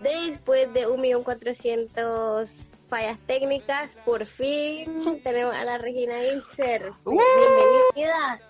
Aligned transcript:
Después 0.00 0.72
de 0.72 0.86
1.400.000 0.86 2.48
fallas 2.88 3.18
técnicas, 3.26 3.90
por 4.04 4.26
fin 4.26 5.20
tenemos 5.22 5.54
a 5.54 5.64
la 5.64 5.78
Regina 5.78 6.24
Inser. 6.24 6.90
Bienvenida. 7.04 8.40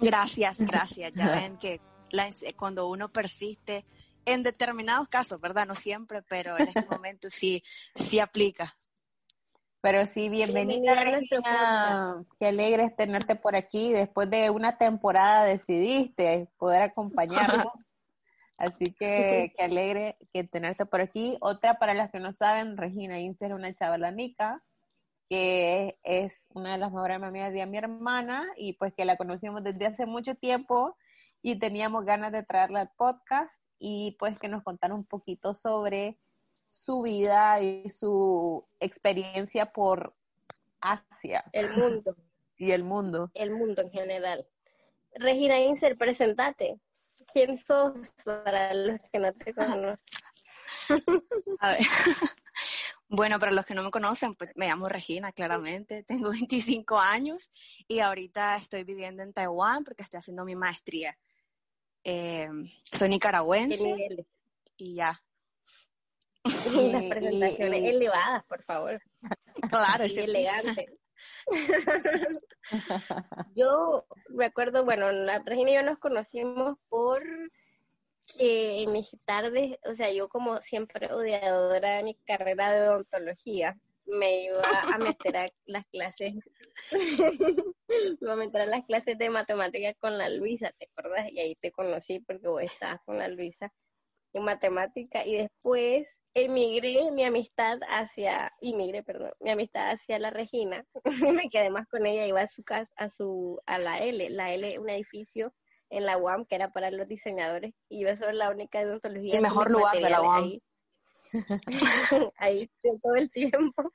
Gracias, 0.00 0.58
gracias. 0.60 1.12
Ya 1.14 1.30
ven 1.30 1.58
que 1.58 1.80
cuando 2.56 2.88
uno 2.88 3.10
persiste 3.10 3.84
en 4.24 4.42
determinados 4.42 5.08
casos, 5.08 5.40
¿verdad? 5.40 5.66
No 5.66 5.74
siempre, 5.74 6.22
pero 6.22 6.56
en 6.56 6.68
este 6.68 6.86
momento 6.88 7.28
sí, 7.30 7.62
sí 7.94 8.20
aplica. 8.20 8.76
Pero 9.82 10.06
sí, 10.06 10.28
bienvenida, 10.28 10.94
Regina. 11.02 12.24
Qué 12.38 12.46
alegre 12.46 12.84
es 12.84 12.94
tenerte 12.94 13.34
por 13.34 13.56
aquí. 13.56 13.92
Después 13.92 14.30
de 14.30 14.48
una 14.48 14.78
temporada 14.78 15.44
decidiste 15.44 16.48
poder 16.56 16.82
acompañarnos. 16.82 17.66
Así 18.56 18.84
que 18.92 19.52
qué 19.56 19.64
alegre 19.64 20.16
que 20.32 20.44
tenerte 20.44 20.86
por 20.86 21.00
aquí. 21.00 21.36
Otra 21.40 21.80
para 21.80 21.94
las 21.94 22.12
que 22.12 22.20
no 22.20 22.32
saben, 22.32 22.76
Regina 22.76 23.18
Ince 23.18 23.46
es 23.46 23.52
una 23.52 23.74
chavalanica 23.74 24.62
que 25.28 25.98
es 26.04 26.46
una 26.50 26.72
de 26.72 26.78
las 26.78 26.92
mejores 26.92 27.20
amigas 27.20 27.52
de 27.52 27.66
mi 27.66 27.78
hermana 27.78 28.46
y 28.56 28.74
pues 28.74 28.94
que 28.94 29.04
la 29.04 29.16
conocimos 29.16 29.64
desde 29.64 29.86
hace 29.86 30.06
mucho 30.06 30.36
tiempo 30.36 30.96
y 31.42 31.58
teníamos 31.58 32.04
ganas 32.04 32.30
de 32.30 32.44
traerla 32.44 32.82
al 32.82 32.90
podcast 32.96 33.50
y 33.80 34.14
pues 34.20 34.38
que 34.38 34.46
nos 34.46 34.62
contara 34.62 34.94
un 34.94 35.04
poquito 35.04 35.54
sobre 35.54 36.18
su 36.72 37.02
vida 37.02 37.60
y 37.60 37.88
su 37.90 38.66
experiencia 38.80 39.66
por 39.72 40.14
Asia. 40.80 41.44
El 41.52 41.70
mundo. 41.70 42.16
Y 42.58 42.70
el 42.70 42.84
mundo. 42.84 43.28
El 43.34 43.50
mundo 43.50 43.82
en 43.82 43.90
general. 43.90 44.46
Regina 45.16 45.58
Inser, 45.58 45.98
presentate. 45.98 46.78
¿Quién 47.32 47.56
sos 47.56 47.92
para 48.24 48.72
los 48.72 49.00
que 49.10 49.18
no 49.18 49.32
te 49.32 49.52
conocen? 49.52 49.98
A 51.60 51.72
ver. 51.72 51.80
Bueno, 53.08 53.38
para 53.38 53.52
los 53.52 53.66
que 53.66 53.74
no 53.74 53.82
me 53.82 53.90
conocen, 53.90 54.34
pues 54.36 54.52
me 54.54 54.66
llamo 54.68 54.88
Regina, 54.88 55.32
claramente. 55.32 56.02
Tengo 56.02 56.30
25 56.30 56.98
años 56.98 57.50
y 57.86 57.98
ahorita 57.98 58.56
estoy 58.56 58.84
viviendo 58.84 59.22
en 59.22 59.34
Taiwán 59.34 59.84
porque 59.84 60.02
estoy 60.02 60.16
haciendo 60.16 60.46
mi 60.46 60.56
maestría. 60.56 61.18
Eh, 62.04 62.48
soy 62.84 63.10
nicaragüense. 63.10 64.24
Y 64.78 64.94
ya. 64.94 65.20
Y 66.44 66.92
las 66.92 67.04
presentaciones 67.04 67.84
elevadas, 67.84 68.44
por 68.44 68.62
favor. 68.62 69.02
Claro, 69.70 70.04
es 70.04 70.16
elegante. 70.16 70.98
yo 73.54 74.06
recuerdo, 74.30 74.84
bueno, 74.84 75.12
la 75.12 75.40
Regina 75.40 75.70
y 75.70 75.74
yo 75.74 75.82
nos 75.82 75.98
conocimos 75.98 76.78
por 76.88 77.22
que 78.26 78.82
en 78.82 78.92
mis 78.92 79.10
tardes, 79.24 79.78
o 79.84 79.94
sea, 79.94 80.10
yo 80.10 80.28
como 80.28 80.60
siempre 80.62 81.12
odiadora 81.12 81.96
de 81.96 82.02
mi 82.02 82.14
carrera 82.14 82.72
de 82.72 82.88
odontología, 82.88 83.78
me 84.06 84.44
iba 84.44 84.62
a 84.62 84.98
meter 84.98 85.36
a 85.36 85.46
las 85.66 85.86
clases, 85.86 86.40
me 86.90 86.98
iba 88.20 88.32
a 88.32 88.36
meter 88.36 88.62
a 88.62 88.66
las 88.66 88.84
clases 88.84 89.18
de 89.18 89.30
matemáticas 89.30 89.96
con 89.98 90.18
la 90.18 90.28
Luisa, 90.28 90.72
¿te 90.78 90.86
acuerdas? 90.86 91.30
Y 91.30 91.40
ahí 91.40 91.54
te 91.56 91.72
conocí 91.72 92.20
porque 92.20 92.48
vos 92.48 92.62
estabas 92.62 93.00
con 93.04 93.18
la 93.18 93.28
Luisa 93.28 93.72
en 94.32 94.44
matemática 94.44 95.26
y 95.26 95.36
después 95.36 96.08
emigré 96.34 97.10
mi 97.10 97.24
amistad 97.24 97.78
hacia, 97.88 98.52
emigré, 98.60 99.02
perdón, 99.02 99.32
mi 99.40 99.50
amistad 99.50 99.90
hacia 99.90 100.18
la 100.18 100.30
Regina, 100.30 100.84
me 101.44 101.50
quedé 101.50 101.70
más 101.70 101.86
con 101.88 102.06
ella, 102.06 102.26
iba 102.26 102.40
a 102.40 102.48
su 102.48 102.62
casa, 102.62 102.92
a 102.96 103.10
su, 103.10 103.60
a 103.66 103.78
la 103.78 103.98
L, 103.98 104.30
la 104.30 104.52
L, 104.52 104.78
un 104.78 104.88
edificio 104.88 105.52
en 105.90 106.06
la 106.06 106.16
UAM 106.16 106.46
que 106.46 106.54
era 106.54 106.72
para 106.72 106.90
los 106.90 107.06
diseñadores, 107.06 107.74
y 107.88 108.02
yo 108.02 108.16
soy 108.16 108.34
la 108.34 108.50
única 108.50 108.78
de 108.78 108.86
odontología. 108.86 109.34
El 109.34 109.42
mejor 109.42 109.70
lugar 109.70 109.94
de 109.94 110.10
la 110.10 110.22
UAM. 110.22 110.44
Ahí, 110.44 110.62
ahí 112.38 112.70
todo 113.02 113.14
el 113.14 113.30
tiempo. 113.30 113.92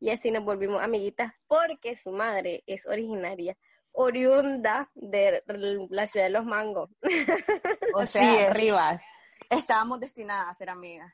Y 0.00 0.10
así 0.10 0.32
nos 0.32 0.44
volvimos 0.44 0.82
amiguitas 0.82 1.32
porque 1.46 1.96
su 1.96 2.10
madre 2.10 2.64
es 2.66 2.86
originaria, 2.86 3.56
oriunda 3.92 4.90
de 4.94 5.44
la 5.90 6.06
ciudad 6.06 6.26
de 6.26 6.30
Los 6.30 6.44
Mangos. 6.44 6.90
O 7.94 8.06
sea, 8.06 8.46
arriba. 8.46 9.00
Estábamos 9.50 10.00
destinadas 10.00 10.48
a 10.48 10.54
ser 10.54 10.70
amigas. 10.70 11.12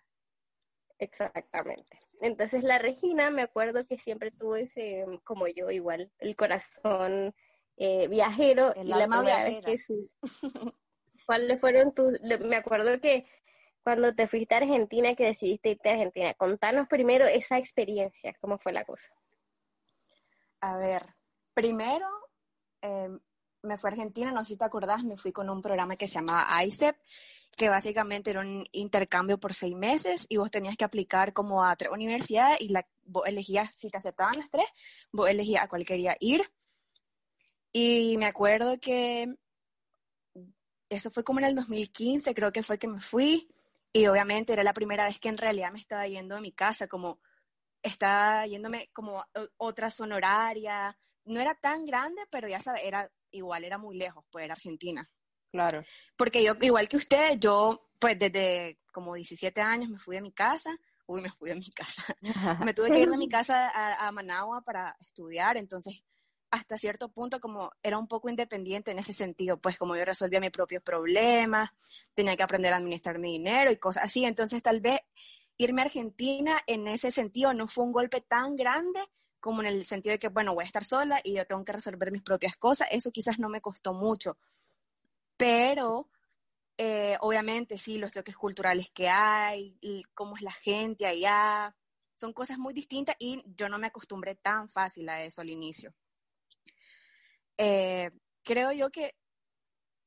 Exactamente. 0.99 2.01
Entonces 2.21 2.65
la 2.65 2.79
Regina, 2.79 3.31
me 3.31 3.43
acuerdo 3.43 3.87
que 3.87 3.99
siempre 3.99 4.31
tuvo 4.31 4.57
ese, 4.57 5.05
como 5.25 5.47
yo 5.47 5.71
igual, 5.71 6.11
el 6.19 6.35
corazón 6.35 7.35
eh, 7.77 8.09
viajero 8.09 8.75
el 8.75 8.89
y 8.89 8.91
la 8.91 9.07
primera 9.07 9.45
vez 9.45 9.65
que 9.65 9.79
sus... 9.79 10.11
¿Cuáles 11.27 11.61
fueron 11.61 11.95
tus...? 11.95 12.21
Me 12.41 12.57
acuerdo 12.57 13.01
que 13.01 13.27
cuando 13.83 14.15
te 14.15 14.27
fuiste 14.27 14.55
a 14.55 14.59
Argentina, 14.59 15.15
que 15.15 15.25
decidiste 15.25 15.71
irte 15.71 15.89
a 15.89 15.93
Argentina, 15.93 16.35
contanos 16.35 16.89
primero 16.89 17.27
esa 17.27 17.59
experiencia, 17.59 18.35
cómo 18.41 18.59
fue 18.59 18.73
la 18.73 18.85
cosa. 18.85 19.09
A 20.61 20.77
ver, 20.77 21.03
primero 21.55 22.07
em, 22.83 23.19
me 23.63 23.79
fui 23.79 23.89
a 23.89 23.93
Argentina, 23.93 24.33
no 24.33 24.43
sé 24.45 24.53
si 24.53 24.59
te 24.59 24.65
acordás, 24.65 25.05
me 25.05 25.17
fui 25.17 25.33
con 25.33 25.49
un 25.49 25.63
programa 25.63 25.97
que 25.97 26.07
se 26.07 26.15
llamaba 26.15 26.65
ICEP, 26.65 26.97
que 27.59 27.69
básicamente 27.69 28.31
era 28.31 28.41
un 28.41 28.67
intercambio 28.73 29.39
por 29.39 29.53
seis 29.53 29.77
meses 29.77 30.27
y 30.31 30.39
vos 30.39 30.51
tenías 30.51 30.77
que 30.77 30.85
aplicar 30.85 31.33
como 31.35 31.65
a 31.65 31.77
tres 31.77 31.91
universidades 31.93 32.61
y 32.61 32.69
la, 32.69 32.87
vos 33.03 33.27
elegías, 33.27 33.71
si 33.75 33.91
te 33.91 33.99
aceptaban 33.99 34.35
las 34.39 34.49
tres, 34.49 34.67
vos 35.13 35.29
elegías 35.29 35.65
a 35.65 35.69
cuál 35.69 35.85
quería 35.85 36.17
ir. 36.21 36.51
Y 37.73 38.17
me 38.17 38.27
acuerdo 38.27 38.79
que 38.81 39.35
eso 40.89 41.11
fue 41.11 41.25
como 41.25 41.41
en 41.41 41.47
el 41.47 41.55
2015, 41.55 42.33
creo 42.33 42.53
que 42.53 42.63
fue 42.63 42.79
que 42.79 42.89
me 42.89 43.01
fui. 43.01 43.49
Y 43.93 44.07
obviamente 44.07 44.53
era 44.53 44.63
la 44.63 44.73
primera 44.73 45.05
vez 45.05 45.19
que 45.19 45.29
en 45.29 45.39
realidad 45.39 45.73
me 45.73 45.81
estaba 45.81 46.07
yendo 46.07 46.37
de 46.37 46.41
mi 46.41 46.53
casa, 46.53 46.87
como 46.87 47.21
estaba 47.83 48.47
yéndome 48.47 48.89
como 48.93 49.25
otra 49.57 49.91
sonoraria. 49.91 50.97
No 51.25 51.41
era 51.41 51.55
tan 51.55 51.85
grande, 51.85 52.23
pero 52.31 52.49
ya 52.49 52.61
sabes, 52.61 52.83
era 52.85 53.11
igual, 53.33 53.65
era 53.65 53.79
muy 53.79 53.97
lejos, 53.97 54.25
pues 54.31 54.45
era 54.45 54.55
Argentina. 54.55 55.11
Claro. 55.51 55.85
Porque 56.17 56.43
yo, 56.43 56.55
igual 56.61 56.89
que 56.89 56.97
usted, 56.97 57.39
yo 57.39 57.89
pues 57.99 58.19
desde 58.19 58.79
como 58.93 59.15
17 59.15 59.61
años 59.61 59.91
me 59.91 59.99
fui 59.99 60.17
de 60.17 60.23
mi 60.23 60.33
casa, 60.33 60.77
uy, 61.07 61.21
me 61.21 61.31
fui 61.31 61.51
de 61.51 61.57
mi 61.57 61.71
casa, 61.71 62.05
me 62.65 62.75
tuve 62.75 62.91
que 62.91 63.01
ir 63.01 63.11
de 63.11 63.17
mi 63.17 63.29
casa 63.29 63.69
a, 63.69 64.07
a, 64.07 64.13
Managua 64.13 64.63
para 64.63 64.97
estudiar, 65.01 65.57
entonces 65.57 66.03
hasta 66.51 66.77
cierto 66.77 67.09
punto 67.11 67.41
como 67.41 67.71
era 67.83 67.99
un 67.99 68.09
poco 68.09 68.29
independiente 68.29 68.91
en 68.91 68.99
ese 68.99 69.13
sentido, 69.13 69.59
pues 69.59 69.77
como 69.79 69.97
yo 69.97 70.05
resolvía 70.05 70.41
mis 70.41 70.51
propios 70.51 70.83
problemas, 70.83 71.71
tenía 72.15 72.37
que 72.37 72.43
aprender 72.43 72.73
a 72.73 72.77
administrar 72.77 73.19
mi 73.19 73.33
dinero 73.33 73.71
y 73.71 73.77
cosas 73.77 74.05
así, 74.05 74.25
entonces 74.25 74.63
tal 74.63 74.81
vez 74.81 75.01
irme 75.57 75.83
a 75.83 75.87
Argentina 75.87 76.61
en 76.67 76.87
ese 76.89 77.11
sentido 77.11 77.53
no 77.53 77.67
fue 77.69 77.85
un 77.85 77.93
golpe 77.93 78.21
tan 78.21 78.57
grande 78.57 79.01
como 79.41 79.63
en 79.63 79.69
el 79.69 79.85
sentido 79.85 80.13
de 80.13 80.19
que, 80.19 80.29
bueno, 80.29 80.55
voy 80.55 80.65
a 80.65 80.67
estar 80.67 80.85
sola 80.85 81.21
y 81.23 81.35
yo 81.35 81.47
tengo 81.47 81.65
que 81.65 81.73
resolver 81.73 82.11
mis 82.11 82.23
propias 82.23 82.57
cosas, 82.57 82.89
eso 82.91 83.11
quizás 83.13 83.39
no 83.39 83.49
me 83.49 83.61
costó 83.61 83.93
mucho, 83.93 84.37
pero 85.39 86.11
eh, 86.77 87.17
obviamente 87.21 87.79
sí, 87.79 87.97
los 87.97 88.13
choques 88.13 88.37
culturales 88.37 88.91
que 88.91 89.09
hay, 89.09 89.79
cómo 90.15 90.37
es 90.37 90.43
la 90.43 90.53
gente 90.53 91.07
allá, 91.07 91.75
son 92.17 92.33
cosas 92.35 92.59
muy 92.59 92.75
distintas 92.75 93.17
y 93.19 93.43
yo 93.57 93.69
no 93.69 93.79
me 93.79 93.87
acostumbré 93.87 94.35
tan 94.35 94.69
fácil 94.69 95.09
a 95.09 95.23
eso 95.23 95.41
al 95.41 95.49
inicio. 95.49 95.95
Eh, 97.57 98.11
creo 98.43 98.73
yo 98.73 98.91
que 98.91 99.15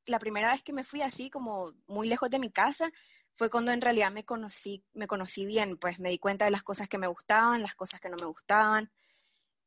la 0.06 0.18
primera 0.18 0.52
vez 0.52 0.62
que 0.62 0.72
me 0.72 0.84
fui 0.84 1.02
así 1.02 1.30
como 1.30 1.72
muy 1.86 2.08
lejos 2.08 2.30
de 2.30 2.38
mi 2.38 2.50
casa 2.50 2.90
fue 3.34 3.50
cuando 3.50 3.72
en 3.72 3.80
realidad 3.80 4.10
me 4.10 4.24
conocí, 4.24 4.84
me 4.92 5.06
conocí 5.06 5.46
bien, 5.46 5.78
pues 5.78 5.98
me 5.98 6.10
di 6.10 6.18
cuenta 6.18 6.44
de 6.44 6.50
las 6.50 6.62
cosas 6.62 6.88
que 6.88 6.98
me 6.98 7.06
gustaban, 7.06 7.62
las 7.62 7.74
cosas 7.74 8.00
que 8.00 8.10
no 8.10 8.16
me 8.20 8.26
gustaban. 8.26 8.90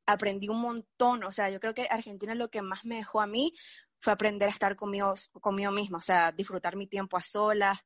Aprendí 0.06 0.50
un 0.50 0.62
montón, 0.62 1.24
o 1.24 1.32
sea, 1.32 1.50
yo 1.50 1.60
creo 1.60 1.74
que 1.74 1.88
Argentina 1.90 2.36
lo 2.36 2.50
que 2.50 2.62
más 2.62 2.86
me 2.86 2.98
dejó 2.98 3.22
a 3.22 3.28
mí 3.28 3.54
fue 4.00 4.14
aprender 4.14 4.48
a 4.48 4.52
estar 4.52 4.76
conmigo, 4.76 5.14
conmigo 5.42 5.72
misma, 5.72 5.98
o 5.98 6.02
sea, 6.02 6.32
disfrutar 6.32 6.76
mi 6.76 6.88
tiempo 6.88 7.18
a 7.18 7.22
solas. 7.22 7.80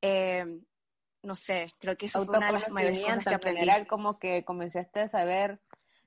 Eh, 0.00 0.44
no 1.22 1.36
sé, 1.36 1.72
creo 1.78 1.96
que 1.96 2.06
eso 2.06 2.24
fue 2.24 2.36
una 2.36 2.46
de 2.48 2.52
las 2.54 2.70
mayores 2.70 3.04
cosas 3.04 3.24
que 3.24 3.34
aprendí. 3.34 3.60
General, 3.60 3.86
como 3.86 4.18
que 4.18 4.44
comenzaste 4.44 5.00
a 5.00 5.08
saber, 5.08 5.60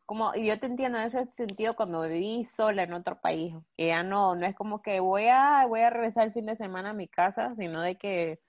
como, 0.05 0.35
y 0.35 0.45
yo 0.47 0.59
te 0.59 0.65
entiendo 0.65 0.99
en 0.99 1.05
ese 1.05 1.25
sentido 1.33 1.75
cuando 1.75 2.01
viví 2.01 2.43
sola 2.43 2.83
en 2.83 2.93
otro 2.93 3.21
país, 3.21 3.55
que 3.77 3.87
ya 3.87 4.03
no, 4.03 4.35
no 4.35 4.45
es 4.45 4.55
como 4.55 4.81
que 4.81 4.99
voy 4.99 5.27
a, 5.27 5.65
voy 5.67 5.81
a 5.81 5.89
regresar 5.89 6.27
el 6.27 6.33
fin 6.33 6.45
de 6.45 6.55
semana 6.55 6.89
a 6.89 6.93
mi 6.93 7.07
casa, 7.07 7.55
sino 7.55 7.81
de 7.81 7.97
que 7.97 8.39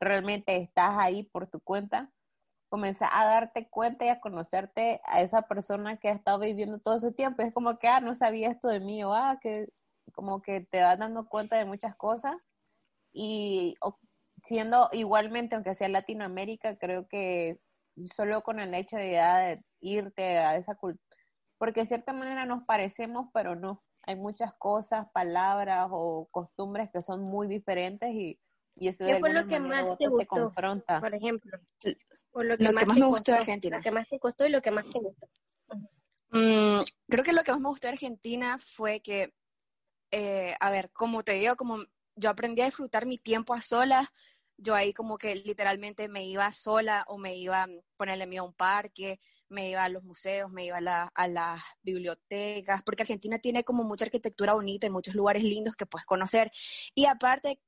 realmente 0.00 0.56
estás 0.56 0.92
ahí 0.98 1.22
por 1.24 1.46
tu 1.46 1.60
cuenta, 1.60 2.10
comenzar 2.68 3.10
a 3.12 3.26
darte 3.26 3.68
cuenta 3.68 4.04
y 4.04 4.08
a 4.08 4.20
conocerte 4.20 5.00
a 5.04 5.20
esa 5.20 5.42
persona 5.42 5.98
que 5.98 6.08
ha 6.08 6.12
estado 6.12 6.40
viviendo 6.40 6.78
todo 6.78 6.96
ese 6.96 7.12
tiempo. 7.12 7.42
Es 7.42 7.52
como 7.52 7.78
que, 7.78 7.86
ah, 7.86 8.00
no 8.00 8.16
sabía 8.16 8.50
esto 8.50 8.68
de 8.68 8.80
mí, 8.80 9.04
o 9.04 9.12
ah, 9.14 9.38
que 9.40 9.68
como 10.12 10.42
que 10.42 10.60
te 10.60 10.82
vas 10.82 10.98
dando 10.98 11.28
cuenta 11.28 11.56
de 11.56 11.64
muchas 11.64 11.96
cosas 11.96 12.34
y 13.12 13.76
siendo 14.42 14.88
igualmente, 14.92 15.54
aunque 15.54 15.74
sea 15.74 15.88
Latinoamérica, 15.88 16.76
creo 16.76 17.08
que 17.08 17.58
solo 18.14 18.42
con 18.42 18.60
el 18.60 18.74
hecho 18.74 18.96
de, 18.96 19.04
de 19.04 19.64
irte 19.80 20.38
a 20.38 20.56
esa 20.56 20.74
cultura, 20.74 21.04
porque 21.58 21.80
de 21.80 21.86
cierta 21.86 22.12
manera 22.12 22.44
nos 22.44 22.64
parecemos, 22.64 23.28
pero 23.32 23.54
no, 23.56 23.82
hay 24.02 24.16
muchas 24.16 24.52
cosas, 24.54 25.06
palabras 25.12 25.88
o 25.90 26.28
costumbres 26.30 26.90
que 26.92 27.02
son 27.02 27.22
muy 27.22 27.48
diferentes 27.48 28.12
y, 28.12 28.38
y 28.76 28.88
eso 28.88 29.04
¿Qué 29.04 29.18
fue 29.18 29.32
lo 29.32 29.46
que 29.46 29.60
más 29.60 29.98
te 29.98 30.08
gustó, 30.08 30.26
confronta. 30.26 31.00
por 31.00 31.14
ejemplo? 31.14 31.58
lo 32.34 32.58
que, 32.58 32.72
más, 32.72 32.86
me 32.86 33.06
gustó 33.06 33.32
de 33.32 33.38
Argentina. 33.38 33.76
Lo 33.76 33.82
que 33.82 33.90
más 33.90 34.08
te 34.08 34.18
costó 34.18 34.46
y 34.46 34.50
lo 34.50 34.60
que 34.60 34.70
más 34.70 34.84
te 34.90 34.98
gustó. 34.98 35.28
Mm, 36.30 36.80
creo 37.08 37.24
que 37.24 37.32
lo 37.32 37.44
que 37.44 37.52
más 37.52 37.60
me 37.60 37.68
gustó 37.68 37.86
de 37.86 37.92
Argentina 37.92 38.58
fue 38.58 39.00
que, 39.00 39.32
eh, 40.16 40.54
a 40.60 40.70
ver, 40.70 40.92
como 40.92 41.24
te 41.24 41.32
digo, 41.32 41.56
como 41.56 41.78
yo 42.14 42.30
aprendí 42.30 42.62
a 42.62 42.66
disfrutar 42.66 43.04
mi 43.04 43.18
tiempo 43.18 43.52
a 43.52 43.60
solas, 43.60 44.06
yo 44.56 44.76
ahí 44.76 44.94
como 44.94 45.18
que 45.18 45.34
literalmente 45.34 46.06
me 46.06 46.24
iba 46.24 46.48
sola 46.52 47.04
o 47.08 47.18
me 47.18 47.36
iba 47.36 47.64
a 47.64 47.68
ponerle 47.96 48.28
miedo 48.28 48.44
a 48.44 48.46
un 48.46 48.54
parque, 48.54 49.18
me 49.48 49.70
iba 49.70 49.82
a 49.82 49.88
los 49.88 50.04
museos, 50.04 50.52
me 50.52 50.66
iba 50.66 50.78
a, 50.78 51.28
las 51.28 51.62
bibliotecas, 51.82 52.82
porque 52.84 53.02
Argentina 53.02 53.40
tiene 53.40 53.64
como 53.64 53.82
mucha 53.82 54.04
arquitectura 54.04 54.54
bonita 54.54 54.86
y 54.86 54.90
muchos 54.90 55.16
lugares 55.16 55.42
lindos 55.42 55.74
que 55.74 55.86
puedes 55.86 56.06
conocer. 56.06 56.52
Y 56.94 57.06
aparte, 57.06 57.60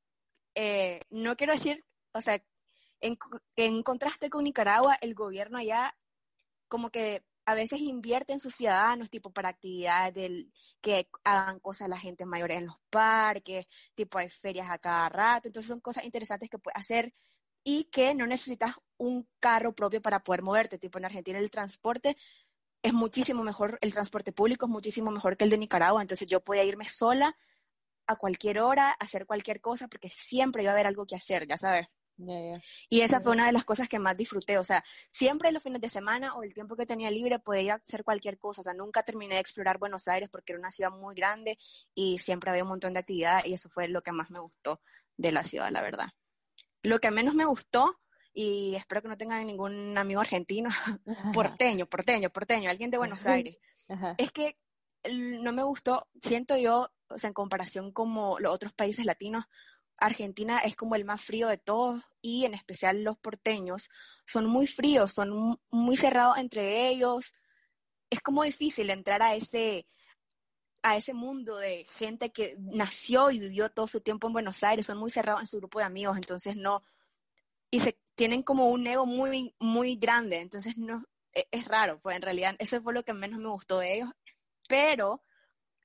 eh, 0.54 1.00
no 1.10 1.36
quiero 1.36 1.52
decir, 1.52 1.84
o 2.12 2.20
sea, 2.20 2.40
en, 3.00 3.18
en 3.56 3.82
contraste 3.82 4.30
con 4.30 4.44
Nicaragua, 4.44 4.96
el 5.00 5.14
gobierno 5.14 5.58
allá 5.58 5.96
como 6.68 6.90
que 6.90 7.24
a 7.46 7.54
veces 7.54 7.80
invierte 7.80 8.32
en 8.32 8.40
sus 8.40 8.54
ciudadanos, 8.56 9.08
tipo 9.08 9.30
para 9.32 9.50
actividades 9.50 10.14
del, 10.14 10.52
que 10.80 11.08
hagan 11.24 11.60
cosas 11.60 11.88
la 11.88 11.98
gente 11.98 12.26
mayor 12.26 12.50
en 12.50 12.66
los 12.66 12.76
parques, 12.90 13.68
tipo 13.94 14.18
hay 14.18 14.28
ferias 14.28 14.68
a 14.68 14.78
cada 14.78 15.08
rato, 15.08 15.48
entonces 15.48 15.68
son 15.68 15.80
cosas 15.80 16.04
interesantes 16.04 16.50
que 16.50 16.58
puedes 16.58 16.76
hacer 16.76 17.14
y 17.64 17.84
que 17.84 18.14
no 18.14 18.26
necesitas 18.26 18.74
un 18.98 19.28
carro 19.40 19.74
propio 19.74 20.02
para 20.02 20.20
poder 20.20 20.42
moverte, 20.42 20.78
tipo 20.78 20.98
en 20.98 21.06
Argentina 21.06 21.38
el 21.38 21.50
transporte 21.50 22.16
es 22.82 22.92
muchísimo 22.92 23.42
mejor, 23.44 23.78
el 23.80 23.92
transporte 23.92 24.32
público 24.32 24.66
es 24.66 24.72
muchísimo 24.72 25.10
mejor 25.10 25.36
que 25.36 25.44
el 25.44 25.50
de 25.50 25.58
Nicaragua, 25.58 26.02
entonces 26.02 26.28
yo 26.28 26.40
podía 26.40 26.64
irme 26.64 26.86
sola 26.86 27.36
a 28.08 28.16
cualquier 28.16 28.60
hora, 28.60 28.90
hacer 28.92 29.26
cualquier 29.26 29.60
cosa, 29.60 29.88
porque 29.88 30.10
siempre 30.10 30.62
iba 30.62 30.72
a 30.72 30.74
haber 30.74 30.86
algo 30.86 31.06
que 31.06 31.16
hacer, 31.16 31.46
ya 31.46 31.56
sabes. 31.56 31.88
Y 32.88 33.00
esa 33.00 33.20
fue 33.20 33.32
una 33.32 33.46
de 33.46 33.52
las 33.52 33.64
cosas 33.64 33.88
que 33.88 33.98
más 33.98 34.16
disfruté. 34.16 34.58
O 34.58 34.64
sea, 34.64 34.84
siempre 35.10 35.52
los 35.52 35.62
fines 35.62 35.80
de 35.80 35.88
semana 35.88 36.34
o 36.34 36.42
el 36.42 36.54
tiempo 36.54 36.76
que 36.76 36.86
tenía 36.86 37.10
libre 37.10 37.38
podía 37.38 37.74
hacer 37.74 38.04
cualquier 38.04 38.38
cosa. 38.38 38.60
O 38.60 38.64
sea, 38.64 38.74
nunca 38.74 39.02
terminé 39.02 39.34
de 39.34 39.40
explorar 39.40 39.78
Buenos 39.78 40.08
Aires 40.08 40.28
porque 40.30 40.52
era 40.52 40.60
una 40.60 40.70
ciudad 40.70 40.90
muy 40.90 41.14
grande 41.14 41.58
y 41.94 42.18
siempre 42.18 42.50
había 42.50 42.62
un 42.62 42.70
montón 42.70 42.94
de 42.94 43.00
actividad 43.00 43.44
y 43.44 43.52
eso 43.54 43.68
fue 43.68 43.88
lo 43.88 44.02
que 44.02 44.12
más 44.12 44.30
me 44.30 44.40
gustó 44.40 44.80
de 45.16 45.32
la 45.32 45.42
ciudad, 45.42 45.70
la 45.70 45.82
verdad. 45.82 46.08
Lo 46.82 46.98
que 47.00 47.10
menos 47.10 47.34
me 47.34 47.44
gustó, 47.44 47.98
y 48.32 48.74
espero 48.74 49.02
que 49.02 49.08
no 49.08 49.16
tengan 49.16 49.46
ningún 49.46 49.96
amigo 49.98 50.20
argentino, 50.20 50.70
porteño, 51.34 51.86
porteño, 51.86 52.30
porteño, 52.30 52.70
alguien 52.70 52.90
de 52.90 52.98
Buenos 52.98 53.26
Aires, 53.26 53.58
es 54.18 54.32
que 54.32 54.58
no 55.12 55.52
me 55.52 55.62
gustó, 55.62 56.08
siento 56.20 56.56
yo, 56.56 56.90
o 57.08 57.18
sea, 57.18 57.28
en 57.28 57.34
comparación 57.34 57.92
como 57.92 58.38
los 58.40 58.52
otros 58.52 58.72
países 58.72 59.04
latinos, 59.04 59.46
Argentina 59.98 60.58
es 60.58 60.76
como 60.76 60.94
el 60.94 61.04
más 61.04 61.22
frío 61.22 61.48
de 61.48 61.58
todos 61.58 62.02
y 62.20 62.44
en 62.44 62.54
especial 62.54 63.02
los 63.02 63.18
porteños 63.18 63.88
son 64.26 64.46
muy 64.46 64.66
fríos, 64.66 65.12
son 65.12 65.58
muy 65.70 65.96
cerrados 65.96 66.38
entre 66.38 66.88
ellos. 66.88 67.34
Es 68.10 68.20
como 68.20 68.42
difícil 68.42 68.90
entrar 68.90 69.22
a 69.22 69.34
ese, 69.34 69.86
a 70.82 70.96
ese 70.96 71.14
mundo 71.14 71.56
de 71.56 71.84
gente 71.96 72.30
que 72.30 72.56
nació 72.58 73.30
y 73.30 73.38
vivió 73.38 73.68
todo 73.70 73.86
su 73.86 74.00
tiempo 74.00 74.26
en 74.26 74.34
Buenos 74.34 74.62
Aires, 74.62 74.86
son 74.86 74.98
muy 74.98 75.10
cerrados 75.10 75.40
en 75.40 75.46
su 75.46 75.58
grupo 75.58 75.78
de 75.78 75.86
amigos, 75.86 76.16
entonces 76.16 76.56
no, 76.56 76.82
y 77.70 77.80
se 77.80 77.98
tienen 78.14 78.42
como 78.42 78.70
un 78.70 78.86
ego 78.86 79.06
muy, 79.06 79.54
muy 79.58 79.96
grande, 79.96 80.38
entonces 80.38 80.78
no, 80.78 81.04
es, 81.32 81.46
es 81.50 81.66
raro, 81.66 82.00
pues 82.00 82.16
en 82.16 82.22
realidad 82.22 82.54
eso 82.58 82.80
fue 82.82 82.94
lo 82.94 83.04
que 83.04 83.12
menos 83.12 83.40
me 83.40 83.48
gustó 83.48 83.78
de 83.78 83.96
ellos, 83.96 84.10
pero 84.68 85.22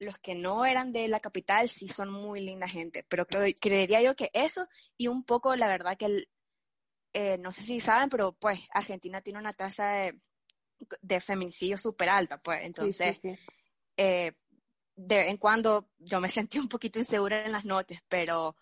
los 0.01 0.17
que 0.17 0.33
no 0.33 0.65
eran 0.65 0.91
de 0.91 1.07
la 1.07 1.19
capital 1.19 1.69
sí 1.69 1.87
son 1.87 2.09
muy 2.09 2.41
linda 2.41 2.67
gente, 2.67 3.05
pero 3.07 3.27
creo, 3.27 3.53
creería 3.59 4.01
yo 4.01 4.15
que 4.15 4.31
eso 4.33 4.67
y 4.97 5.07
un 5.07 5.23
poco 5.23 5.55
la 5.55 5.67
verdad 5.67 5.95
que, 5.95 6.27
eh, 7.13 7.37
no 7.37 7.51
sé 7.51 7.61
si 7.61 7.79
saben, 7.79 8.09
pero 8.09 8.33
pues 8.33 8.59
Argentina 8.71 9.21
tiene 9.21 9.37
una 9.37 9.53
tasa 9.53 9.91
de, 9.91 10.19
de 11.01 11.19
feminicidio 11.19 11.77
súper 11.77 12.09
alta, 12.09 12.39
pues 12.39 12.61
entonces 12.63 13.19
eh, 13.95 14.33
de 14.95 15.15
vez 15.15 15.27
en 15.27 15.37
cuando 15.37 15.89
yo 15.99 16.19
me 16.19 16.29
sentí 16.29 16.57
un 16.57 16.67
poquito 16.67 16.97
insegura 16.97 17.45
en 17.45 17.51
las 17.51 17.65
noches, 17.65 17.99
pero, 18.07 18.57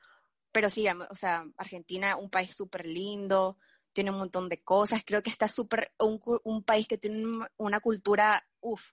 pero 0.52 0.70
sí, 0.70 0.86
o 0.88 1.16
sea, 1.16 1.46
Argentina 1.56 2.18
un 2.18 2.30
país 2.30 2.54
súper 2.54 2.86
lindo, 2.86 3.58
tiene 3.94 4.12
un 4.12 4.18
montón 4.18 4.50
de 4.50 4.62
cosas, 4.62 5.04
creo 5.06 5.24
que 5.24 5.30
está 5.30 5.48
súper, 5.48 5.94
un, 6.00 6.20
un 6.44 6.64
país 6.66 6.86
que 6.86 6.98
tiene 6.98 7.48
una 7.56 7.80
cultura, 7.80 8.46
uff, 8.60 8.92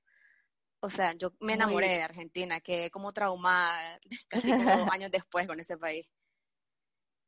o 0.80 0.90
sea, 0.90 1.14
yo 1.14 1.32
me 1.40 1.54
enamoré 1.54 1.88
de 1.88 2.02
Argentina, 2.02 2.60
quedé 2.60 2.90
como 2.90 3.12
traumada 3.12 3.98
casi 4.28 4.50
como 4.50 4.60
años 4.92 5.10
después 5.10 5.46
con 5.46 5.60
ese 5.60 5.76
país. 5.76 6.06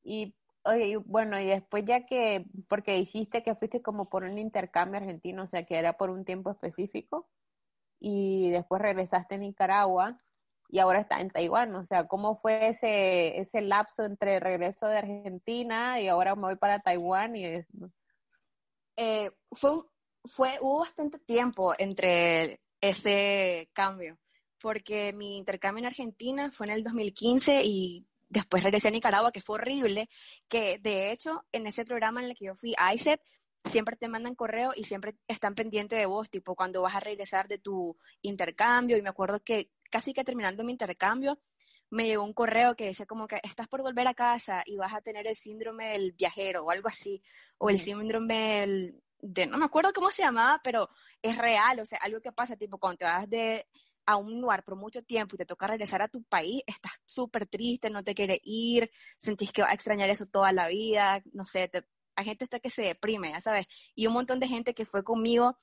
Y, 0.02 0.34
oye, 0.64 0.96
bueno, 0.96 1.40
y 1.40 1.46
después 1.46 1.84
ya 1.86 2.06
que, 2.06 2.46
porque 2.68 2.94
dijiste 2.94 3.42
que 3.42 3.54
fuiste 3.54 3.82
como 3.82 4.08
por 4.08 4.24
un 4.24 4.38
intercambio 4.38 5.00
argentino, 5.00 5.44
o 5.44 5.48
sea, 5.48 5.64
que 5.66 5.76
era 5.76 5.96
por 5.96 6.10
un 6.10 6.24
tiempo 6.24 6.50
específico, 6.50 7.28
y 8.00 8.50
después 8.50 8.80
regresaste 8.80 9.34
a 9.34 9.38
Nicaragua 9.38 10.20
y 10.70 10.78
ahora 10.80 11.00
está 11.00 11.20
en 11.20 11.30
Taiwán, 11.30 11.74
o 11.74 11.84
sea, 11.84 12.06
¿cómo 12.06 12.36
fue 12.40 12.68
ese, 12.68 13.38
ese 13.38 13.62
lapso 13.62 14.04
entre 14.04 14.38
regreso 14.38 14.86
de 14.86 14.98
Argentina 14.98 16.00
y 16.00 16.08
ahora 16.08 16.34
me 16.36 16.42
voy 16.42 16.56
para 16.56 16.80
Taiwán? 16.80 17.36
Y, 17.36 17.46
eh, 18.96 19.30
fue, 19.52 19.82
fue, 20.24 20.58
hubo 20.60 20.80
bastante 20.80 21.18
tiempo 21.18 21.74
entre 21.78 22.60
ese 22.80 23.68
cambio, 23.72 24.18
porque 24.60 25.12
mi 25.12 25.38
intercambio 25.38 25.80
en 25.80 25.86
Argentina 25.86 26.50
fue 26.50 26.66
en 26.66 26.72
el 26.72 26.84
2015 26.84 27.62
y 27.64 28.06
después 28.28 28.62
regresé 28.62 28.88
a 28.88 28.92
Nicaragua, 28.92 29.32
que 29.32 29.40
fue 29.40 29.56
horrible, 29.56 30.08
que 30.48 30.78
de 30.78 31.12
hecho 31.12 31.44
en 31.52 31.66
ese 31.66 31.84
programa 31.84 32.20
en 32.20 32.30
el 32.30 32.36
que 32.36 32.46
yo 32.46 32.54
fui, 32.54 32.74
ICEP, 32.94 33.20
siempre 33.64 33.96
te 33.96 34.08
mandan 34.08 34.34
correo 34.34 34.72
y 34.74 34.84
siempre 34.84 35.16
están 35.26 35.54
pendientes 35.54 35.98
de 35.98 36.06
vos, 36.06 36.30
tipo 36.30 36.54
cuando 36.54 36.82
vas 36.82 36.94
a 36.94 37.00
regresar 37.00 37.48
de 37.48 37.58
tu 37.58 37.96
intercambio, 38.22 38.96
y 38.96 39.02
me 39.02 39.10
acuerdo 39.10 39.40
que 39.40 39.70
casi 39.90 40.12
que 40.12 40.24
terminando 40.24 40.64
mi 40.64 40.72
intercambio, 40.72 41.38
me 41.90 42.06
llegó 42.06 42.22
un 42.22 42.34
correo 42.34 42.76
que 42.76 42.84
decía 42.86 43.06
como 43.06 43.26
que 43.26 43.40
estás 43.42 43.66
por 43.66 43.82
volver 43.82 44.06
a 44.08 44.14
casa 44.14 44.62
y 44.66 44.76
vas 44.76 44.92
a 44.92 45.00
tener 45.00 45.26
el 45.26 45.36
síndrome 45.36 45.92
del 45.92 46.12
viajero 46.12 46.64
o 46.64 46.70
algo 46.70 46.88
así, 46.88 47.22
o 47.56 47.70
el 47.70 47.78
síndrome 47.78 48.60
del, 48.60 49.02
de, 49.20 49.46
no 49.46 49.58
me 49.58 49.64
acuerdo 49.64 49.92
cómo 49.92 50.10
se 50.10 50.22
llamaba, 50.22 50.60
pero 50.62 50.88
es 51.22 51.36
real, 51.36 51.80
o 51.80 51.86
sea, 51.86 51.98
algo 52.02 52.20
que 52.20 52.32
pasa, 52.32 52.56
tipo, 52.56 52.78
cuando 52.78 52.98
te 52.98 53.04
vas 53.04 53.28
de 53.28 53.66
a 54.06 54.16
un 54.16 54.40
lugar 54.40 54.64
por 54.64 54.74
mucho 54.74 55.02
tiempo 55.02 55.34
y 55.34 55.38
te 55.38 55.44
toca 55.44 55.66
regresar 55.66 56.00
a 56.00 56.08
tu 56.08 56.22
país, 56.24 56.62
estás 56.66 56.92
súper 57.04 57.46
triste, 57.46 57.90
no 57.90 58.02
te 58.02 58.14
quieres 58.14 58.38
ir, 58.42 58.90
sentís 59.16 59.52
que 59.52 59.60
vas 59.60 59.70
a 59.70 59.74
extrañar 59.74 60.08
eso 60.08 60.26
toda 60.26 60.50
la 60.52 60.66
vida, 60.68 61.22
no 61.32 61.44
sé, 61.44 61.70
hay 62.16 62.24
gente 62.24 62.44
hasta 62.44 62.58
que 62.58 62.70
se 62.70 62.82
deprime, 62.82 63.30
ya 63.32 63.40
sabes, 63.40 63.66
y 63.94 64.06
un 64.06 64.14
montón 64.14 64.40
de 64.40 64.48
gente 64.48 64.72
que 64.74 64.86
fue 64.86 65.04
conmigo 65.04 65.58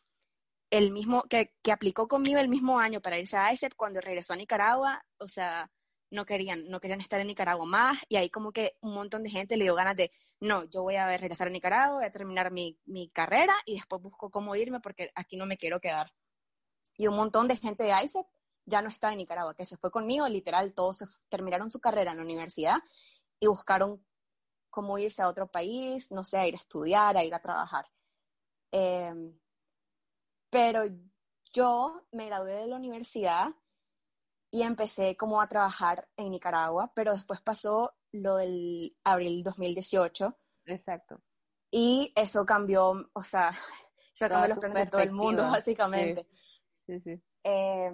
el 0.69 0.91
mismo, 0.91 1.23
que, 1.23 1.55
que 1.63 1.71
aplicó 1.71 2.07
conmigo 2.07 2.39
el 2.39 2.47
mismo 2.47 2.79
año 2.79 3.01
para 3.01 3.17
irse 3.17 3.35
a 3.37 3.51
ISEP 3.51 3.73
cuando 3.75 3.99
regresó 3.99 4.33
a 4.33 4.37
Nicaragua, 4.37 5.03
o 5.17 5.27
sea, 5.27 5.71
no 6.11 6.25
querían, 6.25 6.69
no 6.69 6.79
querían 6.79 7.01
estar 7.01 7.19
en 7.19 7.27
Nicaragua 7.27 7.65
más, 7.65 7.97
y 8.09 8.17
ahí 8.17 8.29
como 8.29 8.51
que 8.51 8.77
un 8.81 8.93
montón 8.93 9.23
de 9.23 9.31
gente 9.31 9.57
le 9.57 9.63
dio 9.63 9.73
ganas 9.73 9.95
de, 9.95 10.11
no, 10.39 10.65
yo 10.65 10.83
voy 10.83 10.95
a 10.95 11.17
regresar 11.17 11.47
a 11.47 11.51
Nicaragua, 11.51 11.97
voy 11.97 12.05
a 12.05 12.11
terminar 12.11 12.51
mi, 12.51 12.77
mi 12.85 13.09
carrera 13.09 13.55
y 13.65 13.75
después 13.75 14.01
busco 14.01 14.29
cómo 14.29 14.55
irme 14.55 14.79
porque 14.79 15.11
aquí 15.15 15.37
no 15.37 15.45
me 15.45 15.57
quiero 15.57 15.79
quedar. 15.79 16.13
Y 16.97 17.07
un 17.07 17.15
montón 17.15 17.47
de 17.47 17.57
gente 17.57 17.83
de 17.83 17.93
ISEP 18.03 18.25
ya 18.65 18.81
no 18.81 18.89
está 18.89 19.11
en 19.11 19.19
Nicaragua, 19.19 19.55
que 19.55 19.65
se 19.65 19.77
fue 19.77 19.91
conmigo, 19.91 20.27
literal, 20.27 20.73
todos 20.73 21.03
terminaron 21.29 21.69
su 21.69 21.79
carrera 21.79 22.11
en 22.11 22.17
la 22.17 22.23
universidad 22.23 22.77
y 23.39 23.47
buscaron 23.47 24.03
cómo 24.69 24.97
irse 24.97 25.21
a 25.21 25.29
otro 25.29 25.47
país, 25.47 26.11
no 26.11 26.25
sé, 26.25 26.37
a 26.37 26.47
ir 26.47 26.55
a 26.55 26.57
estudiar, 26.57 27.15
a 27.15 27.23
ir 27.23 27.33
a 27.33 27.41
trabajar. 27.41 27.85
Em, 28.71 29.37
pero 30.49 30.83
yo 31.53 31.93
me 32.11 32.25
gradué 32.25 32.53
de 32.53 32.67
la 32.67 32.75
universidad 32.75 33.49
y 34.55 34.63
empecé 34.63 35.17
como 35.17 35.41
a 35.41 35.47
trabajar 35.47 36.07
en 36.15 36.31
Nicaragua, 36.31 36.89
pero 36.95 37.11
después 37.11 37.41
pasó 37.41 37.93
lo 38.13 38.37
del 38.37 38.95
abril 39.03 39.43
2018. 39.43 40.33
Exacto. 40.67 41.21
Y 41.69 42.13
eso 42.15 42.45
cambió, 42.45 43.09
o 43.11 43.23
sea, 43.23 43.49
eso 44.13 44.29
cambió 44.29 44.55
los 44.55 44.59
planes 44.59 44.85
de 44.85 44.89
todo 44.89 45.01
el 45.01 45.11
mundo, 45.11 45.43
básicamente. 45.51 46.25
Sí, 46.85 47.01
sí. 47.01 47.21
Eh, 47.43 47.91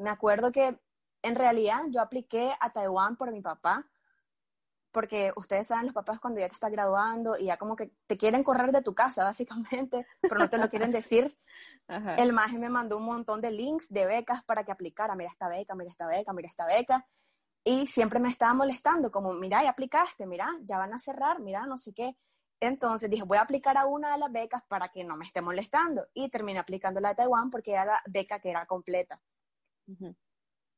me 0.00 0.10
acuerdo 0.10 0.50
que 0.50 0.80
en 1.22 1.36
realidad 1.36 1.84
yo 1.90 2.00
apliqué 2.00 2.52
a 2.58 2.72
Taiwán 2.72 3.16
por 3.16 3.30
mi 3.30 3.40
papá, 3.40 3.88
porque 4.90 5.32
ustedes 5.36 5.68
saben, 5.68 5.84
los 5.84 5.94
papás 5.94 6.18
cuando 6.18 6.40
ya 6.40 6.48
te 6.48 6.54
estás 6.54 6.72
graduando 6.72 7.38
y 7.38 7.44
ya 7.44 7.56
como 7.56 7.76
que 7.76 7.92
te 8.08 8.16
quieren 8.16 8.42
correr 8.42 8.72
de 8.72 8.82
tu 8.82 8.96
casa, 8.96 9.22
básicamente, 9.30 10.08
pero 10.20 10.40
no 10.40 10.50
te 10.50 10.58
lo 10.58 10.68
quieren 10.68 10.90
decir. 10.90 11.38
El 11.88 12.32
maje 12.32 12.58
me 12.58 12.68
mandó 12.68 12.96
un 12.96 13.04
montón 13.04 13.40
de 13.40 13.50
links 13.50 13.88
de 13.90 14.06
becas 14.06 14.42
para 14.44 14.64
que 14.64 14.72
aplicara. 14.72 15.14
Mira 15.14 15.30
esta 15.30 15.48
beca, 15.48 15.74
mira 15.74 15.90
esta 15.90 16.06
beca, 16.06 16.32
mira 16.32 16.48
esta 16.48 16.66
beca. 16.66 17.06
Y 17.64 17.86
siempre 17.86 18.20
me 18.20 18.28
estaba 18.28 18.54
molestando, 18.54 19.10
como, 19.10 19.32
mira, 19.32 19.62
ya 19.62 19.70
aplicaste, 19.70 20.26
mira, 20.26 20.48
ya 20.62 20.78
van 20.78 20.94
a 20.94 20.98
cerrar, 20.98 21.40
mira, 21.40 21.66
no 21.66 21.78
sé 21.78 21.92
qué. 21.92 22.16
Entonces 22.60 23.10
dije, 23.10 23.24
voy 23.24 23.38
a 23.38 23.42
aplicar 23.42 23.76
a 23.76 23.86
una 23.86 24.12
de 24.12 24.18
las 24.18 24.32
becas 24.32 24.62
para 24.68 24.88
que 24.88 25.04
no 25.04 25.16
me 25.16 25.24
esté 25.24 25.42
molestando. 25.42 26.06
Y 26.14 26.30
terminé 26.30 26.58
aplicando 26.58 27.00
la 27.00 27.10
de 27.10 27.16
Taiwán 27.16 27.50
porque 27.50 27.72
era 27.72 27.84
la 27.84 28.02
beca 28.06 28.40
que 28.40 28.50
era 28.50 28.66
completa. 28.66 29.20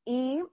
Y 0.05 0.43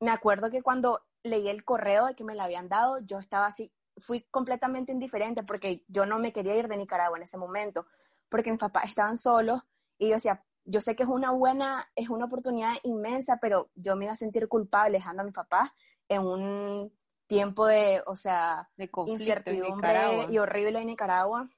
me 0.00 0.10
acuerdo 0.10 0.50
que 0.50 0.62
cuando 0.62 1.02
leí 1.22 1.48
el 1.48 1.64
correo 1.64 2.06
de 2.06 2.14
que 2.14 2.24
me 2.24 2.34
la 2.34 2.44
habían 2.44 2.68
dado, 2.68 2.98
yo 3.00 3.18
estaba 3.18 3.46
así, 3.46 3.72
fui 3.98 4.22
completamente 4.30 4.92
indiferente 4.92 5.42
porque 5.42 5.84
yo 5.88 6.06
no 6.06 6.18
me 6.18 6.32
quería 6.32 6.56
ir 6.56 6.68
de 6.68 6.76
Nicaragua 6.76 7.16
en 7.16 7.24
ese 7.24 7.38
momento, 7.38 7.86
porque 8.28 8.50
mis 8.50 8.60
papás 8.60 8.84
estaban 8.84 9.16
solos 9.16 9.62
y 10.02 10.08
yo 10.08 10.14
decía, 10.14 10.44
yo 10.64 10.80
sé 10.80 10.96
que 10.96 11.04
es 11.04 11.08
una 11.08 11.30
buena, 11.30 11.88
es 11.94 12.08
una 12.08 12.24
oportunidad 12.24 12.72
inmensa, 12.82 13.38
pero 13.40 13.70
yo 13.76 13.94
me 13.94 14.06
iba 14.06 14.12
a 14.12 14.16
sentir 14.16 14.48
culpable 14.48 14.98
dejando 14.98 15.22
a 15.22 15.24
mis 15.24 15.34
papás 15.34 15.70
en 16.08 16.22
un 16.22 16.92
tiempo 17.28 17.66
de, 17.66 18.02
o 18.06 18.16
sea, 18.16 18.68
de 18.76 18.90
incertidumbre 19.06 20.26
y 20.30 20.38
horrible 20.38 20.80
en 20.80 20.86
Nicaragua, 20.86 21.48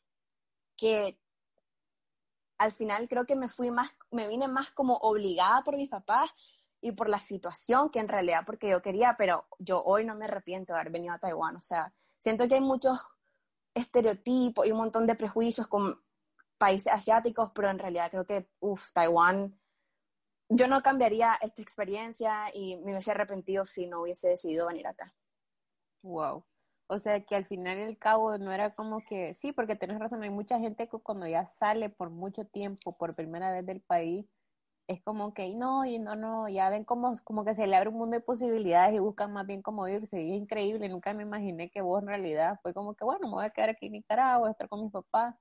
que 0.77 1.19
al 2.59 2.71
final 2.71 3.09
creo 3.09 3.25
que 3.25 3.35
me 3.35 3.49
fui 3.49 3.71
más, 3.71 3.97
me 4.11 4.29
vine 4.29 4.47
más 4.47 4.71
como 4.71 4.97
obligada 4.99 5.63
por 5.63 5.77
mis 5.77 5.89
papás 5.89 6.31
y 6.83 6.93
por 6.93 7.09
la 7.09 7.19
situación 7.19 7.89
que 7.89 7.99
en 7.99 8.09
realidad 8.09 8.43
porque 8.45 8.69
yo 8.69 8.83
quería, 8.83 9.15
pero 9.17 9.47
yo 9.59 9.83
hoy 9.83 10.05
no 10.05 10.15
me 10.15 10.27
arrepiento 10.27 10.75
de 10.75 10.81
haber 10.81 10.93
venido 10.93 11.15
a 11.15 11.19
Taiwán, 11.19 11.57
o 11.57 11.63
sea, 11.63 11.95
siento 12.19 12.47
que 12.47 12.57
hay 12.57 12.61
muchos 12.61 12.99
estereotipos 13.73 14.67
y 14.67 14.71
un 14.71 14.79
montón 14.79 15.07
de 15.07 15.15
prejuicios 15.15 15.67
con 15.67 15.99
países 16.59 16.93
asiáticos, 16.93 17.51
pero 17.55 17.71
en 17.71 17.79
realidad 17.79 18.11
creo 18.11 18.27
que, 18.27 18.49
uff, 18.61 18.93
Taiwán, 18.93 19.59
yo 20.49 20.69
no 20.69 20.83
cambiaría 20.83 21.35
esta 21.41 21.63
experiencia 21.63 22.51
y 22.55 22.77
me 22.77 22.93
hubiese 22.93 23.11
arrepentido 23.11 23.65
si 23.65 23.87
no 23.87 24.03
hubiese 24.03 24.29
decidido 24.29 24.69
venir 24.69 24.87
acá. 24.87 25.15
Wow. 26.03 26.45
O 26.87 26.99
sea 26.99 27.25
que 27.25 27.35
al 27.35 27.47
final 27.47 27.79
y 27.79 27.83
al 27.83 27.99
cabo 27.99 28.37
no 28.39 28.53
era 28.53 28.75
como 28.75 29.01
que, 29.09 29.35
sí, 29.35 29.53
porque 29.53 29.75
tienes 29.75 29.99
razón, 29.99 30.23
hay 30.23 30.31
mucha 30.31 30.59
gente 30.61 30.89
que 30.89 30.99
cuando 30.99 31.27
ya 31.27 31.47
sale 31.47 31.89
por 31.89 32.11
mucho 32.11 32.45
tiempo, 32.45 32.97
por 32.97 33.15
primera 33.15 33.51
vez 33.53 33.65
del 33.65 33.81
país, 33.81 34.27
es 34.87 35.03
como 35.03 35.33
que 35.33 35.55
no, 35.55 35.87
y 35.87 35.99
no, 35.99 36.15
no, 36.15 36.49
ya 36.49 36.69
ven 36.69 36.85
como, 36.85 37.15
como 37.25 37.45
que 37.45 37.55
se 37.55 37.67
le 37.67 37.77
abre 37.77 37.89
un 37.89 37.97
mundo 37.97 38.17
de 38.17 38.21
posibilidades 38.23 38.95
y 38.95 38.99
buscan 38.99 39.33
más 39.33 39.47
bien 39.47 39.63
cómo 39.63 39.89
irse. 39.89 40.23
Y 40.23 40.33
es 40.35 40.43
increíble, 40.43 40.89
nunca 40.91 41.15
me 41.15 41.23
imaginé 41.23 41.71
que 41.71 41.81
vos 41.81 42.03
en 42.03 42.09
realidad 42.09 42.59
fue 42.63 42.75
como 42.75 42.95
que, 42.95 43.05
bueno, 43.05 43.29
me 43.29 43.35
voy 43.35 43.47
a 43.47 43.51
quedar 43.51 43.71
aquí 43.71 43.87
en 43.87 43.93
Nicaragua, 43.93 44.49
a 44.49 44.51
estar 44.53 44.69
con 44.69 44.83
mis 44.83 44.93
papás 44.93 45.35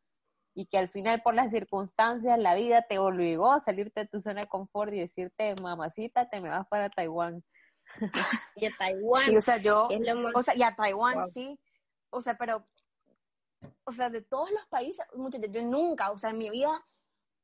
y 0.56 0.68
que 0.68 0.78
al 0.78 0.90
final 0.90 1.22
por 1.22 1.34
las 1.34 1.52
circunstancias 1.52 2.38
la 2.38 2.54
vida 2.54 2.86
te 2.88 3.00
obligó 3.00 3.52
a 3.52 3.60
salirte 3.60 4.02
de 4.02 4.08
tu 4.08 4.22
zona 4.22 4.42
de 4.42 4.48
confort 4.48 4.94
y 4.94 5.00
decirte, 5.00 5.56
mamacita, 5.62 6.30
te 6.30 6.40
me 6.42 6.50
vas 6.50 6.68
para 6.68 6.90
Taiwán. 6.90 7.44
y 8.56 8.66
a 8.66 8.72
Taiwán. 8.78 9.24
Sí, 9.26 9.38
o 9.38 9.42
sea, 9.42 9.58
yo, 9.58 9.90
o 10.34 10.44
sea, 10.44 10.56
y 10.56 10.64
a 10.64 10.76
Taiwán 10.76 11.24
sí, 11.24 11.60
o 12.10 12.22
sea, 12.22 12.38
pero, 12.38 12.68
o 13.84 13.92
sea, 13.92 14.10
de 14.10 14.22
todos 14.22 14.52
los 14.52 14.66
países, 14.68 15.06
muchachos, 15.16 15.50
yo 15.52 15.64
nunca, 15.64 16.12
o 16.12 16.18
sea, 16.18 16.30
en 16.30 16.38
mi 16.38 16.50
vida, 16.50 16.86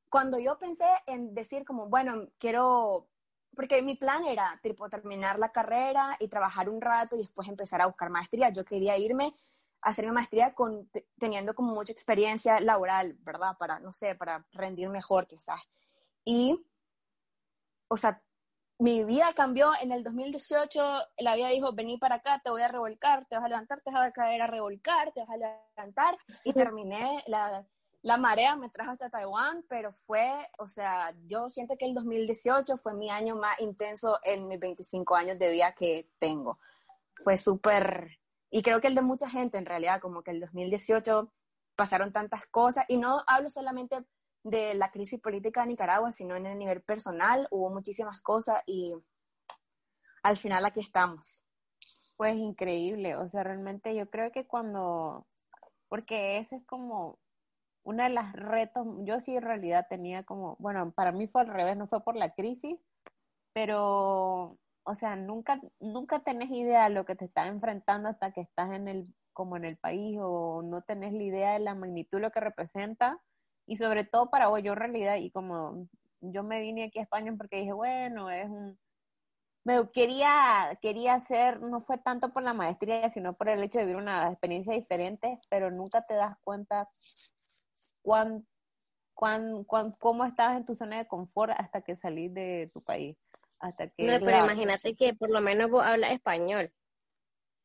cuando 0.10 0.38
yo 0.40 0.58
pensé 0.60 0.86
en 1.08 1.34
decir 1.34 1.66
como, 1.66 1.88
bueno, 1.88 2.28
quiero, 2.38 3.10
porque 3.56 3.82
mi 3.82 3.96
plan 3.96 4.26
era, 4.26 4.60
tipo, 4.62 4.88
terminar 4.90 5.40
la 5.40 5.52
carrera 5.52 6.16
y 6.20 6.28
trabajar 6.28 6.70
un 6.70 6.82
rato 6.82 7.16
y 7.16 7.20
después 7.20 7.48
empezar 7.48 7.82
a 7.82 7.88
buscar 7.88 8.10
maestría, 8.10 8.50
yo 8.50 8.64
quería 8.64 8.98
irme 8.98 9.34
hacer 9.82 10.06
mi 10.06 10.12
maestría 10.12 10.54
con, 10.54 10.90
teniendo 11.18 11.56
como 11.56 11.74
mucha 11.74 11.94
experiencia 11.94 12.60
laboral, 12.60 13.16
¿verdad? 13.22 13.56
Para, 13.58 13.80
no 13.80 13.94
sé, 13.94 14.16
para 14.16 14.46
rendir 14.52 14.90
mejor 14.90 15.28
quizás. 15.28 15.62
Y, 16.26 16.66
o 17.88 17.98
sea, 17.98 18.22
mi 18.78 19.04
vida 19.04 19.30
cambió 19.36 19.72
en 19.82 19.92
el 19.92 20.04
2018, 20.04 20.82
la 21.18 21.36
vida 21.36 21.50
dijo, 21.50 21.74
vení 21.74 21.98
para 21.98 22.16
acá, 22.16 22.40
te 22.44 22.50
voy 22.50 22.62
a 22.62 22.70
revolcar, 22.70 23.26
te 23.26 23.36
vas 23.36 23.46
a 23.46 23.50
levantar, 23.50 23.82
te 23.82 23.92
vas 23.92 24.08
a 24.08 24.12
caer 24.12 24.42
a 24.42 24.48
revolcar, 24.48 25.12
te 25.12 25.20
vas 25.20 25.30
a 25.30 25.38
levantar, 25.38 26.18
y 26.46 26.54
terminé, 26.54 27.22
la, 27.28 27.66
la 28.02 28.18
marea 28.18 28.56
me 28.56 28.70
trajo 28.70 28.92
hasta 28.92 29.10
Taiwán, 29.10 29.66
pero 29.68 29.92
fue, 29.92 30.32
o 30.60 30.70
sea, 30.70 31.14
yo 31.28 31.50
siento 31.50 31.76
que 31.78 31.86
el 31.86 31.94
2018 31.94 32.78
fue 32.78 32.94
mi 32.94 33.10
año 33.10 33.36
más 33.36 33.60
intenso 33.60 34.18
en 34.24 34.48
mis 34.48 34.60
25 34.60 35.16
años 35.16 35.38
de 35.38 35.52
vida 35.52 35.74
que 35.74 36.10
tengo. 36.18 36.58
Fue 37.16 37.36
súper 37.36 38.19
y 38.52 38.62
creo 38.64 38.82
que 38.82 38.88
el 38.88 38.96
de 38.96 39.02
mucha 39.02 39.30
gente, 39.30 39.58
en 39.58 39.66
realidad, 39.66 40.02
como 40.02 40.24
que 40.24 40.32
el 40.32 40.40
2018 40.40 41.32
pasaron 41.76 42.12
tantas 42.12 42.46
cosas, 42.48 42.86
y 42.88 42.98
no 42.98 43.22
hablo 43.28 43.50
solamente 43.50 44.06
de 44.44 44.74
la 44.74 44.92
crisis 44.92 45.20
política 45.20 45.62
de 45.62 45.68
Nicaragua, 45.68 46.12
sino 46.12 46.36
en 46.36 46.46
el 46.46 46.58
nivel 46.58 46.82
personal, 46.82 47.48
hubo 47.52 47.70
muchísimas 47.70 48.22
cosas 48.22 48.62
y 48.66 48.94
al 50.24 50.38
final 50.38 50.66
aquí 50.66 50.80
estamos. 50.80 51.42
Pues 52.18 52.36
increíble, 52.36 53.16
o 53.16 53.30
sea, 53.30 53.44
realmente 53.44 53.96
yo 53.96 54.10
creo 54.10 54.32
que 54.32 54.46
cuando, 54.46 55.26
porque 55.88 56.38
ese 56.38 56.58
es 56.58 56.66
como 56.66 57.20
una 57.84 58.06
de 58.06 58.10
las 58.10 58.34
retos, 58.34 58.86
yo 59.04 59.22
sí 59.22 59.36
en 59.36 59.44
realidad 59.44 59.88
tenía 59.90 60.24
como, 60.24 60.58
bueno, 60.60 60.92
para 60.92 61.12
mí 61.12 61.28
fue 61.28 61.42
al 61.42 61.48
revés, 61.48 61.78
no 61.78 61.88
fue 61.88 62.04
por 62.04 62.16
la 62.16 62.34
crisis, 62.34 62.78
pero 63.54 64.58
o 64.84 64.96
sea, 64.96 65.16
nunca, 65.16 65.60
nunca 65.80 66.20
tenés 66.20 66.50
idea 66.52 66.86
de 66.86 66.96
lo 66.96 67.06
que 67.06 67.16
te 67.16 67.26
estás 67.26 67.48
enfrentando 67.48 68.10
hasta 68.10 68.32
que 68.32 68.42
estás 68.42 68.72
en 68.72 68.88
el, 68.88 69.14
como 69.34 69.58
en 69.58 69.66
el 69.66 69.78
país 69.78 70.18
o 70.22 70.62
no 70.64 70.82
tenés 70.82 71.14
la 71.14 71.24
idea 71.24 71.54
de 71.54 71.60
la 71.60 71.76
magnitud 71.76 72.18
de 72.18 72.24
lo 72.24 72.32
que 72.32 72.40
representa. 72.40 73.22
Y 73.68 73.78
sobre 73.78 74.04
todo 74.04 74.30
para 74.30 74.48
vos, 74.48 74.64
yo 74.64 74.74
en 74.74 74.80
realidad, 74.80 75.18
y 75.18 75.32
como 75.32 75.88
yo 76.22 76.44
me 76.44 76.60
vine 76.62 76.86
aquí 76.86 77.00
a 77.00 77.04
España 77.04 77.34
porque 77.38 77.58
dije, 77.58 77.74
bueno, 77.74 78.30
es 78.32 78.50
un, 78.50 78.80
me 79.64 79.90
quería, 79.92 80.78
quería 80.82 81.16
hacer, 81.16 81.62
no 81.62 81.82
fue 81.82 81.98
tanto 82.00 82.34
por 82.34 82.44
la 82.44 82.54
maestría, 82.54 83.10
sino 83.10 83.34
por 83.34 83.50
el 83.50 83.64
hecho 83.64 83.80
de 83.80 83.86
vivir 83.86 84.02
una 84.02 84.30
experiencia 84.30 84.74
diferente, 84.74 85.40
pero 85.50 85.70
nunca 85.70 86.02
te 86.06 86.16
das 86.16 86.36
cuenta 86.44 86.90
cuán, 88.02 88.48
cuán, 89.14 89.64
cuán, 89.66 89.92
cómo 90.00 90.26
estabas 90.26 90.58
en 90.58 90.66
tu 90.66 90.76
zona 90.76 90.98
de 90.98 91.08
confort 91.08 91.54
hasta 91.58 91.82
que 91.82 91.96
salís 91.96 92.34
de 92.34 92.72
tu 92.74 92.82
país 92.82 93.18
hasta 93.60 93.88
que... 93.90 94.04
No, 94.04 94.20
pero 94.20 94.46
imagínate 94.46 94.96
que 94.96 95.14
por 95.14 95.30
lo 95.30 95.42
menos 95.42 95.70
vos 95.70 95.84
hablas 95.84 96.12
español. 96.12 96.72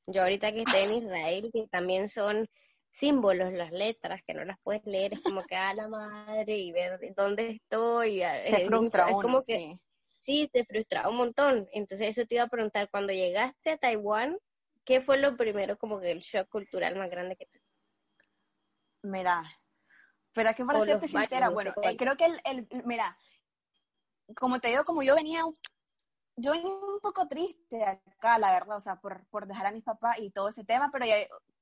Yo 0.07 0.23
ahorita 0.23 0.53
que 0.53 0.63
estoy 0.63 0.83
en 0.83 0.95
Israel, 1.05 1.51
que 1.53 1.67
también 1.69 2.09
son 2.09 2.49
símbolos 2.91 3.53
las 3.53 3.73
letras, 3.73 4.21
que 4.27 4.35
no 4.35 4.45
las 4.45 4.59
puedes 4.63 4.85
leer, 4.85 5.15
es 5.15 5.21
como 5.21 5.43
que 5.45 5.57
a 5.57 5.75
la 5.75 5.89
madre 5.89 6.57
y 6.59 6.73
ver 6.73 6.99
dónde 7.17 7.51
estoy. 7.51 8.23
Se 8.43 8.65
frustra 8.67 9.09
es 9.09 9.17
como 9.17 9.41
que, 9.41 9.59
sí. 9.59 9.81
sí, 10.23 10.51
te 10.53 10.65
frustra 10.65 11.09
un 11.09 11.17
montón. 11.17 11.69
Entonces 11.73 12.17
eso 12.17 12.27
te 12.27 12.37
iba 12.37 12.45
a 12.45 12.49
preguntar, 12.49 12.89
cuando 12.91 13.13
llegaste 13.13 13.71
a 13.71 13.79
Taiwán, 13.79 14.37
¿qué 14.85 15.01
fue 15.01 15.19
lo 15.19 15.37
primero 15.37 15.79
como 15.79 16.01
que 16.01 16.11
el 16.11 16.21
shock 16.21 16.49
cultural 16.49 16.97
más 16.97 17.11
grande 17.11 17.37
que 17.37 17.47
te... 17.47 17.61
Mira, 19.03 19.43
pero 20.33 20.55
que 20.55 20.65
para 20.65 20.81
serte 20.81 21.09
sincera, 21.09 21.49
bueno, 21.49 21.73
eh, 21.83 21.97
creo 21.97 22.17
que 22.17 22.25
el, 22.25 22.41
el, 22.45 22.67
mira, 22.85 23.17
como 24.35 24.61
te 24.61 24.69
digo, 24.69 24.85
como 24.85 25.03
yo 25.03 25.15
venía 25.15 25.45
yo 26.37 26.53
venía 26.53 26.73
un 26.73 27.00
poco 27.00 27.29
triste 27.29 27.85
acá, 27.85 28.38
la 28.38 28.53
verdad, 28.53 28.76
o 28.76 28.81
sea, 28.81 29.00
por, 29.00 29.26
por 29.29 29.47
dejar 29.47 29.67
a 29.67 29.73
mis 29.73 29.85
papás 29.85 30.19
y 30.19 30.31
todo 30.31 30.49
ese 30.49 30.64
tema, 30.64 30.91
pero 30.93 31.07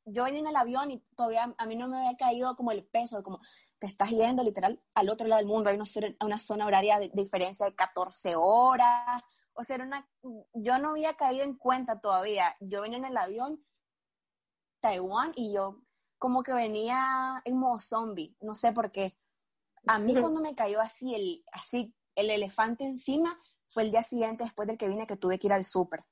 yo 0.06 0.24
venía 0.24 0.40
en 0.40 0.46
el 0.46 0.56
avión 0.56 0.90
y 0.90 1.00
todavía 1.14 1.54
a 1.56 1.66
mí 1.66 1.76
no 1.76 1.88
me 1.88 1.98
había 1.98 2.16
caído 2.16 2.56
como 2.56 2.72
el 2.72 2.84
peso, 2.84 3.22
como 3.22 3.40
te 3.78 3.86
estás 3.86 4.10
yendo 4.10 4.42
literal 4.42 4.80
al 4.94 5.10
otro 5.10 5.28
lado 5.28 5.40
del 5.40 5.48
mundo, 5.48 5.70
hay 5.70 5.76
una, 5.76 5.84
una 6.20 6.38
zona 6.38 6.66
horaria 6.66 6.98
de, 6.98 7.10
diferencia 7.12 7.66
de 7.66 7.74
14 7.74 8.34
horas, 8.36 9.22
o 9.54 9.62
sea, 9.62 9.76
era 9.76 9.84
una, 9.84 10.08
yo 10.54 10.78
no 10.78 10.90
había 10.90 11.14
caído 11.14 11.44
en 11.44 11.56
cuenta 11.56 12.00
todavía, 12.00 12.56
yo 12.60 12.80
venía 12.80 12.98
en 12.98 13.04
el 13.04 13.16
avión 13.16 13.62
Taiwán 14.80 15.32
y 15.36 15.52
yo 15.52 15.82
como 16.18 16.42
que 16.42 16.52
venía 16.52 17.42
en 17.44 17.56
modo 17.56 17.78
zombie, 17.78 18.36
no 18.40 18.54
sé 18.54 18.72
por 18.72 18.92
qué. 18.92 19.16
A 19.86 19.98
mí 19.98 20.14
cuando 20.14 20.40
me 20.40 20.54
cayó 20.54 20.80
así 20.80 21.12
el, 21.14 21.44
así 21.50 21.92
el 22.14 22.30
elefante 22.30 22.84
encima, 22.84 23.36
fue 23.72 23.84
el 23.84 23.90
día 23.90 24.02
siguiente 24.02 24.44
después 24.44 24.68
del 24.68 24.76
que 24.76 24.88
vine 24.88 25.06
que 25.06 25.16
tuve 25.16 25.38
que 25.38 25.46
ir 25.46 25.52
al 25.52 25.64
súper. 25.64 26.04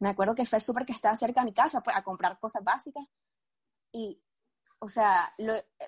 Me 0.00 0.08
acuerdo 0.08 0.34
que 0.34 0.46
fue 0.46 0.58
el 0.58 0.64
súper 0.64 0.86
que 0.86 0.92
estaba 0.92 1.16
cerca 1.16 1.40
de 1.40 1.46
mi 1.46 1.52
casa, 1.52 1.80
pues, 1.80 1.96
a 1.96 2.04
comprar 2.04 2.38
cosas 2.38 2.62
básicas. 2.62 3.04
Y, 3.92 4.22
o 4.78 4.88
sea, 4.88 5.34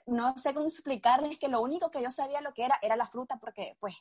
no 0.07 0.37
sé 0.37 0.53
cómo 0.53 0.67
explicarles 0.67 1.39
que 1.39 1.49
lo 1.49 1.61
único 1.61 1.91
que 1.91 2.03
yo 2.03 2.11
sabía 2.11 2.41
lo 2.41 2.53
que 2.53 2.65
era, 2.65 2.79
era 2.83 2.97
la 2.97 3.07
fruta, 3.07 3.39
porque, 3.39 3.77
pues, 3.79 3.95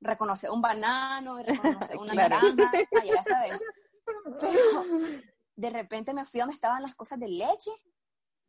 reconoce 0.00 0.50
un 0.50 0.60
banano, 0.60 1.40
reconoce 1.42 1.96
una 1.98 2.14
naranja, 2.14 2.72
ya 3.04 3.22
sabes. 3.22 3.60
Pero 4.40 4.84
de 5.54 5.70
repente 5.70 6.12
me 6.12 6.24
fui 6.24 6.40
a 6.40 6.44
donde 6.44 6.56
estaban 6.56 6.82
las 6.82 6.96
cosas 6.96 7.20
de 7.20 7.28
leche 7.28 7.70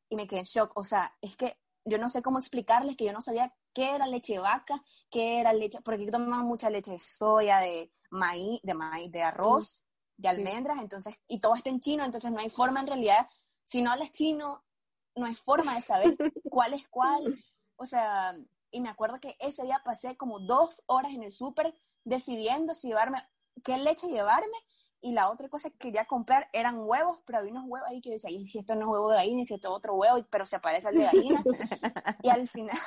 y 0.09 0.15
me 0.15 0.27
quedé 0.27 0.39
en 0.39 0.45
shock. 0.45 0.71
O 0.75 0.83
sea, 0.83 1.15
es 1.21 1.35
que 1.35 1.59
yo 1.85 1.99
no 1.99 2.09
sé 2.09 2.23
cómo 2.23 2.39
explicarles 2.39 2.97
que 2.97 3.05
yo 3.05 3.13
no 3.13 3.21
sabía 3.21 3.53
qué 3.73 3.95
era 3.95 4.07
leche 4.07 4.33
de 4.33 4.39
vaca, 4.39 4.83
qué 5.09 5.39
era 5.39 5.53
leche, 5.53 5.79
porque 5.81 6.05
yo 6.05 6.11
tomaba 6.11 6.43
mucha 6.43 6.69
leche 6.69 6.91
de 6.91 6.99
soya, 6.99 7.59
de 7.59 7.91
maíz, 8.09 8.59
de 8.63 8.73
maíz, 8.73 9.11
de 9.11 9.23
arroz, 9.23 9.85
de 10.17 10.29
almendras, 10.29 10.79
entonces, 10.79 11.15
y 11.27 11.39
todo 11.39 11.55
está 11.55 11.69
en 11.69 11.79
chino, 11.79 12.05
entonces 12.05 12.31
no 12.31 12.39
hay 12.39 12.49
forma 12.49 12.79
en 12.79 12.87
realidad, 12.87 13.27
si 13.63 13.81
no 13.81 13.91
hablas 13.91 14.11
chino, 14.11 14.63
no 15.15 15.25
hay 15.25 15.35
forma 15.35 15.75
de 15.75 15.81
saber 15.81 16.15
cuál 16.49 16.73
es 16.73 16.87
cuál. 16.87 17.35
O 17.75 17.85
sea, 17.85 18.35
y 18.71 18.81
me 18.81 18.89
acuerdo 18.89 19.19
que 19.19 19.35
ese 19.39 19.63
día 19.63 19.81
pasé 19.83 20.15
como 20.17 20.39
dos 20.39 20.83
horas 20.85 21.13
en 21.13 21.23
el 21.23 21.31
súper 21.31 21.73
decidiendo 22.03 22.73
si 22.73 22.87
llevarme, 22.87 23.19
qué 23.63 23.77
leche 23.77 24.07
llevarme, 24.07 24.57
y 25.01 25.11
la 25.11 25.29
otra 25.29 25.49
cosa 25.49 25.69
que 25.69 25.77
quería 25.77 26.05
comprar 26.05 26.49
eran 26.53 26.79
huevos, 26.79 27.21
pero 27.25 27.39
había 27.39 27.51
unos 27.51 27.65
huevos 27.67 27.89
ahí 27.89 27.99
que 27.99 28.11
decía, 28.11 28.29
y 28.29 28.45
si 28.45 28.59
esto 28.59 28.73
no 28.73 28.81
es 28.81 28.87
huevo 28.87 29.09
de 29.09 29.17
gallina, 29.17 29.41
y 29.41 29.45
si 29.45 29.55
esto 29.55 29.67
es 29.67 29.75
otro 29.75 29.95
huevo, 29.95 30.25
pero 30.29 30.45
se 30.45 30.59
parece 30.59 30.87
al 30.87 30.95
de 30.95 31.03
gallina. 31.03 31.43
y 32.23 32.29
al 32.29 32.47
final, 32.47 32.77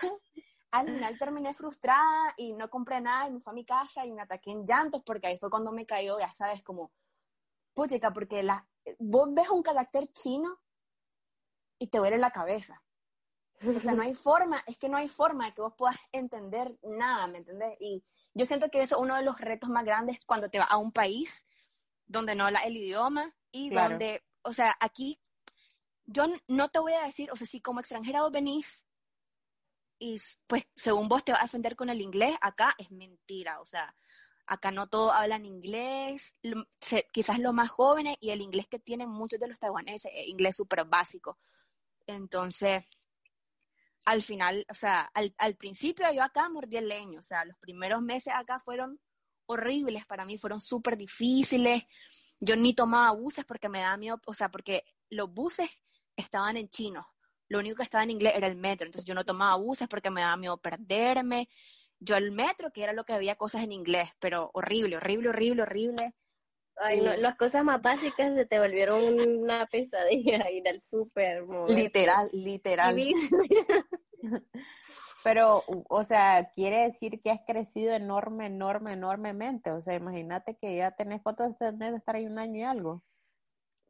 al 0.71 0.87
final 0.87 1.19
terminé 1.19 1.55
frustrada 1.55 2.35
y 2.37 2.53
no 2.53 2.69
compré 2.69 3.01
nada 3.01 3.29
y 3.29 3.33
me 3.33 3.41
fui 3.41 3.51
a 3.51 3.55
mi 3.55 3.65
casa 3.65 4.05
y 4.05 4.13
me 4.13 4.23
ataqué 4.23 4.51
en 4.51 4.67
llantos 4.67 5.03
porque 5.05 5.29
ahí 5.29 5.39
fue 5.39 5.51
cuando 5.51 5.73
me 5.73 5.87
cayó, 5.87 6.19
ya 6.19 6.33
sabes, 6.33 6.63
como, 6.63 6.93
puchica, 7.75 8.13
porque 8.13 8.43
la, 8.43 8.67
vos 8.99 9.29
ves 9.33 9.49
un 9.51 9.63
carácter 9.63 10.09
chino 10.13 10.59
y 11.79 11.89
te 11.89 11.99
duele 11.99 12.19
la 12.19 12.31
cabeza. 12.31 12.83
O 13.65 13.81
sea, 13.81 13.95
no 13.95 14.03
hay 14.03 14.15
forma, 14.15 14.63
es 14.67 14.79
que 14.79 14.89
no 14.89 14.97
hay 14.97 15.09
forma 15.09 15.47
de 15.47 15.55
que 15.55 15.63
vos 15.63 15.75
puedas 15.77 15.97
entender 16.13 16.77
nada, 16.83 17.27
¿me 17.27 17.39
entendés? 17.39 17.77
Y 17.81 18.05
yo 18.35 18.47
siento 18.47 18.71
que 18.71 18.81
eso 18.81 18.97
es 18.97 19.01
uno 19.01 19.17
de 19.17 19.23
los 19.23 19.39
retos 19.39 19.71
más 19.71 19.85
grandes 19.85 20.19
cuando 20.27 20.51
te 20.51 20.59
vas 20.59 20.71
a 20.71 20.77
un 20.77 20.93
país 20.93 21.47
donde 22.07 22.35
no 22.35 22.47
habla 22.47 22.61
el 22.61 22.77
idioma 22.77 23.35
y 23.51 23.71
donde, 23.71 24.25
o 24.43 24.53
sea, 24.53 24.77
aquí 24.81 25.21
yo 26.05 26.25
no 26.47 26.69
te 26.69 26.79
voy 26.79 26.93
a 26.93 27.05
decir, 27.05 27.31
o 27.33 27.37
sea, 27.37 27.47
si 27.47 27.61
como 27.61 27.81
extranjera 27.81 28.23
vos 28.23 28.31
venís 28.31 28.86
y 29.99 30.17
pues 30.47 30.67
según 30.75 31.09
vos 31.09 31.25
te 31.25 31.33
vas 31.33 31.41
a 31.41 31.45
defender 31.45 31.77
con 31.77 31.91
el 31.91 32.01
inglés, 32.01 32.37
acá 32.41 32.75
es 32.79 32.91
mentira, 32.91 33.61
o 33.61 33.67
sea, 33.67 33.95
acá 34.47 34.71
no 34.71 34.89
todos 34.89 35.13
hablan 35.13 35.47
inglés, 35.47 36.37
quizás 37.13 37.39
los 37.39 37.55
más 37.55 37.71
jóvenes 37.71 38.17
y 38.21 38.31
el 38.31 38.41
inglés 38.41 38.69
que 38.69 38.79
tienen 38.79 39.09
muchos 39.09 39.41
de 39.41 39.49
los 39.49 39.59
taiwaneses 39.59 40.13
es 40.15 40.29
inglés 40.29 40.57
súper 40.57 40.85
básico. 40.85 41.39
Entonces, 42.07 42.85
al 44.05 44.23
final, 44.23 44.65
o 44.71 44.75
sea, 44.75 45.11
al, 45.15 45.35
al, 45.39 45.57
principio 45.57 46.07
yo 46.13 46.23
acá 46.23 46.49
mordí 46.49 46.77
el 46.77 46.89
leño, 46.89 47.19
o 47.19 47.23
sea, 47.23 47.45
los 47.45 47.59
primeros 47.59 48.01
meses 48.03 48.33
acá 48.35 48.61
fueron 48.61 49.01
horribles 49.47 50.07
para 50.07 50.25
mí, 50.25 50.39
fueron 50.39 50.61
súper 50.61 50.97
difíciles. 50.97 51.85
Yo 52.39 52.57
ni 52.57 52.75
tomaba 52.75 53.13
buses 53.13 53.45
porque 53.45 53.69
me 53.69 53.81
daba 53.81 53.97
miedo, 53.97 54.21
o 54.27 54.35
sea, 54.35 54.51
porque 54.51 54.85
los 55.09 55.33
buses 55.33 55.71
estaban 56.17 56.57
en 56.57 56.69
chino, 56.69 57.07
lo 57.49 57.59
único 57.59 57.77
que 57.77 57.83
estaba 57.83 58.05
en 58.05 58.11
inglés 58.11 58.35
era 58.37 58.47
el 58.47 58.57
metro, 58.57 58.87
entonces 58.87 59.07
yo 59.07 59.15
no 59.15 59.25
tomaba 59.25 59.57
buses 59.57 59.89
porque 59.89 60.11
me 60.11 60.21
daba 60.23 60.37
miedo 60.37 60.57
perderme. 60.59 61.49
Yo 61.99 62.17
el 62.17 62.31
metro, 62.31 62.73
que 62.73 62.83
era 62.83 62.93
lo 62.93 63.05
que 63.05 63.15
había 63.15 63.37
cosas 63.37 63.63
en 63.63 63.73
inglés, 63.73 64.11
pero 64.21 64.51
horrible, 64.53 64.97
horrible, 64.97 65.31
horrible, 65.31 65.63
horrible. 65.63 66.15
Ay, 66.79 67.01
no, 67.01 67.17
las 67.17 67.37
cosas 67.37 67.65
más 67.65 67.81
básicas 67.81 68.35
se 68.35 68.45
te 68.45 68.59
volvieron 68.59 69.03
una 69.41 69.67
pesadilla 69.67 70.51
ir 70.53 70.69
al 70.69 70.83
súper. 70.83 71.45
Literal, 71.69 72.29
literal. 72.33 72.97
Pero, 75.25 75.65
o 75.67 76.05
sea, 76.05 76.53
quiere 76.55 76.85
decir 76.85 77.21
que 77.21 77.31
has 77.31 77.41
crecido 77.45 77.93
enorme, 77.95 78.47
enorme, 78.47 78.93
enormemente. 78.93 79.73
O 79.73 79.83
sea, 79.83 79.95
imagínate 79.95 80.57
que 80.57 80.77
ya 80.77 80.93
tenés, 80.93 81.21
¿cuánto 81.21 81.53
tenés 81.55 81.93
de 81.93 81.97
estar 81.97 82.15
ahí 82.15 82.27
un 82.27 82.39
año 82.39 82.61
y 82.61 82.63
algo? 82.63 83.03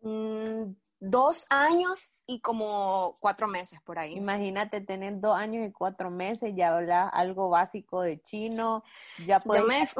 Mm, 0.00 0.74
dos 0.98 1.46
años 1.50 2.24
y 2.26 2.40
como 2.40 3.18
cuatro 3.20 3.48
meses 3.48 3.80
por 3.82 3.98
ahí. 3.98 4.14
Imagínate 4.16 4.80
tener 4.80 5.20
dos 5.20 5.36
años 5.36 5.66
y 5.66 5.72
cuatro 5.72 6.10
meses, 6.10 6.54
ya 6.56 6.74
hablas 6.74 7.10
algo 7.12 7.48
básico 7.48 8.02
de 8.02 8.20
chino, 8.22 8.82
ya 9.26 9.40
puedes 9.40 9.94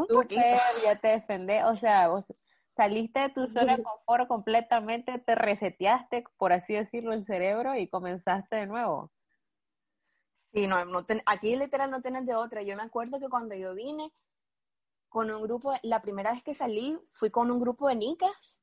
ya 0.82 0.96
te 0.96 1.08
defendés, 1.08 1.64
o 1.64 1.76
sea, 1.76 2.08
vos 2.08 2.32
saliste 2.76 3.20
de 3.20 3.28
tu 3.30 3.46
zona 3.48 3.76
de 3.76 3.82
confort 3.82 4.28
completamente, 4.28 5.18
te 5.18 5.34
reseteaste, 5.34 6.24
por 6.36 6.52
así 6.52 6.74
decirlo, 6.74 7.12
el 7.12 7.24
cerebro 7.24 7.74
y 7.74 7.88
comenzaste 7.88 8.56
de 8.56 8.66
nuevo. 8.66 9.12
Sí, 10.52 10.66
no, 10.66 10.84
no 10.86 11.04
aquí 11.26 11.56
literal 11.56 11.90
no 11.90 12.00
tienes 12.00 12.24
de 12.24 12.34
otra. 12.34 12.62
Yo 12.62 12.76
me 12.76 12.82
acuerdo 12.82 13.20
que 13.20 13.28
cuando 13.28 13.54
yo 13.54 13.74
vine 13.74 14.14
con 15.10 15.30
un 15.30 15.42
grupo, 15.42 15.74
la 15.82 16.00
primera 16.00 16.32
vez 16.32 16.42
que 16.42 16.54
salí, 16.54 16.98
fui 17.10 17.30
con 17.30 17.50
un 17.50 17.60
grupo 17.60 17.88
de 17.88 17.96
nicas, 17.96 18.62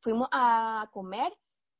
fuimos 0.00 0.28
a 0.32 0.88
comer 0.92 1.32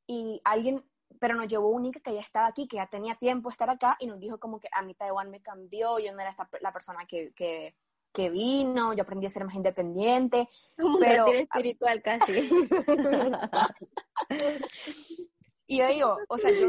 y 0.07 0.41
alguien, 0.45 0.85
pero 1.21 1.35
nos 1.35 1.49
llevó 1.49 1.69
un 1.69 1.83
nica 1.83 2.01
que 2.01 2.15
ya 2.15 2.21
estaba 2.21 2.47
aquí, 2.47 2.67
que 2.67 2.77
ya 2.77 2.87
tenía 2.87 3.15
tiempo 3.15 3.49
de 3.49 3.53
estar 3.53 3.71
acá 3.71 3.97
y 4.01 4.07
nos 4.07 4.21
dijo 4.21 4.39
como 4.39 4.61
que 4.61 4.69
a 4.73 4.83
mí 4.83 4.95
Taiwán 4.95 5.31
me 5.31 5.41
cambió, 5.41 5.99
yo 5.99 6.13
no 6.13 6.21
era 6.21 6.31
esta, 6.31 6.49
la 6.61 6.73
persona 6.73 7.07
que, 7.07 7.33
que, 7.35 7.75
que 8.13 8.31
vino, 8.31 8.95
yo 8.95 9.03
aprendí 9.03 9.27
a 9.27 9.31
ser 9.31 9.45
más 9.45 9.55
independiente. 9.55 10.49
Un 10.79 10.99
pero 10.99 11.27
espiritual 11.27 12.03
casi. 12.03 12.33
y 15.67 15.79
yo 15.79 15.89
digo, 15.89 16.19
o 16.29 16.39
sea, 16.39 16.51
yo, 16.51 16.69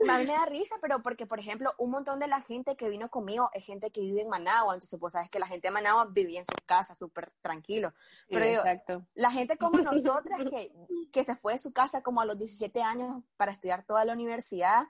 a 0.00 0.18
mí 0.18 0.26
me 0.26 0.32
da 0.32 0.46
risa, 0.46 0.76
pero 0.80 1.02
porque, 1.02 1.26
por 1.26 1.38
ejemplo, 1.38 1.74
un 1.78 1.90
montón 1.90 2.18
de 2.18 2.26
la 2.26 2.40
gente 2.40 2.76
que 2.76 2.88
vino 2.88 3.10
conmigo 3.10 3.50
es 3.52 3.64
gente 3.64 3.90
que 3.90 4.00
vive 4.00 4.22
en 4.22 4.28
Managua, 4.28 4.74
entonces, 4.74 4.98
pues, 4.98 5.12
sabes 5.12 5.30
que 5.30 5.38
la 5.38 5.46
gente 5.46 5.68
de 5.68 5.72
Managua 5.72 6.06
vivía 6.10 6.40
en 6.40 6.46
su 6.46 6.54
casa 6.66 6.94
súper 6.94 7.32
tranquilo. 7.40 7.92
Pero 8.28 8.44
exacto. 8.44 9.06
la 9.14 9.30
gente 9.30 9.56
como 9.56 9.78
nosotras, 9.82 10.40
que, 10.50 10.72
que 11.12 11.24
se 11.24 11.36
fue 11.36 11.54
de 11.54 11.58
su 11.58 11.72
casa 11.72 12.02
como 12.02 12.20
a 12.20 12.24
los 12.24 12.38
17 12.38 12.82
años 12.82 13.22
para 13.36 13.52
estudiar 13.52 13.84
toda 13.84 14.04
la 14.04 14.12
universidad, 14.12 14.84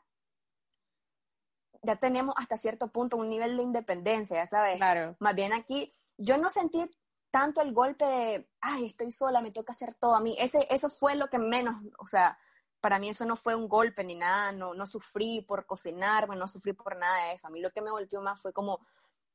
ya 1.82 1.96
tenemos 1.96 2.34
hasta 2.38 2.56
cierto 2.56 2.88
punto 2.88 3.16
un 3.16 3.28
nivel 3.28 3.56
de 3.56 3.62
independencia, 3.64 4.36
ya 4.36 4.46
sabes. 4.46 4.76
Claro. 4.76 5.16
Más 5.18 5.34
bien 5.34 5.52
aquí, 5.52 5.92
yo 6.16 6.38
no 6.38 6.48
sentí 6.48 6.88
tanto 7.30 7.60
el 7.60 7.72
golpe 7.72 8.04
de, 8.04 8.48
ay, 8.60 8.84
estoy 8.84 9.10
sola, 9.10 9.40
me 9.40 9.50
toca 9.50 9.72
hacer 9.72 9.94
todo 9.94 10.14
a 10.14 10.20
mí. 10.20 10.36
Ese, 10.38 10.66
eso 10.70 10.90
fue 10.90 11.16
lo 11.16 11.28
que 11.28 11.38
menos, 11.38 11.74
o 11.98 12.06
sea, 12.06 12.38
para 12.82 12.98
mí 12.98 13.08
eso 13.08 13.24
no 13.24 13.36
fue 13.36 13.54
un 13.54 13.68
golpe 13.68 14.02
ni 14.02 14.16
nada, 14.16 14.50
no, 14.50 14.74
no 14.74 14.86
sufrí 14.86 15.40
por 15.40 15.66
cocinarme, 15.66 16.34
no 16.34 16.48
sufrí 16.48 16.72
por 16.72 16.96
nada 16.96 17.26
de 17.26 17.34
eso. 17.34 17.46
A 17.46 17.50
mí 17.50 17.60
lo 17.60 17.70
que 17.70 17.80
me 17.80 17.92
golpeó 17.92 18.20
más 18.20 18.42
fue 18.42 18.52
como, 18.52 18.80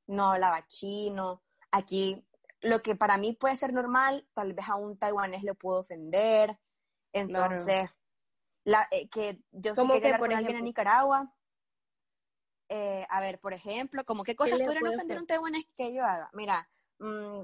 no 0.07 0.33
hablaba 0.33 0.67
chino. 0.67 1.41
Aquí, 1.71 2.27
lo 2.59 2.81
que 2.81 2.95
para 2.95 3.17
mí 3.17 3.31
puede 3.31 3.55
ser 3.55 3.71
normal, 3.71 4.27
tal 4.33 4.53
vez 4.53 4.67
a 4.67 4.75
un 4.75 4.97
taiwanés 4.97 5.43
le 5.43 5.53
puedo 5.53 5.79
ofender. 5.79 6.59
Entonces, 7.13 7.89
la, 8.65 8.85
eh, 8.91 9.07
que 9.07 9.41
yo 9.51 9.73
sé 9.73 10.01
que, 10.01 10.13
por 10.15 10.33
alguien 10.33 10.57
en 10.57 10.65
Nicaragua, 10.65 11.33
eh, 12.67 13.07
a 13.09 13.21
ver, 13.21 13.39
por 13.39 13.53
ejemplo, 13.53 14.03
como 14.03 14.25
qué 14.25 14.35
cosas 14.35 14.59
podrían 14.59 14.87
ofender 14.87 15.17
a 15.17 15.21
un 15.21 15.27
taiwanés 15.27 15.67
que 15.73 15.93
yo 15.93 16.03
haga. 16.03 16.29
Mira, 16.33 16.69
mm, 16.99 17.43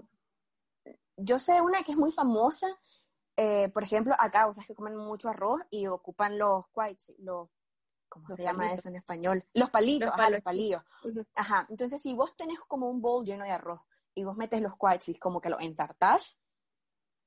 yo 1.15 1.39
sé 1.39 1.61
una 1.61 1.81
que 1.81 1.93
es 1.93 1.97
muy 1.97 2.11
famosa, 2.11 2.67
eh, 3.35 3.69
por 3.69 3.83
ejemplo, 3.83 4.15
acá, 4.17 4.47
o 4.47 4.53
sea, 4.53 4.63
que 4.65 4.75
comen 4.75 4.95
mucho 4.95 5.29
arroz 5.29 5.61
y 5.69 5.87
ocupan 5.87 6.37
los 6.37 6.67
quaits, 6.67 7.13
los, 7.19 7.49
¿cómo 8.09 8.29
se 8.29 8.43
llama 8.43 8.73
eso 8.73 8.89
en 8.89 8.97
español? 8.97 9.45
Los 9.53 9.69
palitos, 9.69 10.09
los 10.09 10.19
ajá, 10.19 10.29
los 10.29 10.41
palillos. 10.41 10.83
Ajá, 11.35 11.67
entonces 11.69 12.01
si 12.01 12.13
vos 12.13 12.35
tenés 12.35 12.59
como 12.61 12.89
un 12.89 13.01
bowl 13.01 13.25
lleno 13.25 13.43
de 13.43 13.51
arroz 13.51 13.81
y 14.15 14.23
vos 14.23 14.37
metes 14.37 14.61
los 14.61 14.75
quaits 14.75 15.17
como 15.19 15.41
que 15.41 15.49
los 15.49 15.61
ensartás, 15.61 16.37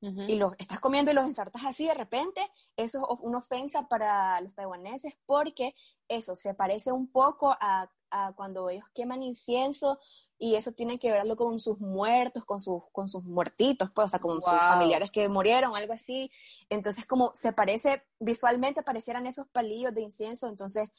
y 0.01 0.37
los 0.37 0.55
estás 0.59 0.79
comiendo 0.79 1.11
y 1.11 1.15
los 1.15 1.27
ensartas 1.27 1.65
así 1.65 1.87
de 1.87 1.95
repente, 1.95 2.41
eso 2.77 2.99
es 2.99 3.19
una 3.23 3.39
ofensa 3.39 3.89
para 3.89 4.41
los 4.41 4.55
taiwaneses 4.55 5.15
porque 5.25 5.75
eso 6.07 6.37
se 6.37 6.55
parece 6.55 6.93
un 6.93 7.11
poco 7.11 7.57
a, 7.59 7.91
cuando 8.37 8.71
ellos 8.71 8.89
queman 8.95 9.23
incienso 9.23 9.99
y 10.39 10.55
eso 10.55 10.73
tiene 10.73 10.99
que 10.99 11.13
verlo 11.13 11.35
con 11.37 11.59
sus 11.59 11.81
muertos, 11.81 12.45
con 12.45 12.61
sus, 12.61 12.83
con 12.93 13.09
sus 13.09 13.25
muertitos, 13.25 13.91
pues, 13.91 14.07
o 14.07 14.09
sea, 14.09 14.21
con 14.21 14.43
sus 14.43 14.53
familiares 14.53 15.11
que 15.11 15.29
murieron, 15.29 15.75
algo 15.75 15.95
así. 15.95 16.31
Entonces, 16.69 17.07
como 17.07 17.33
se 17.35 17.53
parece, 17.53 18.05
visualmente 18.19 18.83
parecieran 18.83 19.27
esos 19.27 19.47
palillos 19.49 19.95
de 19.95 20.03
incienso, 20.03 20.49
entonces, 20.49 20.93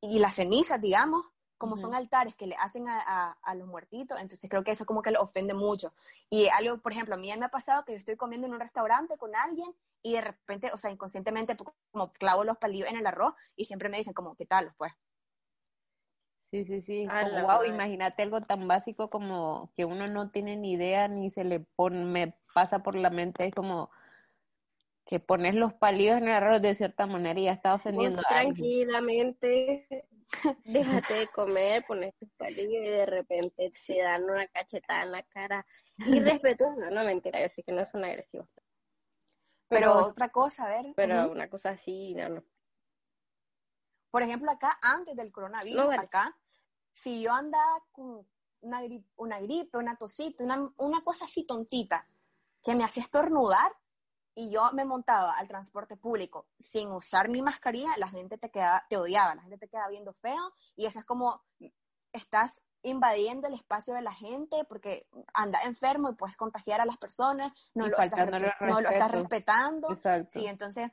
y 0.00 0.18
las 0.18 0.34
cenizas, 0.34 0.80
digamos, 0.80 1.24
como 1.56 1.76
son 1.76 1.94
altares 1.94 2.34
que 2.34 2.48
le 2.48 2.56
hacen 2.56 2.88
a, 2.88 3.36
los 3.54 3.68
muertitos, 3.68 4.20
entonces 4.20 4.50
creo 4.50 4.64
que 4.64 4.72
eso 4.72 4.84
como 4.84 5.00
que 5.00 5.12
lo 5.12 5.22
ofende 5.22 5.54
mucho. 5.54 5.94
Y 6.28 6.48
algo, 6.48 6.78
por 6.78 6.90
ejemplo, 6.90 7.14
a 7.14 7.18
mí 7.18 7.32
me 7.38 7.44
ha 7.44 7.50
pasado 7.50 7.84
que 7.84 7.92
yo 7.92 7.98
estoy 7.98 8.16
comiendo 8.16 8.48
en 8.48 8.54
un 8.54 8.60
restaurante 8.60 9.16
con 9.16 9.36
alguien 9.36 9.72
y 10.02 10.14
de 10.14 10.22
repente, 10.22 10.72
o 10.72 10.76
sea, 10.76 10.90
inconscientemente 10.90 11.56
como 11.92 12.12
clavo 12.14 12.42
los 12.42 12.58
palillos 12.58 12.88
en 12.88 12.96
el 12.96 13.06
arroz 13.06 13.34
y 13.54 13.66
siempre 13.66 13.88
me 13.88 13.98
dicen 13.98 14.12
como, 14.12 14.34
¿qué 14.34 14.44
tal? 14.44 14.74
Pues. 14.76 14.92
Sí, 16.52 16.66
sí, 16.66 16.82
sí. 16.82 17.06
wow, 17.06 17.64
imagínate 17.64 18.22
algo 18.22 18.42
tan 18.42 18.68
básico 18.68 19.08
como 19.08 19.72
que 19.74 19.86
uno 19.86 20.06
no 20.06 20.30
tiene 20.30 20.54
ni 20.54 20.72
idea 20.72 21.08
ni 21.08 21.30
se 21.30 21.44
le 21.44 21.60
pone, 21.60 22.04
me 22.04 22.34
pasa 22.52 22.82
por 22.82 22.94
la 22.94 23.08
mente, 23.08 23.46
es 23.46 23.54
como 23.54 23.90
que 25.06 25.18
pones 25.18 25.54
los 25.54 25.72
palillos 25.72 26.18
en 26.18 26.24
el 26.24 26.34
arroz 26.34 26.60
de 26.60 26.74
cierta 26.74 27.06
manera 27.06 27.40
y 27.40 27.44
ya 27.44 27.52
está 27.52 27.72
ofendiendo 27.72 28.20
a 28.20 28.28
Tranquilamente, 28.28 30.06
déjate 30.66 31.14
de 31.14 31.26
comer, 31.28 31.86
pones 31.86 32.14
tus 32.16 32.28
palillos 32.32 32.84
y 32.84 32.90
de 32.90 33.06
repente 33.06 33.72
se 33.74 34.02
dan 34.02 34.24
una 34.24 34.46
cachetada 34.48 35.04
en 35.04 35.12
la 35.12 35.22
cara. 35.22 35.64
Irrespetuoso, 35.96 36.80
no 36.92 37.02
mentira, 37.02 37.40
yo 37.40 37.48
sé 37.48 37.62
que 37.62 37.72
no 37.72 37.86
son 37.86 38.04
agresivos. 38.04 38.46
Pero, 39.68 40.08
otra 40.08 40.28
cosa, 40.28 40.66
a 40.66 40.68
ver. 40.68 40.92
Pero 40.96 41.32
una 41.32 41.48
cosa 41.48 41.70
así, 41.70 42.14
no, 42.14 42.28
no. 42.28 42.44
Por 44.10 44.22
ejemplo, 44.22 44.50
acá, 44.50 44.78
antes 44.82 45.16
del 45.16 45.32
coronavirus, 45.32 45.94
acá, 45.98 46.36
si 46.92 47.22
yo 47.22 47.32
andaba 47.32 47.82
con 47.90 48.26
una 48.60 48.82
gripe, 48.82 49.08
una, 49.16 49.40
gripe, 49.40 49.78
una 49.78 49.96
tosita, 49.96 50.44
una, 50.44 50.72
una 50.76 51.02
cosa 51.02 51.24
así 51.24 51.44
tontita, 51.44 52.06
que 52.62 52.76
me 52.76 52.84
hacía 52.84 53.02
estornudar, 53.02 53.72
y 54.34 54.50
yo 54.50 54.70
me 54.72 54.84
montaba 54.84 55.32
al 55.32 55.48
transporte 55.48 55.96
público 55.96 56.46
sin 56.58 56.90
usar 56.90 57.28
mi 57.28 57.42
mascarilla, 57.42 57.96
la 57.98 58.08
gente 58.08 58.38
te, 58.38 58.50
quedaba, 58.50 58.84
te 58.88 58.96
odiaba, 58.96 59.34
la 59.34 59.42
gente 59.42 59.58
te 59.58 59.68
quedaba 59.68 59.88
viendo 59.88 60.12
feo 60.14 60.54
y 60.76 60.86
eso 60.86 60.98
es 60.98 61.04
como 61.04 61.42
estás 62.12 62.62
invadiendo 62.82 63.46
el 63.48 63.54
espacio 63.54 63.94
de 63.94 64.02
la 64.02 64.12
gente 64.12 64.64
porque 64.68 65.06
anda 65.34 65.60
enfermo 65.62 66.10
y 66.10 66.14
puedes 66.14 66.36
contagiar 66.36 66.80
a 66.80 66.86
las 66.86 66.96
personas, 66.96 67.52
no, 67.74 67.86
lo 67.86 67.98
estás, 67.98 68.26
no 68.60 68.80
lo 68.80 68.88
estás, 68.88 69.10
respetando. 69.12 69.88
Sí, 70.30 70.46
entonces 70.46 70.90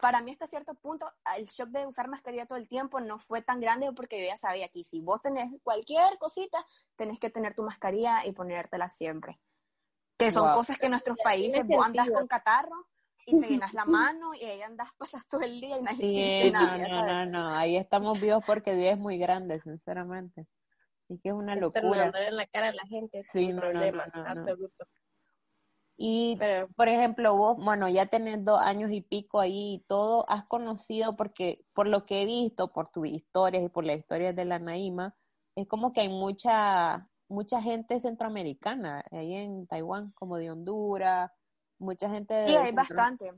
para 0.00 0.20
mí 0.22 0.32
hasta 0.32 0.46
cierto 0.46 0.74
punto 0.74 1.10
el 1.36 1.46
shock 1.46 1.68
de 1.68 1.86
usar 1.86 2.08
mascarilla 2.08 2.46
todo 2.46 2.58
el 2.58 2.68
tiempo 2.68 3.00
no 3.00 3.18
fue 3.18 3.42
tan 3.42 3.60
grande 3.60 3.92
porque 3.94 4.20
yo 4.20 4.26
ya 4.26 4.36
sabía 4.36 4.68
que 4.68 4.84
si 4.84 5.00
vos 5.00 5.20
tenés 5.22 5.50
cualquier 5.62 6.18
cosita, 6.18 6.64
tenés 6.96 7.18
que 7.18 7.30
tener 7.30 7.54
tu 7.54 7.62
mascarilla 7.62 8.24
y 8.26 8.32
ponértela 8.32 8.88
siempre. 8.88 9.40
Que 10.16 10.30
son 10.30 10.52
cosas 10.52 10.78
que 10.78 10.86
en 10.86 10.92
nuestros 10.92 11.16
países 11.22 11.66
vos 11.66 11.84
andas 11.84 12.10
con 12.10 12.26
catarro 12.26 12.86
y 13.26 13.38
te 13.40 13.48
llenas 13.48 13.72
la 13.74 13.84
mano 13.84 14.34
y 14.34 14.44
ahí 14.44 14.62
andas, 14.62 14.88
pasas 14.98 15.26
todo 15.28 15.42
el 15.42 15.60
día 15.60 15.78
y 15.78 15.82
nadie 15.82 16.06
dice 16.06 16.50
nada. 16.50 16.88
No, 16.88 17.06
no, 17.06 17.26
no, 17.26 17.48
ahí 17.56 17.76
estamos 17.76 18.20
vivos 18.20 18.44
porque 18.46 18.74
Dios 18.74 18.94
es 18.94 18.98
muy 18.98 19.18
grande, 19.18 19.60
sinceramente. 19.60 20.46
Y 21.08 21.18
que 21.18 21.30
es 21.30 21.34
una 21.34 21.56
locura. 21.56 22.12
en 22.14 22.36
la 22.36 22.46
cara 22.46 22.68
a 22.68 22.72
la 22.72 22.86
gente 22.86 23.24
sin 23.32 23.56
problema, 23.56 24.04
absoluto. 24.14 24.86
Y, 26.02 26.38
por 26.76 26.88
ejemplo, 26.88 27.36
vos, 27.36 27.58
bueno, 27.62 27.86
ya 27.86 28.06
tenés 28.06 28.42
dos 28.42 28.58
años 28.58 28.90
y 28.90 29.02
pico 29.02 29.38
ahí 29.38 29.74
y 29.74 29.84
todo, 29.86 30.24
has 30.30 30.46
conocido, 30.46 31.14
porque 31.14 31.62
por 31.74 31.86
lo 31.86 32.06
que 32.06 32.22
he 32.22 32.24
visto, 32.24 32.72
por 32.72 32.90
tus 32.90 33.06
historias 33.06 33.62
y 33.62 33.68
por 33.68 33.84
las 33.84 33.98
historias 33.98 34.34
de 34.34 34.46
la 34.46 34.58
Naima, 34.58 35.14
es 35.56 35.68
como 35.68 35.92
que 35.92 36.00
hay 36.00 36.08
mucha, 36.08 37.06
mucha 37.28 37.60
gente 37.60 38.00
centroamericana 38.00 39.04
ahí 39.10 39.34
en 39.34 39.66
Taiwán, 39.66 40.12
como 40.12 40.38
de 40.38 40.50
Honduras, 40.50 41.32
mucha 41.78 42.08
gente 42.08 42.32
de... 42.32 42.48
Sí, 42.48 42.56
hay 42.56 42.72
bastante. 42.72 43.34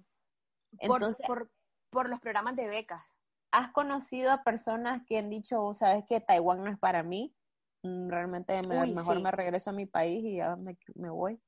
Entonces, 0.78 1.26
por, 1.26 1.50
por, 1.90 2.08
los 2.08 2.20
programas 2.20 2.54
de 2.54 2.68
becas. 2.68 3.02
¿Has 3.50 3.72
conocido 3.72 4.30
a 4.30 4.44
personas 4.44 5.02
que 5.08 5.18
han 5.18 5.30
dicho, 5.30 5.74
sabes 5.74 6.04
que 6.08 6.20
Taiwán 6.20 6.62
no 6.62 6.70
es 6.70 6.78
para 6.78 7.02
mí? 7.02 7.34
Mm, 7.82 8.08
realmente 8.08 8.60
mejor 8.68 9.20
me 9.20 9.32
regreso 9.32 9.70
a 9.70 9.72
mi 9.72 9.86
país 9.86 10.24
y 10.24 10.36
ya 10.36 10.54
me, 10.54 10.78
me 10.94 11.10
voy. 11.10 11.40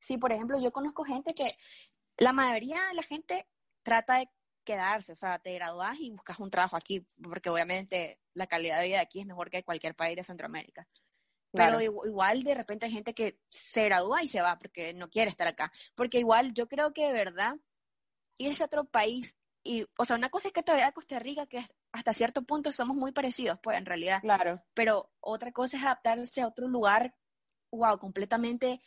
Sí, 0.00 0.18
por 0.18 0.32
ejemplo, 0.32 0.60
yo 0.60 0.72
conozco 0.72 1.04
gente 1.04 1.34
que 1.34 1.54
la 2.16 2.32
mayoría 2.32 2.88
de 2.88 2.94
la 2.94 3.02
gente 3.02 3.46
trata 3.82 4.16
de 4.16 4.30
quedarse, 4.64 5.12
o 5.12 5.16
sea, 5.16 5.38
te 5.38 5.54
gradúas 5.54 5.98
y 6.00 6.10
buscas 6.10 6.38
un 6.38 6.50
trabajo 6.50 6.76
aquí, 6.76 7.06
porque 7.22 7.50
obviamente 7.50 8.20
la 8.34 8.46
calidad 8.46 8.80
de 8.80 8.88
vida 8.88 9.00
aquí 9.00 9.20
es 9.20 9.26
mejor 9.26 9.50
que 9.50 9.64
cualquier 9.64 9.94
país 9.94 10.16
de 10.16 10.24
Centroamérica. 10.24 10.86
Pero 11.52 11.80
igual 11.80 12.44
de 12.44 12.54
repente 12.54 12.86
hay 12.86 12.92
gente 12.92 13.12
que 13.12 13.40
se 13.48 13.84
gradúa 13.84 14.22
y 14.22 14.28
se 14.28 14.40
va 14.40 14.56
porque 14.56 14.94
no 14.94 15.10
quiere 15.10 15.30
estar 15.30 15.48
acá. 15.48 15.72
Porque 15.96 16.20
igual 16.20 16.54
yo 16.54 16.68
creo 16.68 16.92
que 16.92 17.06
de 17.06 17.12
verdad 17.12 17.56
irse 18.38 18.62
a 18.62 18.66
otro 18.66 18.84
país 18.84 19.34
y, 19.62 19.86
o 19.98 20.04
sea, 20.04 20.16
una 20.16 20.30
cosa 20.30 20.48
es 20.48 20.54
que 20.54 20.62
te 20.62 20.72
vaya 20.72 20.86
a 20.86 20.92
Costa 20.92 21.18
Rica, 21.18 21.46
que 21.46 21.66
hasta 21.92 22.12
cierto 22.12 22.42
punto 22.42 22.72
somos 22.72 22.96
muy 22.96 23.12
parecidos, 23.12 23.58
pues 23.62 23.76
en 23.76 23.84
realidad. 23.84 24.20
Claro. 24.20 24.62
Pero 24.74 25.12
otra 25.20 25.52
cosa 25.52 25.76
es 25.76 25.82
adaptarse 25.82 26.40
a 26.40 26.48
otro 26.48 26.68
lugar, 26.68 27.14
wow, 27.72 27.98
completamente 27.98 28.80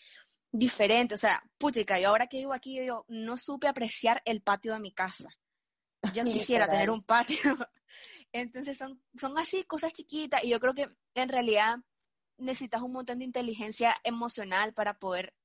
diferente. 0.54 1.16
O 1.16 1.18
sea, 1.18 1.44
puchica, 1.58 2.00
yo 2.00 2.10
ahora 2.10 2.28
que 2.28 2.38
vivo 2.38 2.54
aquí, 2.54 2.86
yo 2.86 3.06
no 3.10 3.38
supe 3.38 3.68
apreciar 3.68 4.22
el 4.24 4.42
patio 4.42 4.74
de 4.74 4.80
mi 4.80 4.94
casa. 4.94 5.30
Yo 6.14 6.24
quisiera 6.26 6.68
tener 6.68 6.90
un 6.90 7.02
patio. 7.02 7.38
Entonces 8.34 8.78
son, 8.78 9.02
son 9.16 9.38
así 9.38 9.64
cosas 9.64 9.94
chiquitas 9.94 10.44
y 10.44 10.50
yo 10.50 10.60
creo 10.60 10.74
que 10.74 10.90
en 11.14 11.30
realidad 11.30 11.78
necesitas 12.38 12.82
un 12.82 12.92
montón 12.92 13.20
de 13.20 13.26
inteligencia 13.26 13.96
emocional 14.04 14.74
para 14.74 14.98
poder 14.98 15.36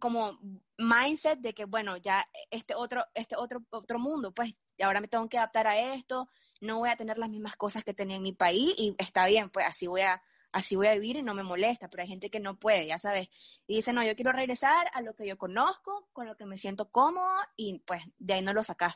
como 0.00 0.38
mindset 0.78 1.38
de 1.38 1.54
que 1.54 1.64
bueno, 1.64 1.96
ya 1.96 2.28
este 2.50 2.74
otro 2.74 3.04
este 3.14 3.36
otro 3.36 3.62
otro 3.70 4.00
mundo, 4.00 4.34
pues 4.34 4.52
ahora 4.80 5.00
me 5.00 5.06
tengo 5.06 5.28
que 5.28 5.38
adaptar 5.38 5.68
a 5.68 5.94
esto, 5.94 6.28
no 6.60 6.78
voy 6.80 6.90
a 6.90 6.96
tener 6.96 7.18
las 7.18 7.30
mismas 7.30 7.54
cosas 7.54 7.84
que 7.84 7.94
tenía 7.94 8.16
en 8.16 8.22
mi 8.22 8.32
país 8.32 8.74
y 8.76 8.96
está 8.98 9.28
bien, 9.28 9.48
pues 9.48 9.64
así 9.64 9.86
voy 9.86 10.00
a 10.00 10.20
así 10.52 10.76
voy 10.76 10.86
a 10.86 10.94
vivir 10.94 11.16
y 11.16 11.22
no 11.22 11.34
me 11.34 11.42
molesta, 11.42 11.88
pero 11.88 12.02
hay 12.02 12.08
gente 12.08 12.30
que 12.30 12.40
no 12.40 12.58
puede, 12.58 12.86
ya 12.86 12.98
sabes, 12.98 13.28
y 13.66 13.76
dice, 13.76 13.92
no, 13.92 14.04
yo 14.04 14.14
quiero 14.14 14.32
regresar 14.32 14.86
a 14.92 15.00
lo 15.00 15.14
que 15.14 15.26
yo 15.26 15.38
conozco, 15.38 16.08
con 16.12 16.26
lo 16.26 16.36
que 16.36 16.46
me 16.46 16.56
siento 16.56 16.90
cómodo, 16.90 17.36
y 17.56 17.78
pues 17.80 18.02
de 18.18 18.34
ahí 18.34 18.42
no 18.42 18.52
lo 18.52 18.62
sacas. 18.62 18.94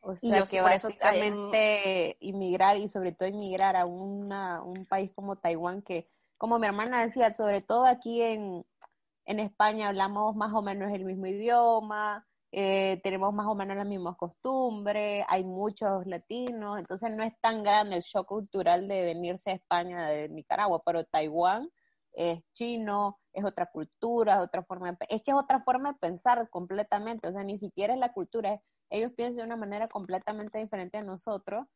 O 0.00 0.14
sea, 0.16 0.44
que 0.44 0.60
básicamente 0.60 2.16
inmigrar 2.20 2.76
y 2.76 2.88
sobre 2.88 3.12
todo 3.12 3.28
inmigrar 3.28 3.76
a 3.76 3.84
una, 3.84 4.62
un 4.62 4.86
país 4.86 5.10
como 5.12 5.36
Taiwán 5.36 5.82
que, 5.82 6.08
como 6.38 6.58
mi 6.58 6.68
hermana 6.68 7.04
decía, 7.04 7.32
sobre 7.32 7.62
todo 7.62 7.86
aquí 7.86 8.22
en, 8.22 8.64
en 9.24 9.40
España 9.40 9.88
hablamos 9.88 10.36
más 10.36 10.54
o 10.54 10.62
menos 10.62 10.92
el 10.92 11.04
mismo 11.04 11.26
idioma, 11.26 12.26
eh, 12.52 13.00
tenemos 13.02 13.32
más 13.32 13.46
o 13.46 13.54
menos 13.54 13.76
las 13.78 13.86
mismas 13.86 14.16
costumbres, 14.16 15.24
hay 15.28 15.42
muchos 15.42 16.06
latinos, 16.06 16.78
entonces 16.78 17.10
no 17.10 17.22
es 17.22 17.32
tan 17.40 17.62
grande 17.62 17.96
el 17.96 18.02
shock 18.02 18.26
cultural 18.28 18.88
de 18.88 19.02
venirse 19.04 19.50
a 19.50 19.54
España 19.54 20.06
de 20.08 20.28
Nicaragua, 20.28 20.82
pero 20.84 21.04
Taiwán 21.04 21.70
es 22.12 22.42
chino, 22.52 23.18
es 23.32 23.44
otra 23.44 23.66
cultura, 23.66 24.34
es 24.34 24.40
otra 24.40 24.62
forma 24.64 24.92
de, 24.92 24.98
es 25.08 25.22
que 25.22 25.30
es 25.30 25.36
otra 25.36 25.62
forma 25.62 25.92
de 25.92 25.98
pensar 25.98 26.48
completamente, 26.50 27.28
o 27.28 27.32
sea, 27.32 27.42
ni 27.42 27.56
siquiera 27.58 27.94
es 27.94 28.00
la 28.00 28.12
cultura, 28.12 28.60
ellos 28.90 29.12
piensan 29.16 29.38
de 29.38 29.44
una 29.44 29.56
manera 29.56 29.88
completamente 29.88 30.58
diferente 30.58 30.98
a 30.98 31.02
nosotros 31.02 31.66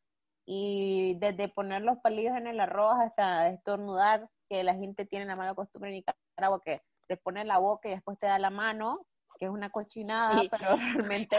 y 0.45 1.15
desde 1.19 1.49
poner 1.49 1.81
los 1.81 1.97
palillos 1.99 2.35
en 2.37 2.45
el 2.45 2.59
arroz 2.59 2.99
hasta 2.99 3.49
estornudar, 3.49 4.29
que 4.47 4.63
la 4.63 4.75
gente 4.75 5.05
tiene 5.05 5.25
la 5.25 5.35
mala 5.35 5.55
costumbre 5.55 5.89
en 5.89 5.95
Nicaragua 5.95 6.61
que 6.63 6.81
te 7.07 7.17
pone 7.17 7.43
la 7.45 7.57
boca 7.57 7.89
y 7.89 7.93
después 7.93 8.19
te 8.19 8.27
da 8.27 8.37
la 8.37 8.51
mano, 8.51 9.05
que 9.37 9.45
es 9.45 9.51
una 9.51 9.69
cochinada, 9.69 10.41
pero 10.49 10.75
realmente 11.11 11.37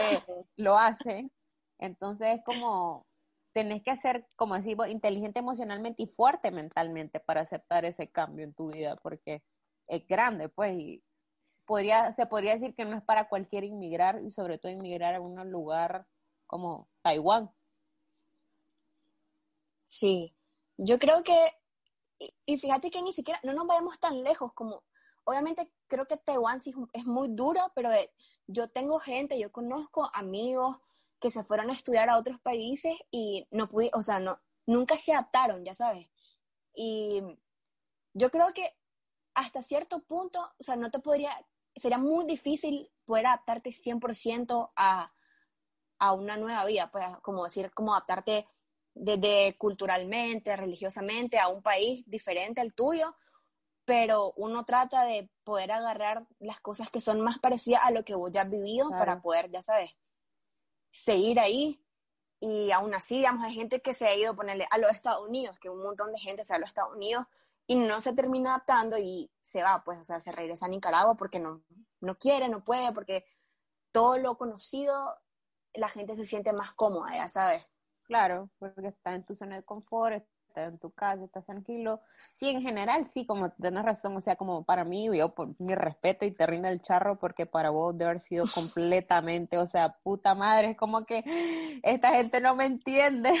lo 0.55 0.77
hace. 0.77 1.29
Entonces 1.77 2.37
es 2.37 2.43
como, 2.43 3.05
tenés 3.53 3.83
que 3.83 3.95
ser, 3.97 4.27
como 4.35 4.55
decimos, 4.55 4.87
inteligente 4.89 5.39
emocionalmente 5.39 6.03
y 6.03 6.07
fuerte 6.07 6.51
mentalmente 6.51 7.19
para 7.19 7.41
aceptar 7.41 7.85
ese 7.85 8.09
cambio 8.09 8.45
en 8.45 8.53
tu 8.53 8.71
vida, 8.71 8.95
porque 8.97 9.43
es 9.87 10.05
grande, 10.07 10.49
pues, 10.49 10.77
y 10.77 11.03
podría, 11.65 12.11
se 12.13 12.25
podría 12.25 12.53
decir 12.53 12.75
que 12.75 12.85
no 12.85 12.97
es 12.97 13.03
para 13.03 13.27
cualquier 13.27 13.63
inmigrar, 13.63 14.19
y 14.21 14.31
sobre 14.31 14.57
todo 14.57 14.71
inmigrar 14.71 15.15
a 15.15 15.21
un 15.21 15.51
lugar 15.51 16.05
como 16.47 16.87
Taiwán. 17.01 17.51
Sí, 19.87 20.35
yo 20.77 20.99
creo 20.99 21.23
que, 21.23 21.35
y 22.45 22.57
fíjate 22.57 22.91
que 22.91 23.01
ni 23.01 23.13
siquiera, 23.13 23.39
no 23.43 23.53
nos 23.53 23.65
vayamos 23.65 23.99
tan 23.99 24.23
lejos 24.23 24.53
como 24.53 24.83
obviamente 25.29 25.71
creo 25.87 26.07
que 26.07 26.17
Taiwán 26.17 26.59
sí 26.59 26.73
es 26.93 27.05
muy 27.05 27.29
duro, 27.29 27.71
pero 27.75 27.89
yo 28.47 28.67
tengo 28.67 28.99
gente, 28.99 29.39
yo 29.39 29.51
conozco 29.51 30.09
amigos 30.13 30.79
que 31.19 31.29
se 31.29 31.43
fueron 31.43 31.69
a 31.69 31.73
estudiar 31.73 32.09
a 32.09 32.17
otros 32.17 32.39
países 32.39 32.95
y 33.11 33.47
no 33.51 33.69
pude, 33.69 33.91
o 33.93 34.01
sea, 34.01 34.19
no, 34.19 34.39
nunca 34.65 34.95
se 34.95 35.13
adaptaron, 35.13 35.63
ya 35.63 35.75
sabes. 35.75 36.09
Y 36.73 37.21
yo 38.13 38.31
creo 38.31 38.53
que 38.53 38.75
hasta 39.35 39.61
cierto 39.61 40.01
punto, 40.01 40.51
o 40.57 40.63
sea, 40.63 40.75
no 40.75 40.89
te 40.89 40.99
podría, 40.99 41.31
sería 41.75 41.99
muy 41.99 42.25
difícil 42.25 42.89
poder 43.05 43.27
adaptarte 43.27 43.69
100% 43.69 44.71
a, 44.75 45.13
a 45.99 46.13
una 46.13 46.37
nueva 46.37 46.65
vida, 46.65 46.89
pues 46.91 47.05
como 47.21 47.43
decir, 47.43 47.71
como 47.71 47.93
adaptarte 47.93 48.47
desde 48.95 49.55
culturalmente, 49.57 50.55
religiosamente 50.55 51.37
a 51.37 51.49
un 51.49 51.61
país 51.61 52.03
diferente 52.07 52.61
al 52.61 52.73
tuyo, 52.73 53.15
pero 53.89 54.33
uno 54.35 54.65
trata 54.65 55.03
de 55.03 55.31
poder 55.43 55.71
agarrar 55.71 56.27
las 56.37 56.59
cosas 56.59 56.91
que 56.91 57.01
son 57.01 57.21
más 57.21 57.39
parecidas 57.39 57.81
a 57.83 57.89
lo 57.89 58.05
que 58.05 58.13
vos 58.13 58.31
ya 58.31 58.43
has 58.43 58.49
vivido 58.51 58.91
para 58.91 59.19
poder, 59.19 59.49
ya 59.49 59.63
sabes, 59.63 59.97
seguir 60.91 61.39
ahí. 61.39 61.83
Y 62.39 62.71
aún 62.71 62.93
así, 62.93 63.17
digamos, 63.17 63.43
hay 63.43 63.55
gente 63.55 63.81
que 63.81 63.95
se 63.95 64.05
ha 64.05 64.15
ido 64.15 64.33
a 64.33 64.35
ponerle 64.35 64.67
a 64.69 64.77
los 64.77 64.91
Estados 64.91 65.27
Unidos, 65.27 65.57
que 65.57 65.71
un 65.71 65.81
montón 65.81 66.11
de 66.11 66.19
gente 66.19 66.45
se 66.45 66.53
va 66.53 66.57
a 66.57 66.59
los 66.59 66.69
Estados 66.69 66.95
Unidos 66.95 67.25
y 67.65 67.77
no 67.77 67.99
se 67.99 68.13
termina 68.13 68.51
adaptando 68.51 68.95
y 68.99 69.31
se 69.41 69.63
va, 69.63 69.83
pues, 69.83 69.97
o 69.97 70.03
sea, 70.03 70.21
se 70.21 70.31
regresa 70.31 70.67
a 70.67 70.69
Nicaragua 70.69 71.15
porque 71.15 71.39
no, 71.39 71.63
no 71.99 72.15
quiere, 72.15 72.47
no 72.47 72.63
puede, 72.63 72.93
porque 72.93 73.25
todo 73.91 74.19
lo 74.19 74.37
conocido, 74.37 75.17
la 75.73 75.89
gente 75.89 76.15
se 76.15 76.25
siente 76.25 76.53
más 76.53 76.73
cómoda, 76.73 77.11
ya 77.15 77.27
sabes. 77.27 77.65
Claro, 78.03 78.51
porque 78.59 78.89
está 78.89 79.15
en 79.15 79.25
tu 79.25 79.35
zona 79.35 79.55
de 79.55 79.63
confort, 79.63 80.23
estás 80.49 80.73
en 80.73 80.79
tu 80.79 80.91
casa, 80.91 81.23
estás 81.23 81.45
tranquilo. 81.45 82.01
Sí, 82.33 82.49
en 82.49 82.61
general, 82.61 83.07
sí, 83.07 83.25
como 83.25 83.51
tienes 83.51 83.83
razón, 83.85 84.15
o 84.17 84.21
sea, 84.21 84.35
como 84.35 84.65
para 84.65 84.83
mí, 84.83 85.09
yo 85.17 85.33
por 85.33 85.59
mi 85.59 85.75
respeto 85.75 86.25
y 86.25 86.31
te 86.31 86.45
rinde 86.45 86.69
el 86.69 86.81
charro 86.81 87.17
porque 87.19 87.45
para 87.45 87.69
vos 87.69 87.97
debe 87.97 88.11
haber 88.11 88.21
sido 88.21 88.43
completamente, 88.53 89.57
o 89.57 89.67
sea, 89.67 89.97
puta 90.03 90.35
madre, 90.35 90.71
es 90.71 90.77
como 90.77 91.05
que 91.05 91.23
esta 91.83 92.09
gente 92.11 92.41
no 92.41 92.55
me 92.55 92.65
entiende. 92.65 93.31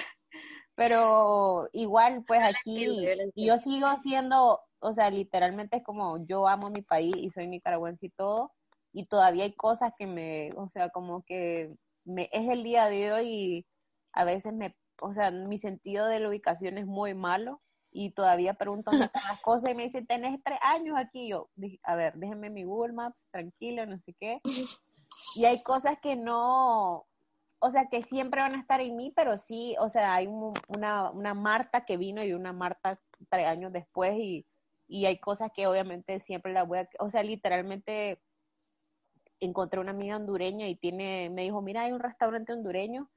Pero 0.75 1.67
igual, 1.73 2.23
pues 2.25 2.39
aquí, 2.41 3.05
yo 3.35 3.57
sigo 3.57 3.87
haciendo, 3.87 4.61
o 4.79 4.93
sea, 4.93 5.09
literalmente 5.09 5.75
es 5.75 5.83
como 5.83 6.25
yo 6.25 6.47
amo 6.47 6.69
mi 6.69 6.81
país 6.81 7.13
y 7.17 7.29
soy 7.31 7.47
nicaragüense 7.47 8.05
y 8.05 8.09
todo, 8.11 8.53
y 8.93 9.03
todavía 9.05 9.43
hay 9.43 9.53
cosas 9.53 9.91
que 9.97 10.07
me, 10.07 10.49
o 10.55 10.69
sea, 10.69 10.89
como 10.89 11.23
que 11.23 11.75
me, 12.05 12.29
es 12.31 12.49
el 12.49 12.63
día 12.63 12.85
de 12.85 13.11
hoy 13.11 13.27
y 13.27 13.65
a 14.13 14.23
veces 14.23 14.53
me 14.53 14.73
o 15.01 15.13
sea, 15.13 15.31
mi 15.31 15.57
sentido 15.57 16.07
de 16.07 16.19
la 16.19 16.29
ubicación 16.29 16.77
es 16.77 16.85
muy 16.85 17.13
malo 17.13 17.61
y 17.91 18.11
todavía 18.11 18.53
pregunto 18.53 18.91
las 18.91 19.41
cosas 19.41 19.71
y 19.71 19.73
me 19.73 19.85
dicen, 19.85 20.05
tenés 20.05 20.39
tres 20.43 20.59
años 20.61 20.95
aquí. 20.97 21.29
Yo, 21.29 21.49
a 21.83 21.95
ver, 21.95 22.15
déjenme 22.15 22.49
mi 22.49 22.63
Google 22.63 22.93
Maps, 22.93 23.27
tranquilo, 23.31 23.85
no 23.85 23.97
sé 23.99 24.13
qué. 24.19 24.41
Y 25.35 25.45
hay 25.45 25.63
cosas 25.63 25.97
que 26.01 26.15
no, 26.15 27.07
o 27.59 27.71
sea, 27.71 27.87
que 27.89 28.03
siempre 28.03 28.41
van 28.41 28.55
a 28.55 28.59
estar 28.59 28.79
en 28.81 28.95
mí, 28.95 29.11
pero 29.15 29.37
sí, 29.37 29.75
o 29.79 29.89
sea, 29.89 30.15
hay 30.15 30.27
una, 30.27 31.09
una 31.11 31.33
Marta 31.33 31.85
que 31.85 31.97
vino 31.97 32.23
y 32.23 32.33
una 32.33 32.53
Marta 32.53 32.99
tres 33.29 33.47
años 33.47 33.73
después 33.73 34.13
y, 34.17 34.45
y 34.87 35.05
hay 35.05 35.19
cosas 35.19 35.51
que 35.53 35.67
obviamente 35.67 36.19
siempre 36.21 36.53
las 36.53 36.67
voy 36.67 36.79
a, 36.79 36.89
o 36.99 37.09
sea, 37.09 37.23
literalmente 37.23 38.21
encontré 39.39 39.79
una 39.79 39.91
amiga 39.91 40.15
hondureña 40.15 40.67
y 40.67 40.75
tiene, 40.75 41.29
me 41.29 41.43
dijo, 41.43 41.61
mira, 41.61 41.83
hay 41.83 41.91
un 41.91 41.99
restaurante 41.99 42.53
hondureño 42.53 43.09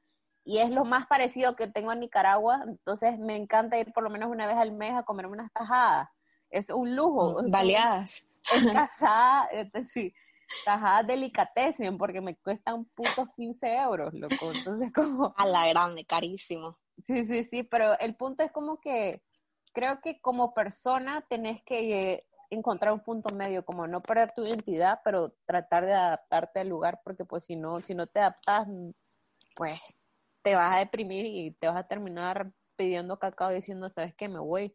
y 0.44 0.59
es 0.59 0.70
lo 0.70 0.85
más 0.85 1.07
parecido 1.07 1.55
que 1.55 1.68
tengo 1.68 1.92
en 1.92 2.00
Nicaragua, 2.00 2.64
entonces 2.66 3.18
me 3.18 3.37
encanta 3.37 3.78
ir 3.78 3.92
por 3.92 4.02
lo 4.02 4.11
menos 4.11 4.31
una 4.31 4.46
vez 4.46 4.57
al 4.57 4.72
mes 4.72 4.94
a 4.94 5.05
comerme 5.05 5.35
unas 5.35 5.52
tajadas. 5.52 6.09
Es 6.50 6.68
un 6.70 6.96
lujo. 6.96 7.37
Baleadas. 7.48 8.26
Es 8.52 8.64
casada, 8.72 9.48
sí, 9.92 10.12
tajadas 10.64 11.07
delicatessen 11.07 11.96
porque 11.96 12.20
me 12.20 12.37
cuestan 12.37 12.85
putos 12.87 13.28
15 13.37 13.76
euros, 13.76 14.12
loco. 14.14 14.52
Entonces 14.52 14.92
como... 14.94 15.35
A 15.37 15.46
la 15.46 15.68
grande, 15.68 16.05
carísimo. 16.05 16.78
Sí, 17.07 17.24
sí, 17.24 17.44
sí, 17.44 17.62
pero 17.62 17.98
el 18.00 18.16
punto 18.16 18.42
es 18.42 18.50
como 18.52 18.81
que 18.81 19.22
creo 19.72 20.00
que 20.00 20.20
como 20.20 20.52
persona 20.52 21.24
tenés 21.28 21.62
que 21.64 22.26
encontrar 22.50 22.92
un 22.92 23.00
punto 23.00 23.35
medio, 23.35 23.64
como 23.64 23.87
no 23.87 24.02
perder 24.02 24.33
tu 24.33 24.44
identidad, 24.44 25.00
pero 25.05 25.35
tratar 25.46 25.87
de 25.87 25.94
adaptarte 25.94 26.61
al 26.61 26.68
lugar, 26.68 27.00
porque 27.02 27.24
pues 27.24 27.44
si 27.44 27.57
no, 27.57 27.81
si 27.81 27.94
no 27.94 28.07
te 28.07 28.20
adaptas, 28.20 28.68
pues 29.57 29.81
te 30.42 30.55
vas 30.55 30.74
a 30.74 30.78
deprimir 30.78 31.26
y 31.26 31.52
te 31.52 31.66
vas 31.66 31.76
a 31.76 31.87
terminar 31.87 32.52
pidiendo 32.76 33.18
cacao 33.18 33.50
diciendo, 33.50 33.90
¿sabes 33.90 34.14
qué? 34.14 34.28
Me 34.28 34.38
voy. 34.38 34.74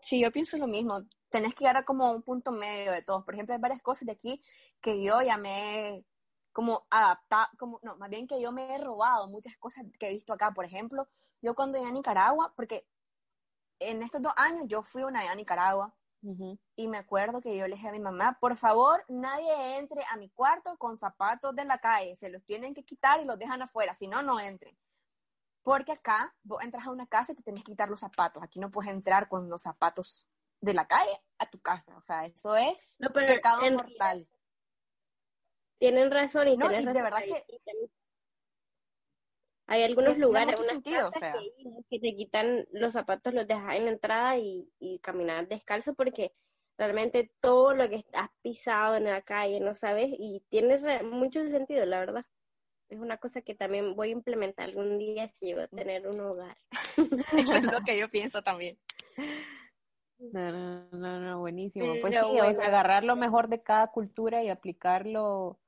Sí, 0.00 0.20
yo 0.20 0.30
pienso 0.30 0.58
lo 0.58 0.66
mismo. 0.66 0.98
Tenés 1.30 1.54
que 1.54 1.60
llegar 1.60 1.78
a 1.78 1.84
como 1.84 2.12
un 2.12 2.22
punto 2.22 2.52
medio 2.52 2.92
de 2.92 3.02
todo. 3.02 3.24
Por 3.24 3.34
ejemplo, 3.34 3.54
hay 3.54 3.60
varias 3.60 3.82
cosas 3.82 4.06
de 4.06 4.12
aquí 4.12 4.42
que 4.80 5.02
yo 5.02 5.22
ya 5.22 5.38
me 5.38 6.04
como 6.52 6.86
adaptado, 6.88 7.48
como, 7.58 7.80
no, 7.82 7.96
más 7.96 8.08
bien 8.10 8.28
que 8.28 8.40
yo 8.40 8.52
me 8.52 8.74
he 8.74 8.78
robado 8.78 9.28
muchas 9.28 9.56
cosas 9.56 9.84
que 9.98 10.08
he 10.08 10.12
visto 10.12 10.32
acá. 10.32 10.52
Por 10.52 10.64
ejemplo, 10.64 11.08
yo 11.42 11.54
cuando 11.54 11.78
iba 11.78 11.88
a 11.88 11.92
Nicaragua, 11.92 12.52
porque 12.54 12.86
en 13.80 14.02
estos 14.02 14.22
dos 14.22 14.32
años 14.36 14.64
yo 14.68 14.82
fui 14.82 15.02
una 15.02 15.20
vez 15.22 15.30
a 15.30 15.34
Nicaragua 15.34 15.92
y 16.76 16.88
me 16.88 16.98
acuerdo 16.98 17.40
que 17.40 17.56
yo 17.56 17.66
le 17.68 17.74
dije 17.74 17.88
a 17.88 17.92
mi 17.92 18.00
mamá, 18.00 18.38
por 18.40 18.56
favor, 18.56 19.04
nadie 19.08 19.76
entre 19.76 20.02
a 20.10 20.16
mi 20.16 20.30
cuarto 20.30 20.76
con 20.78 20.96
zapatos 20.96 21.54
de 21.54 21.64
la 21.64 21.78
calle, 21.78 22.14
se 22.14 22.30
los 22.30 22.42
tienen 22.44 22.74
que 22.74 22.84
quitar 22.84 23.20
y 23.20 23.24
los 23.24 23.38
dejan 23.38 23.60
afuera, 23.62 23.94
si 23.94 24.08
no, 24.08 24.22
no 24.22 24.40
entren. 24.40 24.76
Porque 25.62 25.92
acá 25.92 26.34
vos 26.42 26.62
entras 26.62 26.86
a 26.86 26.90
una 26.90 27.06
casa 27.06 27.32
y 27.32 27.36
te 27.36 27.42
tenés 27.42 27.62
que 27.62 27.72
quitar 27.72 27.88
los 27.88 28.00
zapatos, 28.00 28.42
aquí 28.42 28.58
no 28.58 28.70
puedes 28.70 28.90
entrar 28.90 29.28
con 29.28 29.48
los 29.48 29.62
zapatos 29.62 30.26
de 30.60 30.74
la 30.74 30.86
calle 30.86 31.22
a 31.38 31.46
tu 31.46 31.60
casa, 31.60 31.96
o 31.96 32.00
sea, 32.00 32.24
eso 32.24 32.56
es 32.56 32.96
pecado 33.12 33.70
mortal. 33.70 34.26
Tienen 35.78 36.10
razón 36.10 36.48
y 36.48 36.56
no, 36.56 36.70
y 36.72 36.84
de 36.84 37.02
verdad 37.02 37.18
que 37.18 37.44
hay 39.66 39.82
algunos 39.82 40.18
lugares, 40.18 40.60
sentido, 40.66 41.10
que, 41.90 41.98
te 41.98 42.16
quitan 42.16 42.66
los 42.72 42.92
zapatos, 42.92 43.32
los 43.32 43.46
dejas 43.46 43.76
en 43.76 43.86
la 43.86 43.90
entrada 43.92 44.36
y, 44.36 44.68
y 44.78 44.98
caminar 44.98 45.48
descalzo 45.48 45.94
porque 45.94 46.32
realmente 46.76 47.30
todo 47.40 47.74
lo 47.74 47.88
que 47.88 48.04
has 48.12 48.30
pisado 48.42 48.96
en 48.96 49.04
la 49.04 49.22
calle, 49.22 49.60
no 49.60 49.74
sabes, 49.74 50.10
y 50.10 50.44
tiene 50.50 51.02
mucho 51.02 51.48
sentido, 51.48 51.86
la 51.86 52.00
verdad. 52.00 52.26
Es 52.88 52.98
una 52.98 53.16
cosa 53.16 53.40
que 53.40 53.54
también 53.54 53.96
voy 53.96 54.08
a 54.08 54.12
implementar 54.12 54.68
algún 54.68 54.98
día 54.98 55.28
si 55.28 55.46
llego 55.46 55.62
a 55.62 55.68
tener 55.68 56.06
un 56.06 56.20
hogar. 56.20 56.56
Eso 57.32 57.56
es 57.56 57.72
lo 57.72 57.80
que 57.84 57.98
yo 57.98 58.08
pienso 58.10 58.42
también. 58.42 58.78
No, 60.32 60.86
no, 60.92 61.20
no, 61.20 61.40
buenísimo. 61.40 61.96
pues 62.00 62.14
sí, 62.14 62.38
agarrar 62.38 63.04
lo 63.04 63.16
mejor 63.16 63.48
de 63.48 63.62
cada 63.62 63.88
cultura 63.88 64.42
y 64.42 64.48
aplicarlo 64.48 65.58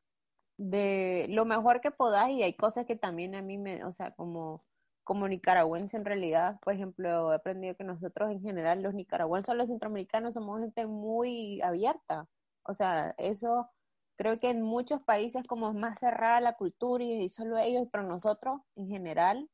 de 0.59 1.27
lo 1.31 1.45
mejor 1.45 1.81
que 1.81 1.91
podáis 1.91 2.39
y 2.39 2.43
hay 2.43 2.55
cosas 2.55 2.87
que 2.87 2.97
también 2.97 3.35
a 3.35 3.43
mí 3.43 3.59
me, 3.59 3.85
o 3.85 3.93
sea, 3.93 4.13
como, 4.13 4.65
como 5.05 5.29
nicaragüense 5.29 5.97
en 5.97 6.05
realidad, 6.05 6.59
por 6.61 6.75
ejemplo, 6.75 7.33
he 7.33 7.37
aprendido 7.37 7.77
que 7.77 7.85
nosotros 7.85 8.31
en 8.31 8.43
general, 8.43 8.83
los 8.83 8.95
nicaragüenses 8.95 9.51
o 9.51 9.55
los 9.55 9.69
centroamericanos, 9.69 10.35
somos 10.35 10.61
gente 10.61 10.87
muy 10.87 11.61
abierta. 11.63 12.27
O 12.65 12.75
sea, 12.75 13.15
eso 13.19 13.71
creo 14.17 14.41
que 14.41 14.51
en 14.51 14.63
muchos 14.63 15.03
países 15.03 15.47
como 15.47 15.69
es 15.69 15.75
más 15.75 15.99
cerrada 16.01 16.41
la 16.41 16.55
cultura 16.55 17.05
y, 17.05 17.29
solo 17.29 17.59
ellos, 17.59 17.89
pero 17.93 18.05
nosotros 18.05 18.61
en 18.77 18.89
general 18.89 19.49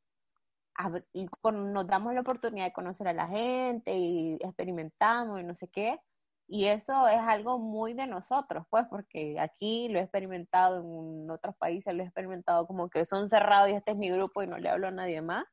nos 1.52 1.86
damos 1.86 2.14
la 2.14 2.20
oportunidad 2.22 2.66
de 2.66 2.72
conocer 2.72 3.08
a 3.08 3.12
la 3.12 3.28
gente 3.28 3.94
y 3.94 4.36
experimentamos 4.40 5.40
y 5.40 5.44
no 5.44 5.54
sé 5.54 5.68
qué. 5.68 6.00
Y 6.48 6.66
eso 6.66 7.09
es 7.09 7.20
algo 7.20 7.59
muy 7.59 7.94
de 7.94 8.07
nosotros, 8.07 8.66
pues, 8.68 8.87
porque 8.88 9.38
aquí 9.40 9.88
lo 9.88 9.98
he 9.98 10.02
experimentado, 10.02 10.81
en 10.81 11.31
otros 11.31 11.57
países 11.57 11.94
lo 11.94 12.02
he 12.02 12.07
experimentado 12.07 12.66
como 12.66 12.90
que 12.90 13.07
son 13.07 13.28
cerrados 13.28 13.70
y 13.70 13.74
este 13.74 13.92
es 13.92 13.96
mi 13.96 14.11
grupo 14.11 14.42
y 14.42 14.46
no 14.46 14.59
le 14.59 14.68
hablo 14.68 14.88
a 14.88 14.90
nadie 14.90 15.22
más. 15.22 15.46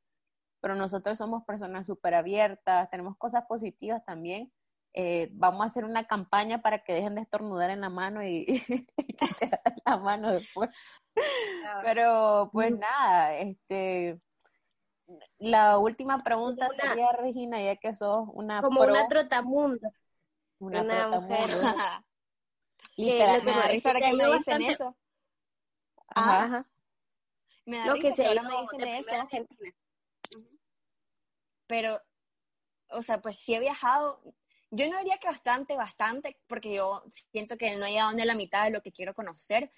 Pero 0.61 0.75
nosotros 0.75 1.17
somos 1.17 1.45
personas 1.45 1.85
súper 1.85 2.15
abiertas, 2.15 2.89
tenemos 2.89 3.17
cosas 3.17 3.45
positivas 3.47 4.03
también. 4.03 4.51
Eh, 4.93 5.29
vamos 5.31 5.61
a 5.63 5.67
hacer 5.67 5.85
una 5.85 6.05
campaña 6.05 6.61
para 6.61 6.83
que 6.83 6.93
dejen 6.93 7.15
de 7.15 7.21
estornudar 7.21 7.69
en 7.69 7.81
la 7.81 7.89
mano 7.89 8.23
y, 8.23 8.45
que 9.39 9.51
la 9.85 9.97
mano 9.97 10.31
después. 10.31 10.69
Pero 11.83 12.49
pues 12.51 12.77
nada, 12.77 13.37
este 13.37 14.19
la 15.37 15.77
última 15.77 16.23
pregunta 16.23 16.69
sería 16.79 17.11
Regina, 17.13 17.61
ya 17.61 17.75
que 17.77 17.93
sos 17.93 18.27
una 18.33 18.61
como 18.61 18.81
una 18.81 19.07
trotamundo 19.07 19.89
una, 20.59 21.07
mujer. 21.07 21.49
Literalmente. 22.95 23.87
ahora 23.87 23.99
que 23.99 24.13
me 24.13 24.33
dicen 24.33 24.61
eso. 24.61 24.95
Ajá. 26.09 26.65
Me 27.65 27.77
da 27.77 27.93
risa 27.93 28.13
que, 28.15 28.25
ahora 28.25 28.43
me 28.43 28.59
dicen 28.61 28.87
eso. 28.87 29.11
Pero, 31.67 32.01
o 32.89 33.01
sea, 33.03 33.21
pues 33.21 33.37
sí 33.37 33.53
he 33.53 33.59
viajado. 33.59 34.21
Yo 34.71 34.89
no 34.89 34.97
diría 34.99 35.17
que 35.17 35.27
bastante, 35.27 35.75
bastante, 35.75 36.39
porque 36.47 36.73
yo 36.73 37.03
siento 37.31 37.57
que 37.57 37.75
no 37.75 37.85
he 37.85 37.91
llegado 37.91 38.13
ni 38.13 38.21
a 38.21 38.25
la 38.25 38.35
mitad 38.35 38.65
de 38.65 38.71
lo 38.71 38.81
que 38.81 38.91
quiero 38.91 39.13
conocer, 39.13 39.71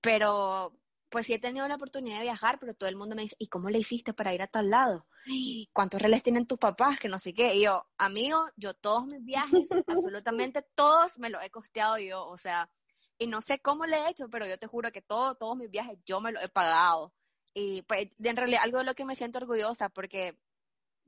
pero 0.00 0.78
pues 1.10 1.26
sí 1.26 1.34
he 1.34 1.38
tenido 1.38 1.66
la 1.68 1.76
oportunidad 1.76 2.18
de 2.18 2.24
viajar, 2.24 2.58
pero 2.58 2.74
todo 2.74 2.88
el 2.88 2.96
mundo 2.96 3.16
me 3.16 3.22
dice, 3.22 3.36
¿y 3.38 3.48
cómo 3.48 3.70
le 3.70 3.78
hiciste 3.78 4.12
para 4.12 4.34
ir 4.34 4.42
a 4.42 4.46
tal 4.46 4.70
lado? 4.70 5.06
¿Cuántos 5.72 6.00
reales 6.00 6.22
tienen 6.22 6.46
tus 6.46 6.58
papás? 6.58 6.98
Que 6.98 7.08
no 7.08 7.18
sé 7.18 7.32
qué. 7.32 7.54
Y 7.54 7.62
yo, 7.62 7.86
amigo, 7.96 8.48
yo 8.56 8.74
todos 8.74 9.06
mis 9.06 9.24
viajes, 9.24 9.66
absolutamente 9.86 10.62
todos 10.74 11.18
me 11.18 11.30
los 11.30 11.42
he 11.42 11.50
costeado 11.50 11.98
yo, 11.98 12.26
o 12.26 12.36
sea, 12.36 12.70
y 13.18 13.26
no 13.26 13.40
sé 13.40 13.58
cómo 13.60 13.86
le 13.86 13.96
he 13.96 14.10
hecho, 14.10 14.28
pero 14.28 14.46
yo 14.46 14.58
te 14.58 14.66
juro 14.66 14.92
que 14.92 15.02
todo, 15.02 15.34
todos 15.34 15.56
mis 15.56 15.70
viajes 15.70 15.98
yo 16.06 16.20
me 16.20 16.32
los 16.32 16.42
he 16.42 16.48
pagado. 16.48 17.12
Y 17.52 17.82
pues 17.82 18.08
en 18.22 18.36
realidad 18.36 18.62
algo 18.62 18.78
de 18.78 18.84
lo 18.84 18.94
que 18.94 19.04
me 19.04 19.16
siento 19.16 19.38
orgullosa 19.38 19.88
porque 19.88 20.38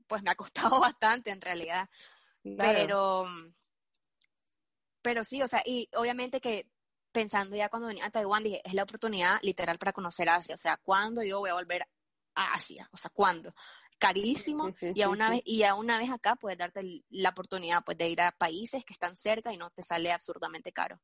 pues 0.07 0.23
me 0.23 0.31
ha 0.31 0.35
costado 0.35 0.79
bastante 0.81 1.31
en 1.31 1.39
realidad. 1.39 1.89
Pero, 2.57 3.27
pero 5.01 5.23
sí, 5.23 5.41
o 5.41 5.47
sea, 5.47 5.61
y 5.65 5.87
obviamente 5.93 6.41
que 6.41 6.67
pensando 7.11 7.55
ya 7.55 7.69
cuando 7.69 7.87
venía 7.87 8.05
a 8.05 8.11
Taiwán, 8.11 8.43
dije, 8.43 8.61
es 8.63 8.73
la 8.73 8.83
oportunidad 8.83 9.39
literal 9.41 9.77
para 9.77 9.93
conocer 9.93 10.29
Asia. 10.29 10.55
O 10.55 10.57
sea, 10.57 10.77
¿cuándo 10.77 11.23
yo 11.23 11.39
voy 11.39 11.49
a 11.49 11.55
volver 11.55 11.83
a 12.35 12.53
Asia? 12.53 12.89
O 12.91 12.97
sea, 12.97 13.11
¿cuándo? 13.13 13.53
Carísimo 13.97 14.73
y, 14.81 15.01
a 15.03 15.09
una 15.09 15.29
vez, 15.29 15.41
y 15.45 15.63
a 15.63 15.75
una 15.75 15.99
vez 15.99 16.09
acá 16.09 16.35
puedes 16.35 16.57
darte 16.57 17.03
la 17.09 17.29
oportunidad 17.29 17.83
pues, 17.85 17.97
de 17.97 18.09
ir 18.09 18.21
a 18.21 18.31
países 18.31 18.83
que 18.83 18.93
están 18.93 19.15
cerca 19.15 19.53
y 19.53 19.57
no 19.57 19.69
te 19.69 19.83
sale 19.83 20.11
absurdamente 20.11 20.71
caro. 20.71 20.99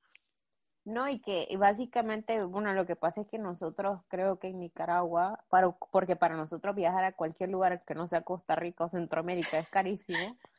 No, 0.84 1.10
y 1.10 1.20
que 1.20 1.48
básicamente, 1.60 2.42
bueno, 2.46 2.74
lo 2.74 2.86
que 2.86 2.96
pasa 2.96 3.22
es 3.22 3.28
que 3.28 3.38
nosotros 3.38 4.02
creo 4.08 4.40
que 4.40 4.48
en 4.48 4.60
Nicaragua, 4.60 5.44
para, 5.50 5.70
porque 5.92 6.16
para 6.16 6.38
nosotros 6.38 6.76
viajar 6.76 7.04
a 7.04 7.12
cualquier 7.12 7.50
lugar 7.50 7.84
que 7.86 7.94
no 7.94 8.08
sea 8.08 8.22
Costa 8.22 8.56
Rica 8.56 8.86
o 8.86 8.90
Centroamérica 8.90 9.60
es 9.60 9.68
carísimo. 9.68 10.18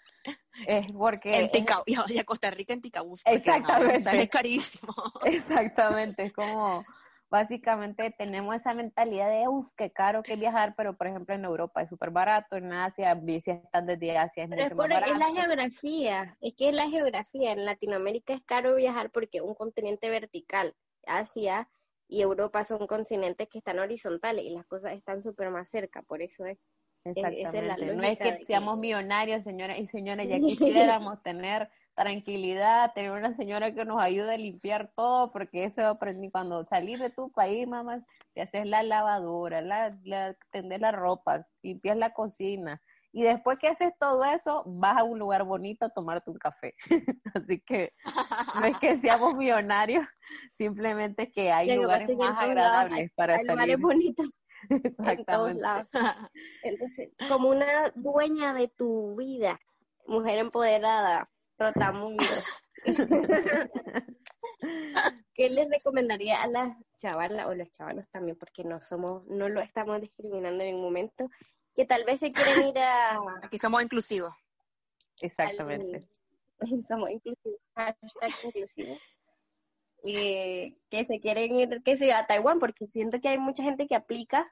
Es 0.67 0.91
porque... 0.93 1.39
En 1.39 1.51
Tica, 1.51 1.83
y 1.87 2.19
a 2.19 2.25
Costa 2.25 2.51
Rica 2.51 2.73
en 2.73 2.81
Ticabús, 2.81 3.23
exactamente. 3.25 4.23
es 4.23 4.29
carísimo. 4.29 4.95
Exactamente, 5.25 6.25
es 6.25 6.33
como, 6.33 6.85
básicamente 7.31 8.15
tenemos 8.17 8.57
esa 8.57 8.75
mentalidad 8.75 9.31
de, 9.31 9.49
uff, 9.49 9.71
qué 9.77 9.91
caro 9.91 10.23
que 10.23 10.37
viajar, 10.37 10.75
pero 10.77 10.97
por 10.97 11.07
ejemplo 11.07 11.35
en 11.35 11.45
Europa 11.45 11.83
es 11.83 11.89
súper 11.89 12.11
barato, 12.11 12.57
en 12.57 12.73
Asia, 12.73 13.21
si 13.41 13.51
están 13.51 13.87
desde 13.87 14.17
Asia 14.17 14.45
es 14.45 14.49
mucho 14.49 14.75
más 14.75 14.89
barato. 14.89 15.13
Es 15.13 15.19
la 15.19 15.33
geografía, 15.33 16.37
es 16.41 16.55
que 16.57 16.69
es 16.69 16.75
la 16.75 16.89
geografía, 16.89 17.53
en 17.53 17.65
Latinoamérica 17.65 18.33
es 18.33 18.43
caro 18.43 18.75
viajar 18.75 19.11
porque 19.11 19.39
es 19.39 19.45
un 19.45 19.55
continente 19.55 20.09
vertical, 20.09 20.75
Asia 21.07 21.69
y 22.09 22.23
Europa 22.23 22.65
son 22.65 22.87
continentes 22.87 23.49
que 23.49 23.59
están 23.59 23.79
horizontales 23.79 24.45
y 24.45 24.51
las 24.51 24.67
cosas 24.67 24.93
están 24.93 25.23
súper 25.23 25.51
más 25.51 25.69
cerca, 25.69 26.03
por 26.03 26.23
eso 26.23 26.47
es. 26.47 26.59
Exactamente. 27.05 27.95
no 27.95 28.03
es 28.03 28.19
que 28.19 28.45
seamos 28.45 28.79
millonarios, 28.79 29.45
señoras 29.45 29.79
y 29.79 29.87
señores, 29.87 30.29
ya 30.29 30.39
quisiéramos 30.39 31.23
tener 31.23 31.71
tranquilidad, 31.99 32.93
tener 32.95 33.11
una 33.11 33.35
señora 33.35 33.75
que 33.75 33.85
nos 33.85 34.01
ayude 34.01 34.35
a 34.35 34.39
limpiar 34.39 34.93
todo, 34.95 35.33
porque 35.33 35.65
eso 35.65 35.85
aprendí 35.87 36.31
cuando 36.31 36.65
salí 36.65 36.97
de 36.97 37.11
tu 37.11 37.31
país, 37.33 37.67
mamá, 37.67 38.05
te 38.35 38.43
haces 38.43 38.67
la 38.67 38.83
lavadora, 38.83 39.61
la, 39.61 39.97
la 40.05 40.37
tender 40.53 40.81
la 40.81 40.93
ropa, 40.93 41.47
limpias 41.63 41.97
la 41.97 42.13
cocina. 42.13 42.81
Y 43.11 43.23
después 43.23 43.59
que 43.59 43.69
haces 43.69 43.93
todo 43.99 44.25
eso, 44.25 44.63
vas 44.67 44.99
a 44.99 45.03
un 45.03 45.19
lugar 45.19 45.43
bonito 45.43 45.87
a 45.87 45.89
tomarte 45.89 46.31
un 46.31 46.39
café. 46.39 46.75
Así 47.35 47.61
que 47.61 47.93
no 48.61 48.67
es 48.67 48.79
que 48.79 48.99
seamos 48.99 49.35
millonarios, 49.35 50.07
simplemente 50.57 51.33
que 51.33 51.51
hay 51.51 51.75
lugares 51.75 52.17
más 52.17 52.39
agradables 52.39 53.11
para 53.17 53.37
hay 53.37 53.45
salir. 53.45 53.77
Lugares 53.77 53.81
bonitos 53.81 54.31
en 54.99 55.25
todos 55.25 55.55
lados. 55.55 55.89
Entonces, 56.63 57.11
como 57.29 57.51
una 57.51 57.93
dueña 57.95 58.55
de 58.55 58.69
tu 58.69 59.17
vida, 59.17 59.61
mujer 60.07 60.39
empoderada, 60.39 61.29
trotamundo. 61.57 62.25
¿qué 65.39 65.49
les 65.49 65.71
recomendaría 65.71 66.43
a 66.43 66.49
las 66.49 66.77
chavalas 66.99 67.47
o 67.47 67.55
los 67.55 67.71
chavalos 67.73 68.05
también, 68.11 68.37
porque 68.37 68.65
no 68.65 68.81
somos, 68.81 69.25
no 69.29 69.49
lo 69.49 69.61
estamos 69.61 70.01
discriminando 70.01 70.65
en 70.65 70.71
ningún 70.71 70.85
momento, 70.85 71.31
que 71.75 71.85
tal 71.87 72.05
vez 72.05 72.21
se 72.21 72.33
quieren 72.33 72.69
ir 72.69 72.79
a... 72.79 73.19
Aquí 73.43 73.57
somos 73.57 73.83
inclusivos. 73.83 74.35
Exactamente. 75.21 76.09
somos 76.87 77.11
inclusivos, 77.11 77.61
hashtag 77.75 78.31
inclusivos. 78.45 78.99
Que 80.15 81.05
se 81.07 81.21
quieren 81.21 81.55
ir, 81.55 81.83
que 81.85 81.97
se 81.97 82.13
a 82.13 82.27
Taiwán, 82.27 82.59
porque 82.59 82.87
siento 82.89 83.21
que 83.21 83.29
hay 83.29 83.39
mucha 83.39 83.63
gente 83.63 83.87
que 83.87 83.95
aplica, 83.95 84.51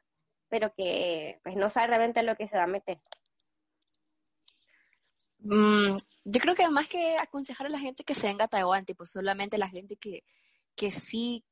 pero 0.49 0.73
que 0.75 1.41
pues 1.43 1.57
no 1.57 1.71
sabe 1.71 1.89
realmente 1.89 2.23
lo 2.23 2.37
que 2.37 2.49
se 2.49 2.57
va 2.57 2.65
a 2.65 2.69
meter. 2.69 3.01
Mm, 5.39 5.97
yo 6.25 6.41
creo 6.41 6.55
que 6.55 6.69
más 6.69 6.89
que 6.89 7.17
aconsejar 7.19 7.67
a 7.69 7.71
la 7.71 7.79
gente 7.79 8.05
que 8.05 8.15
se 8.15 8.27
venga 8.27 8.47
a 8.47 8.49
Taiwán, 8.49 8.85
tipo 8.85 9.05
solamente 9.05 9.59
la 9.59 9.69
gente 9.69 9.97
que, 9.97 10.25
que 10.75 10.91
sí 10.91 11.45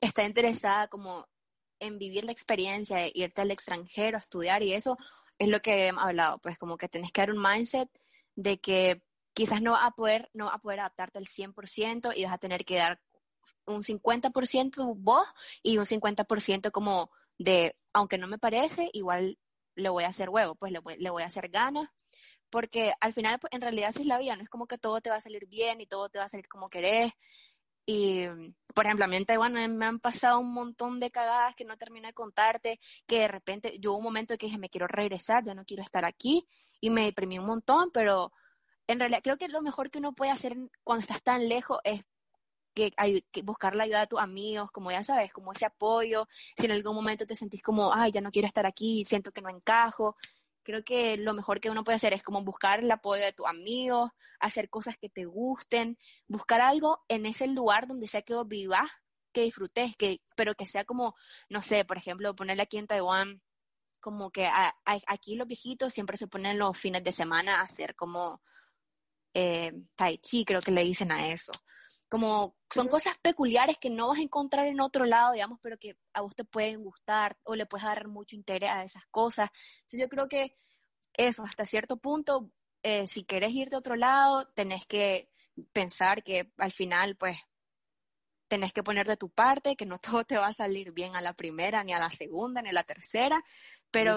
está 0.00 0.24
interesada 0.24 0.88
como 0.88 1.26
en 1.78 1.98
vivir 1.98 2.24
la 2.24 2.32
experiencia, 2.32 2.98
de 2.98 3.12
irte 3.14 3.42
al 3.42 3.50
extranjero 3.50 4.16
a 4.16 4.20
estudiar 4.20 4.62
y 4.62 4.72
eso 4.72 4.96
es 5.38 5.48
lo 5.48 5.60
que 5.60 5.88
hemos 5.88 6.02
hablado, 6.02 6.38
pues 6.38 6.58
como 6.58 6.76
que 6.76 6.88
tenés 6.88 7.12
que 7.12 7.20
dar 7.20 7.30
un 7.30 7.42
mindset 7.42 7.88
de 8.34 8.58
que 8.58 9.02
quizás 9.34 9.60
no 9.62 9.72
vas 9.72 9.84
a 9.84 9.90
poder, 9.90 10.30
no 10.32 10.48
a 10.48 10.58
poder 10.58 10.80
adaptarte 10.80 11.18
al 11.18 11.26
100% 11.26 12.12
y 12.16 12.24
vas 12.24 12.32
a 12.32 12.38
tener 12.38 12.64
que 12.64 12.76
dar 12.76 13.00
un 13.66 13.82
50% 13.82 14.94
vos 14.96 15.26
y 15.62 15.78
un 15.78 15.84
50% 15.86 16.70
como 16.70 17.10
de, 17.38 17.76
aunque 17.92 18.18
no 18.18 18.26
me 18.26 18.38
parece, 18.38 18.90
igual 18.92 19.38
le 19.74 19.88
voy 19.88 20.04
a 20.04 20.08
hacer 20.08 20.30
huevo, 20.30 20.54
pues 20.54 20.72
le 20.72 20.78
voy, 20.78 20.96
le 20.98 21.10
voy 21.10 21.22
a 21.22 21.26
hacer 21.26 21.48
ganas, 21.48 21.88
porque 22.50 22.92
al 23.00 23.12
final, 23.12 23.38
pues, 23.38 23.52
en 23.52 23.60
realidad 23.60 23.92
sí 23.92 24.02
es 24.02 24.06
la 24.06 24.18
vida, 24.18 24.36
no 24.36 24.42
es 24.42 24.48
como 24.48 24.66
que 24.66 24.78
todo 24.78 25.00
te 25.00 25.10
va 25.10 25.16
a 25.16 25.20
salir 25.20 25.46
bien 25.46 25.80
y 25.80 25.86
todo 25.86 26.08
te 26.08 26.18
va 26.18 26.24
a 26.24 26.28
salir 26.28 26.48
como 26.48 26.70
querés, 26.70 27.12
y, 27.88 28.26
por 28.74 28.84
ejemplo, 28.84 29.04
a 29.04 29.08
mí 29.08 29.16
me 29.68 29.86
han 29.86 30.00
pasado 30.00 30.40
un 30.40 30.52
montón 30.52 30.98
de 30.98 31.12
cagadas 31.12 31.54
que 31.54 31.64
no 31.64 31.76
termino 31.76 32.08
de 32.08 32.14
contarte, 32.14 32.80
que 33.06 33.20
de 33.20 33.28
repente 33.28 33.78
yo 33.78 33.92
hubo 33.92 33.98
un 33.98 34.04
momento 34.04 34.36
que 34.36 34.46
dije, 34.46 34.58
me 34.58 34.68
quiero 34.68 34.88
regresar, 34.88 35.44
ya 35.44 35.54
no 35.54 35.64
quiero 35.64 35.84
estar 35.84 36.04
aquí, 36.04 36.48
y 36.80 36.90
me 36.90 37.04
deprimí 37.04 37.38
un 37.38 37.46
montón, 37.46 37.90
pero 37.92 38.32
en 38.88 38.98
realidad 38.98 39.20
creo 39.22 39.36
que 39.38 39.48
lo 39.48 39.62
mejor 39.62 39.90
que 39.90 39.98
uno 39.98 40.14
puede 40.14 40.32
hacer 40.32 40.56
cuando 40.82 41.02
estás 41.02 41.22
tan 41.22 41.48
lejos 41.48 41.78
es 41.84 42.02
que, 42.76 42.92
hay, 42.98 43.22
que 43.32 43.42
buscar 43.42 43.74
la 43.74 43.84
ayuda 43.84 44.00
de 44.00 44.06
tus 44.06 44.20
amigos, 44.20 44.70
como 44.70 44.90
ya 44.90 45.02
sabes, 45.02 45.32
como 45.32 45.52
ese 45.52 45.64
apoyo, 45.64 46.28
si 46.56 46.66
en 46.66 46.72
algún 46.72 46.94
momento 46.94 47.26
te 47.26 47.34
sentís 47.34 47.62
como, 47.62 47.92
ay, 47.92 48.12
ya 48.12 48.20
no 48.20 48.30
quiero 48.30 48.46
estar 48.46 48.66
aquí, 48.66 49.02
siento 49.06 49.32
que 49.32 49.40
no 49.40 49.48
encajo, 49.48 50.14
creo 50.62 50.84
que 50.84 51.16
lo 51.16 51.32
mejor 51.32 51.58
que 51.58 51.70
uno 51.70 51.84
puede 51.84 51.96
hacer 51.96 52.12
es 52.12 52.22
como 52.22 52.44
buscar 52.44 52.80
el 52.80 52.90
apoyo 52.90 53.24
de 53.24 53.32
tus 53.32 53.46
amigos, 53.46 54.10
hacer 54.40 54.68
cosas 54.68 54.96
que 54.98 55.08
te 55.08 55.24
gusten, 55.24 55.98
buscar 56.28 56.60
algo 56.60 57.02
en 57.08 57.24
ese 57.24 57.46
lugar 57.46 57.86
donde 57.86 58.08
sea 58.08 58.20
que 58.20 58.34
vos 58.34 58.46
vivas, 58.46 58.90
que 59.32 59.42
disfrutes, 59.42 59.96
que, 59.96 60.20
pero 60.36 60.54
que 60.54 60.66
sea 60.66 60.84
como, 60.84 61.16
no 61.48 61.62
sé, 61.62 61.86
por 61.86 61.96
ejemplo, 61.96 62.36
ponerle 62.36 62.62
aquí 62.62 62.76
en 62.76 62.86
Taiwán, 62.86 63.40
como 64.00 64.30
que 64.30 64.48
aquí 64.84 65.34
los 65.34 65.48
viejitos 65.48 65.94
siempre 65.94 66.18
se 66.18 66.28
ponen 66.28 66.58
los 66.58 66.76
fines 66.76 67.02
de 67.02 67.12
semana 67.12 67.56
a 67.56 67.62
hacer 67.62 67.94
como 67.96 68.42
eh, 69.32 69.72
tai 69.96 70.18
chi, 70.18 70.44
creo 70.44 70.60
que 70.60 70.72
le 70.72 70.84
dicen 70.84 71.10
a 71.10 71.28
eso. 71.28 71.52
Como 72.08 72.56
son 72.70 72.88
cosas 72.88 73.16
peculiares 73.18 73.78
que 73.78 73.90
no 73.90 74.08
vas 74.08 74.18
a 74.18 74.22
encontrar 74.22 74.66
en 74.66 74.80
otro 74.80 75.06
lado, 75.06 75.32
digamos, 75.32 75.58
pero 75.60 75.78
que 75.78 75.96
a 76.12 76.20
vos 76.20 76.36
te 76.36 76.44
pueden 76.44 76.82
gustar 76.82 77.36
o 77.42 77.54
le 77.54 77.66
puedes 77.66 77.84
dar 77.84 78.06
mucho 78.06 78.36
interés 78.36 78.70
a 78.70 78.84
esas 78.84 79.04
cosas. 79.10 79.50
Entonces 79.78 80.00
yo 80.00 80.08
creo 80.08 80.28
que 80.28 80.56
eso, 81.14 81.42
hasta 81.44 81.64
cierto 81.64 81.96
punto, 81.96 82.50
eh, 82.82 83.06
si 83.06 83.24
querés 83.24 83.52
ir 83.52 83.68
de 83.68 83.76
otro 83.76 83.96
lado, 83.96 84.46
tenés 84.54 84.86
que 84.86 85.30
pensar 85.72 86.22
que 86.22 86.52
al 86.58 86.72
final, 86.72 87.16
pues, 87.16 87.38
tenés 88.48 88.72
que 88.72 88.82
poner 88.82 89.06
de 89.06 89.16
tu 89.16 89.30
parte, 89.30 89.76
que 89.76 89.86
no 89.86 89.98
todo 90.22 90.24
te 90.24 90.36
va 90.36 90.48
a 90.48 90.52
salir 90.52 90.92
bien 90.92 91.16
a 91.16 91.20
la 91.20 91.32
primera, 91.32 91.82
ni 91.84 91.92
a 91.92 91.98
la 91.98 92.10
segunda, 92.10 92.62
ni 92.62 92.68
a 92.68 92.72
la 92.72 92.84
tercera, 92.84 93.42
pero, 93.90 94.16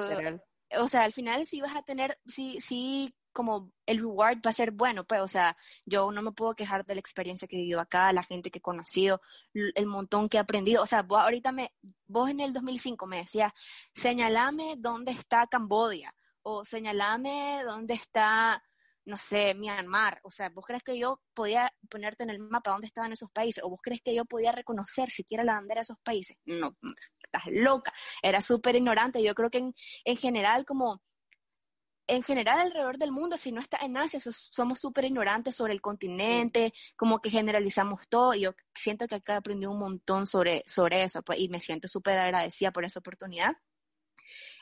o 0.78 0.88
sea, 0.88 1.02
al 1.04 1.14
final 1.14 1.46
sí 1.46 1.62
vas 1.62 1.76
a 1.76 1.84
tener, 1.84 2.20
sí, 2.28 2.60
sí 2.60 3.16
como 3.32 3.72
el 3.86 4.00
reward 4.00 4.38
va 4.46 4.50
a 4.50 4.54
ser 4.54 4.72
bueno, 4.72 5.04
pues, 5.04 5.22
o 5.22 5.28
sea, 5.28 5.56
yo 5.86 6.12
no 6.12 6.22
me 6.22 6.32
puedo 6.32 6.56
quejar 6.56 6.86
de 6.86 6.96
la 6.96 7.00
experiencia 7.00 7.48
que 7.48 7.56
he 7.56 7.60
vivido 7.60 7.80
acá, 7.80 8.12
la 8.14 8.24
gente 8.24 8.52
que 8.52 8.60
he 8.60 8.62
conocido, 8.62 9.22
el 9.54 9.86
montón 9.86 10.30
que 10.30 10.38
he 10.38 10.40
aprendido, 10.40 10.84
o 10.84 10.86
sea, 10.86 11.02
vos 11.04 11.20
ahorita 11.20 11.52
me, 11.52 11.74
vos 12.08 12.30
en 12.30 12.40
el 12.40 12.54
2005 12.54 13.06
me 13.08 13.18
decías, 13.18 13.54
señalame 13.94 14.76
dónde 14.78 15.12
está 15.12 15.48
Cambodia, 15.48 16.14
o 16.42 16.66
señalame 16.66 17.62
dónde 17.66 17.94
está, 17.94 18.64
no 19.06 19.18
sé, 19.18 19.54
Myanmar, 19.56 20.20
o 20.24 20.32
sea, 20.32 20.50
vos 20.50 20.66
crees 20.66 20.84
que 20.84 20.98
yo 20.98 21.22
podía 21.34 21.72
ponerte 21.90 22.24
en 22.24 22.32
el 22.32 22.40
mapa 22.40 22.72
dónde 22.72 22.88
estaban 22.88 23.12
esos 23.12 23.30
países, 23.32 23.64
o 23.64 23.70
vos 23.70 23.80
crees 23.82 24.02
que 24.02 24.16
yo 24.16 24.26
podía 24.26 24.52
reconocer 24.52 25.10
siquiera 25.10 25.44
la 25.44 25.56
bandera 25.56 25.80
de 25.80 25.84
esos 25.84 26.00
países, 26.04 26.38
no, 26.46 26.76
estás 27.24 27.44
loca, 27.48 27.94
era 28.22 28.42
súper 28.42 28.76
ignorante, 28.76 29.22
yo 29.24 29.36
creo 29.36 29.50
que 29.50 29.60
en, 29.60 29.76
en 30.04 30.18
general 30.18 30.66
como 30.66 31.02
en 32.10 32.24
general 32.24 32.60
alrededor 32.60 32.98
del 32.98 33.12
mundo, 33.12 33.38
si 33.38 33.52
no 33.52 33.62
está 33.62 33.78
en 33.78 33.96
Asia, 33.96 34.20
somos 34.32 34.80
súper 34.80 35.06
ignorantes 35.06 35.56
sobre 35.56 35.74
el 35.74 35.82
continente, 35.82 36.74
como 36.96 37.22
que 37.22 37.30
generalizamos 37.30 38.08
todo. 38.10 38.34
Y 38.34 38.42
yo 38.42 38.56
siento 38.74 39.08
que 39.08 39.16
acá 39.16 39.34
he 39.34 39.38
aprendido 39.38 39.72
un 39.72 39.80
montón 39.80 40.26
sobre, 40.26 40.64
sobre 40.66 41.04
eso, 41.04 41.22
pues, 41.22 41.40
y 41.40 41.50
me 41.50 41.60
siento 41.60 41.88
súper 41.88 42.18
agradecida 42.18 42.72
por 42.72 42.84
esa 42.84 43.00
oportunidad. 43.00 43.54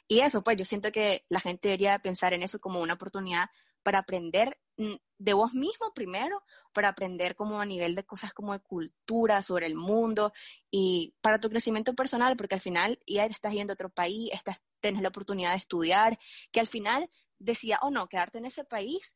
Y 0.07 0.19
eso, 0.19 0.43
pues, 0.43 0.57
yo 0.57 0.65
siento 0.65 0.91
que 0.91 1.25
la 1.29 1.39
gente 1.39 1.69
debería 1.69 1.99
pensar 1.99 2.33
en 2.33 2.43
eso 2.43 2.59
como 2.59 2.81
una 2.81 2.93
oportunidad 2.95 3.49
para 3.81 3.99
aprender 3.99 4.59
mm, 4.75 4.95
de 5.17 5.33
vos 5.33 5.53
mismo 5.53 5.93
primero, 5.93 6.43
para 6.73 6.89
aprender 6.89 7.35
como 7.35 7.61
a 7.61 7.65
nivel 7.65 7.95
de 7.95 8.03
cosas 8.03 8.33
como 8.33 8.51
de 8.53 8.59
cultura, 8.59 9.41
sobre 9.41 9.65
el 9.65 9.75
mundo 9.75 10.33
y 10.69 11.15
para 11.21 11.39
tu 11.39 11.49
crecimiento 11.49 11.95
personal, 11.95 12.35
porque 12.35 12.55
al 12.55 12.61
final 12.61 12.99
ya 13.07 13.25
estás 13.25 13.53
yendo 13.53 13.71
a 13.71 13.75
otro 13.75 13.89
país, 13.89 14.31
estás, 14.33 14.61
tienes 14.81 15.01
la 15.01 15.09
oportunidad 15.09 15.51
de 15.51 15.57
estudiar, 15.59 16.19
que 16.51 16.59
al 16.59 16.67
final 16.67 17.09
decía 17.39 17.79
o 17.81 17.91
no 17.91 18.07
quedarte 18.07 18.37
en 18.37 18.45
ese 18.45 18.63
país, 18.63 19.15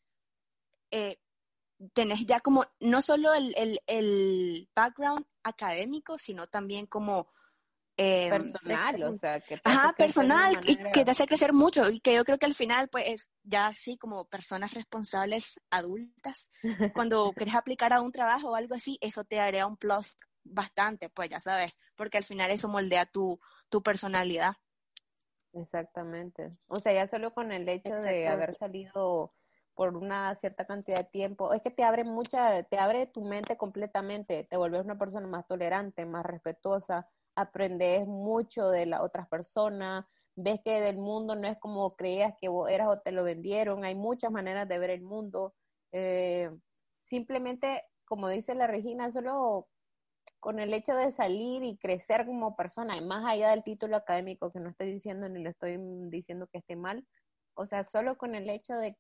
eh, 0.92 1.20
tenés 1.94 2.26
ya 2.26 2.40
como 2.40 2.66
no 2.80 3.02
solo 3.02 3.34
el, 3.34 3.80
el, 3.88 4.70
background 4.76 5.26
académico, 5.44 6.18
sino 6.18 6.48
también 6.48 6.86
como... 6.86 7.30
Eh, 7.98 8.30
personal, 8.30 9.04
o 9.04 9.18
sea, 9.20 9.42
que 9.42 9.60
Ajá, 9.64 9.94
personal, 9.94 10.58
y 10.66 10.78
que 10.92 11.04
te 11.04 11.12
hace 11.12 11.28
crecer 11.28 11.54
mucho, 11.54 11.90
y 11.90 12.00
que 12.00 12.16
yo 12.16 12.24
creo 12.24 12.40
que 12.40 12.46
al 12.46 12.56
final, 12.56 12.88
pues, 12.88 13.30
ya 13.44 13.68
así 13.68 13.98
como 13.98 14.26
personas 14.26 14.74
responsables 14.74 15.60
adultas, 15.70 16.50
cuando 16.94 17.32
quieres 17.36 17.54
aplicar 17.54 17.94
a 17.94 18.02
un 18.02 18.12
trabajo 18.12 18.52
o 18.52 18.56
algo 18.56 18.76
así, 18.76 18.98
eso 19.02 19.24
te 19.24 19.36
daría 19.36 19.68
un 19.68 19.78
plus 19.78 20.16
bastante, 20.44 21.10
pues 21.10 21.30
ya 21.30 21.40
sabes, 21.40 21.74
porque 21.96 22.18
al 22.18 22.24
final 22.24 22.50
eso 22.50 22.68
moldea 22.68 23.06
tu, 23.06 23.40
tu 23.70 23.84
personalidad. 23.84 24.56
Exactamente. 25.54 26.52
O 26.68 26.78
sea, 26.78 26.94
ya 26.94 27.08
solo 27.08 27.34
con 27.34 27.52
el 27.52 27.68
hecho 27.68 27.94
de 27.96 28.28
haber 28.28 28.56
salido 28.56 29.34
por 29.76 29.96
una 29.96 30.36
cierta 30.36 30.66
cantidad 30.66 30.98
de 30.98 31.04
tiempo, 31.06 31.54
es 31.54 31.62
que 31.62 31.72
te 31.72 31.84
abre 31.84 32.04
mucha, 32.04 32.64
te 32.64 32.78
abre 32.78 33.08
tu 33.08 33.24
mente 33.24 33.58
completamente, 33.58 34.44
te 34.44 34.58
vuelves 34.58 34.84
una 34.84 34.98
persona 34.98 35.28
más 35.28 35.48
tolerante, 35.48 36.06
más 36.06 36.26
respetuosa, 36.26 37.10
aprendes 37.36 38.06
mucho 38.06 38.70
de 38.70 38.86
las 38.86 39.02
otras 39.02 39.28
personas, 39.28 40.06
ves 40.36 40.60
que 40.64 40.82
del 40.82 40.98
mundo 40.98 41.36
no 41.36 41.48
es 41.48 41.58
como 41.58 41.96
creías 41.96 42.34
que 42.40 42.50
vos 42.50 42.70
eras 42.70 42.88
o 42.90 43.00
te 43.00 43.12
lo 43.12 43.24
vendieron, 43.24 43.84
hay 43.86 43.96
muchas 43.96 44.32
maneras 44.32 44.68
de 44.68 44.80
ver 44.80 44.90
el 44.90 45.02
mundo. 45.02 45.56
Eh, 45.92 46.52
simplemente, 47.04 47.84
como 48.06 48.28
dice 48.28 48.56
la 48.56 48.68
Regina, 48.68 49.12
solo 49.12 49.68
con 50.42 50.60
el 50.60 50.74
hecho 50.74 50.96
de 50.96 51.12
salir 51.12 51.64
y 51.64 51.78
crecer 51.78 52.26
como 52.26 52.56
persona, 52.56 53.00
más 53.00 53.24
allá 53.26 53.52
del 53.52 53.64
título 53.64 53.96
académico, 53.96 54.52
que 54.52 54.60
no 54.60 54.72
estoy 54.72 54.92
diciendo 54.92 55.30
ni 55.30 55.42
le 55.42 55.52
estoy 55.52 55.78
diciendo 56.10 56.48
que 56.52 56.58
esté 56.58 56.76
mal, 56.76 57.06
o 57.54 57.68
sea, 57.68 57.84
solo 57.84 58.18
con 58.18 58.34
el 58.34 58.50
hecho 58.50 58.74
de, 58.74 58.98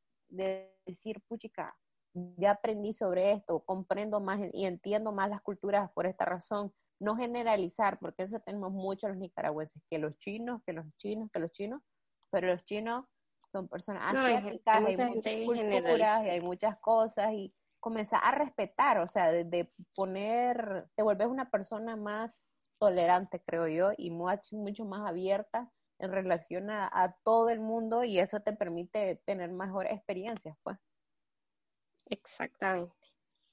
decir, 0.85 1.19
puchica, 1.27 1.75
ya 2.13 2.51
aprendí 2.51 2.93
sobre 2.93 3.31
esto, 3.31 3.59
comprendo 3.61 4.21
más 4.21 4.39
y 4.53 4.65
entiendo 4.65 5.11
más 5.11 5.29
las 5.29 5.41
culturas 5.41 5.91
por 5.93 6.05
esta 6.05 6.25
razón, 6.25 6.71
no 6.99 7.17
generalizar, 7.17 7.97
porque 7.99 8.23
eso 8.23 8.39
tenemos 8.39 8.71
muchos 8.71 9.09
los 9.09 9.17
nicaragüenses, 9.17 9.81
que 9.89 9.97
los 9.97 10.17
chinos, 10.19 10.61
que 10.63 10.73
los 10.73 10.85
chinos, 10.97 11.31
que 11.33 11.39
los 11.39 11.51
chinos, 11.51 11.81
pero 12.29 12.47
los 12.47 12.63
chinos 12.65 13.05
son 13.51 13.67
personas 13.67 14.15
asiáticas, 14.15 14.85
hay, 14.85 14.95
muchas 14.95 15.45
culturas 15.45 16.23
y 16.23 16.29
hay 16.29 16.41
muchas 16.41 16.79
cosas 16.79 17.33
y 17.33 17.51
comenzar 17.81 18.21
a 18.23 18.31
respetar, 18.31 18.99
o 18.99 19.07
sea, 19.07 19.31
de, 19.31 19.69
poner, 19.95 20.87
te 20.95 21.03
vuelves 21.03 21.27
una 21.27 21.49
persona 21.49 21.97
más 21.97 22.47
tolerante, 22.77 23.41
creo 23.45 23.67
yo, 23.67 23.91
y 23.97 24.11
mucho, 24.11 24.55
mucho 24.55 24.85
más 24.85 25.07
abierta 25.09 25.69
en 25.99 26.11
relación 26.11 26.69
a, 26.69 27.15
todo 27.23 27.49
el 27.49 27.59
mundo 27.59 28.03
y 28.03 28.19
eso 28.19 28.39
te 28.39 28.53
permite 28.53 29.21
tener 29.25 29.51
mejores 29.51 29.93
experiencias, 29.93 30.55
pues. 30.63 30.77
Exactamente. 32.09 32.95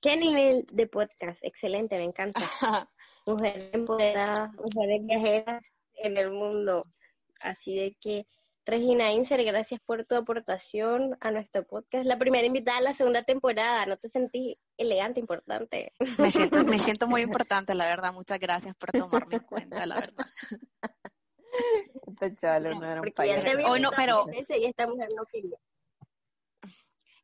¿Qué 0.00 0.16
nivel 0.16 0.64
de 0.72 0.86
podcast? 0.86 1.38
Excelente, 1.42 1.96
me 1.96 2.04
encanta. 2.04 2.40
mujeres 3.26 3.74
empoderadas, 3.74 4.52
mujeres 4.54 5.06
viajeras 5.06 5.62
en 5.94 6.16
el 6.16 6.30
mundo. 6.30 6.84
Así 7.40 7.76
de 7.76 7.96
que 8.00 8.26
Regina 8.68 9.10
Inser, 9.12 9.42
gracias 9.44 9.80
por 9.80 10.04
tu 10.04 10.14
aportación 10.14 11.16
a 11.20 11.30
nuestro 11.30 11.66
podcast. 11.66 12.04
La 12.04 12.18
primera 12.18 12.46
invitada 12.46 12.76
a 12.76 12.82
la 12.82 12.92
segunda 12.92 13.22
temporada, 13.22 13.86
¿no 13.86 13.96
te 13.96 14.10
sentí 14.10 14.58
elegante, 14.76 15.20
importante? 15.20 15.94
Me 16.18 16.30
siento, 16.30 16.62
me 16.64 16.78
siento 16.78 17.06
muy 17.06 17.22
importante, 17.28 17.74
la 17.74 17.86
verdad. 17.86 18.12
Muchas 18.12 18.38
gracias 18.38 18.76
por 18.76 18.92
tomarme 18.92 19.36
en 19.36 19.42
cuenta, 19.44 19.86
la 19.86 19.94
verdad. 19.94 20.26
Este 22.06 22.36
chalo 22.36 22.78
no 22.78 22.84
era 22.84 23.00
un 23.00 23.80
no, 23.80 23.90
pero... 23.96 24.26
Y 24.30 24.66
esta 24.66 24.86
mujer 24.86 25.08
no 25.16 25.24
quería. 25.24 25.56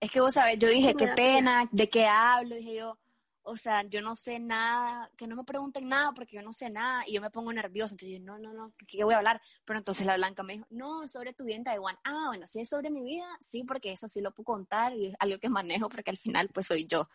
Es 0.00 0.10
que 0.10 0.22
vos 0.22 0.32
sabés, 0.32 0.58
yo 0.58 0.68
dije, 0.68 0.94
qué 0.94 1.08
pena, 1.08 1.68
¿de 1.70 1.90
qué 1.90 2.06
hablo? 2.06 2.56
Dije 2.56 2.76
yo, 2.76 2.98
o 3.44 3.56
sea, 3.56 3.82
yo 3.82 4.00
no 4.00 4.16
sé 4.16 4.38
nada, 4.38 5.10
que 5.16 5.26
no 5.26 5.36
me 5.36 5.44
pregunten 5.44 5.88
nada 5.88 6.12
porque 6.12 6.36
yo 6.36 6.42
no 6.42 6.52
sé 6.52 6.70
nada 6.70 7.02
y 7.06 7.12
yo 7.12 7.20
me 7.20 7.30
pongo 7.30 7.52
nerviosa, 7.52 7.92
entonces 7.94 8.18
yo, 8.18 8.24
no, 8.24 8.38
no, 8.38 8.52
no, 8.54 8.72
¿qué 8.88 9.04
voy 9.04 9.14
a 9.14 9.18
hablar? 9.18 9.40
Pero 9.64 9.78
entonces 9.78 10.06
la 10.06 10.16
Blanca 10.16 10.42
me 10.42 10.54
dijo, 10.54 10.66
no, 10.70 11.06
sobre 11.08 11.34
tu 11.34 11.44
vida 11.44 11.56
en 11.56 11.64
Taiwán. 11.64 11.98
Ah, 12.04 12.24
bueno, 12.28 12.46
si 12.46 12.60
es 12.60 12.68
sobre 12.68 12.90
mi 12.90 13.02
vida, 13.02 13.26
sí, 13.40 13.62
porque 13.64 13.92
eso 13.92 14.08
sí 14.08 14.20
lo 14.20 14.32
puedo 14.32 14.44
contar 14.44 14.94
y 14.94 15.08
es 15.08 15.14
algo 15.18 15.38
que 15.38 15.50
manejo 15.50 15.88
porque 15.88 16.10
al 16.10 16.16
final 16.16 16.48
pues 16.48 16.66
soy 16.66 16.86
yo. 16.86 17.08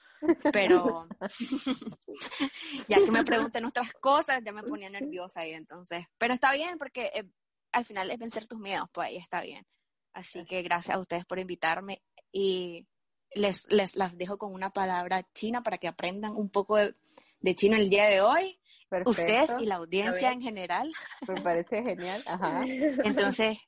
Pero 0.54 1.08
ya 2.88 3.04
que 3.04 3.12
me 3.12 3.24
pregunten 3.24 3.66
otras 3.66 3.92
cosas, 3.94 4.42
ya 4.46 4.52
me 4.52 4.64
ponía 4.64 4.90
nerviosa 4.90 5.48
y 5.48 5.54
entonces, 5.54 6.06
pero 6.18 6.34
está 6.34 6.54
bien 6.54 6.78
porque 6.78 7.12
eh, 7.14 7.30
al 7.72 7.86
final 7.86 8.12
es 8.12 8.20
vencer 8.20 8.46
tus 8.46 8.60
miedos, 8.60 8.88
pues 8.92 9.08
ahí 9.08 9.18
está 9.18 9.42
bien. 9.42 9.66
Así 10.14 10.46
que 10.46 10.62
gracias 10.62 10.96
a 10.96 11.00
ustedes 11.00 11.26
por 11.26 11.40
invitarme 11.40 12.04
y 12.32 12.88
les, 13.36 13.70
les 13.70 13.96
las 13.96 14.18
dejo 14.18 14.38
con 14.38 14.54
una 14.54 14.72
palabra 14.72 15.28
china 15.34 15.62
para 15.64 15.78
que 15.78 15.88
aprendan 15.88 16.36
un 16.36 16.50
poco 16.50 16.78
de, 16.78 17.56
chino 17.56 17.76
el 17.76 17.90
día 17.90 18.06
de 18.06 18.22
hoy. 18.22 18.60
Ustedes 19.06 19.52
y 19.60 19.66
la 19.66 19.76
audiencia 19.76 20.32
en 20.32 20.42
general. 20.42 20.92
Me 21.28 21.42
parece 21.42 21.84
genial. 21.84 22.24
Ajá. 22.26 22.64
Entonces, 23.04 23.60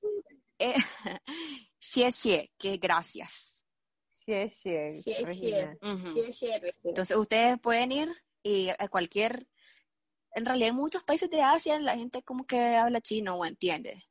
eh, 0.58 0.74
xie 1.80 2.52
que 2.58 2.78
gracias. 2.78 3.64
Xie 4.26 4.50
xie. 4.50 5.78
Entonces, 6.84 7.18
ustedes 7.18 7.60
pueden 7.60 7.92
ir 7.92 8.10
y 8.44 8.70
a 8.70 8.88
cualquier. 8.88 9.48
En 10.34 10.46
realidad, 10.46 10.70
en 10.70 10.76
muchos 10.76 11.04
países 11.04 11.30
de 11.30 11.42
Asia, 11.42 11.80
la 11.80 11.96
gente 11.96 12.24
como 12.24 12.46
que 12.46 12.58
habla 12.76 13.02
chino 13.02 13.36
o 13.36 13.46
entiende. 13.46 14.04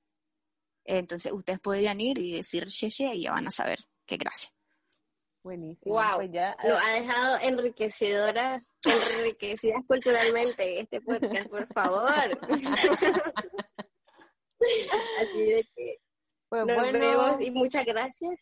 Entonces, 0.84 1.32
ustedes 1.32 1.59
podrían 1.59 2.01
ir 2.01 2.18
y 2.18 2.32
decir 2.32 2.70
xie 2.70 2.90
xie 2.90 3.14
y 3.14 3.22
ya 3.22 3.32
van 3.32 3.48
a 3.48 3.51
saber 3.51 3.80
qué 4.07 4.16
gracias. 4.16 4.59
Buenísimo. 5.43 5.95
Wow, 5.95 6.16
pues 6.16 6.32
ya, 6.32 6.55
lo 6.64 6.76
ha 6.76 6.91
dejado 6.93 7.38
enriquecedora, 7.41 8.59
enriquecidas 9.18 9.82
culturalmente 9.86 10.80
este 10.80 11.01
podcast, 11.01 11.49
por 11.49 11.66
favor. 11.72 12.38
Así 15.20 15.43
de 15.45 15.66
que 15.74 15.99
pues 16.51 16.66
nos 16.66 16.76
bueno, 16.76 16.99
vemos 16.99 17.41
y 17.41 17.51
muchas 17.51 17.86
gracias. 17.86 18.38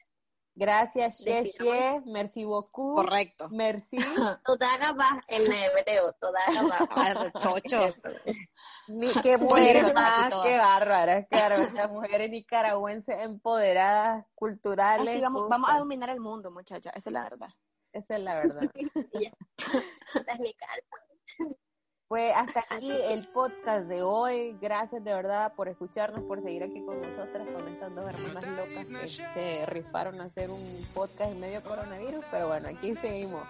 Gracias, 0.59 1.19
Xie, 1.19 2.03
merci 2.07 2.45
beaucoup. 2.45 2.97
Correcto. 2.97 3.49
Merci. 3.51 3.97
Toda 4.45 4.77
gaba 4.77 5.23
en 5.29 5.43
hebreo, 5.43 6.13
toda 6.15 6.41
gaba. 6.53 7.31
Chocho. 7.41 7.95
Ni, 8.89 9.13
qué 9.23 9.39
mujeres 9.39 9.95
más, 9.95 10.35
qué 10.43 10.57
bárbaras, 10.57 11.29
claro, 11.31 11.63
estas 11.63 11.89
mujeres 11.93 12.29
nicaragüenses 12.31 13.21
empoderadas, 13.21 14.27
culturales. 14.35 15.09
Así 15.09 15.21
vamos, 15.21 15.49
vamos 15.49 15.71
a 15.71 15.79
dominar 15.79 16.11
el 16.11 16.19
mundo, 16.19 16.51
muchacha, 16.51 16.91
esa 16.91 17.11
es 17.11 17.15
la 17.15 17.23
verdad. 17.23 17.51
Esa 17.93 18.17
es 18.17 18.23
la 18.23 18.35
verdad. 18.35 18.69
Pues 22.09 22.33
hasta 22.35 22.65
aquí 22.71 22.91
el 22.91 23.29
podcast 23.29 23.87
de 23.87 24.03
hoy. 24.03 24.57
Gracias 24.63 25.05
de 25.05 25.13
verdad 25.13 25.53
por 25.55 25.69
escucharnos, 25.69 26.25
por 26.25 26.43
seguir 26.43 26.63
aquí 26.63 26.83
con 26.83 27.03
nosotras, 27.03 27.47
con 27.55 27.69
estas 27.69 27.95
dos 27.95 28.09
hermanas 28.09 28.47
locas 28.47 28.87
que 28.87 29.09
se 29.09 29.67
rifaron 29.67 30.19
a 30.23 30.25
hacer 30.25 30.49
un 30.49 30.87
podcast 30.95 31.33
en 31.33 31.41
medio 31.41 31.63
coronavirus. 31.63 32.25
Pero 32.31 32.49
bueno, 32.49 32.69
aquí 32.69 32.95
seguimos. 32.95 33.43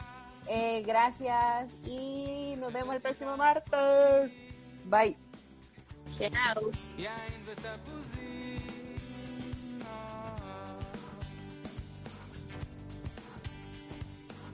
Eh, 0.48 0.82
gracias 0.84 1.72
y 1.86 2.54
nos 2.58 2.72
vemos 2.72 2.96
el 2.96 3.00
próximo 3.00 3.36
martes. 3.36 4.32
Bye. 4.86 5.16
Chao. 6.18 6.70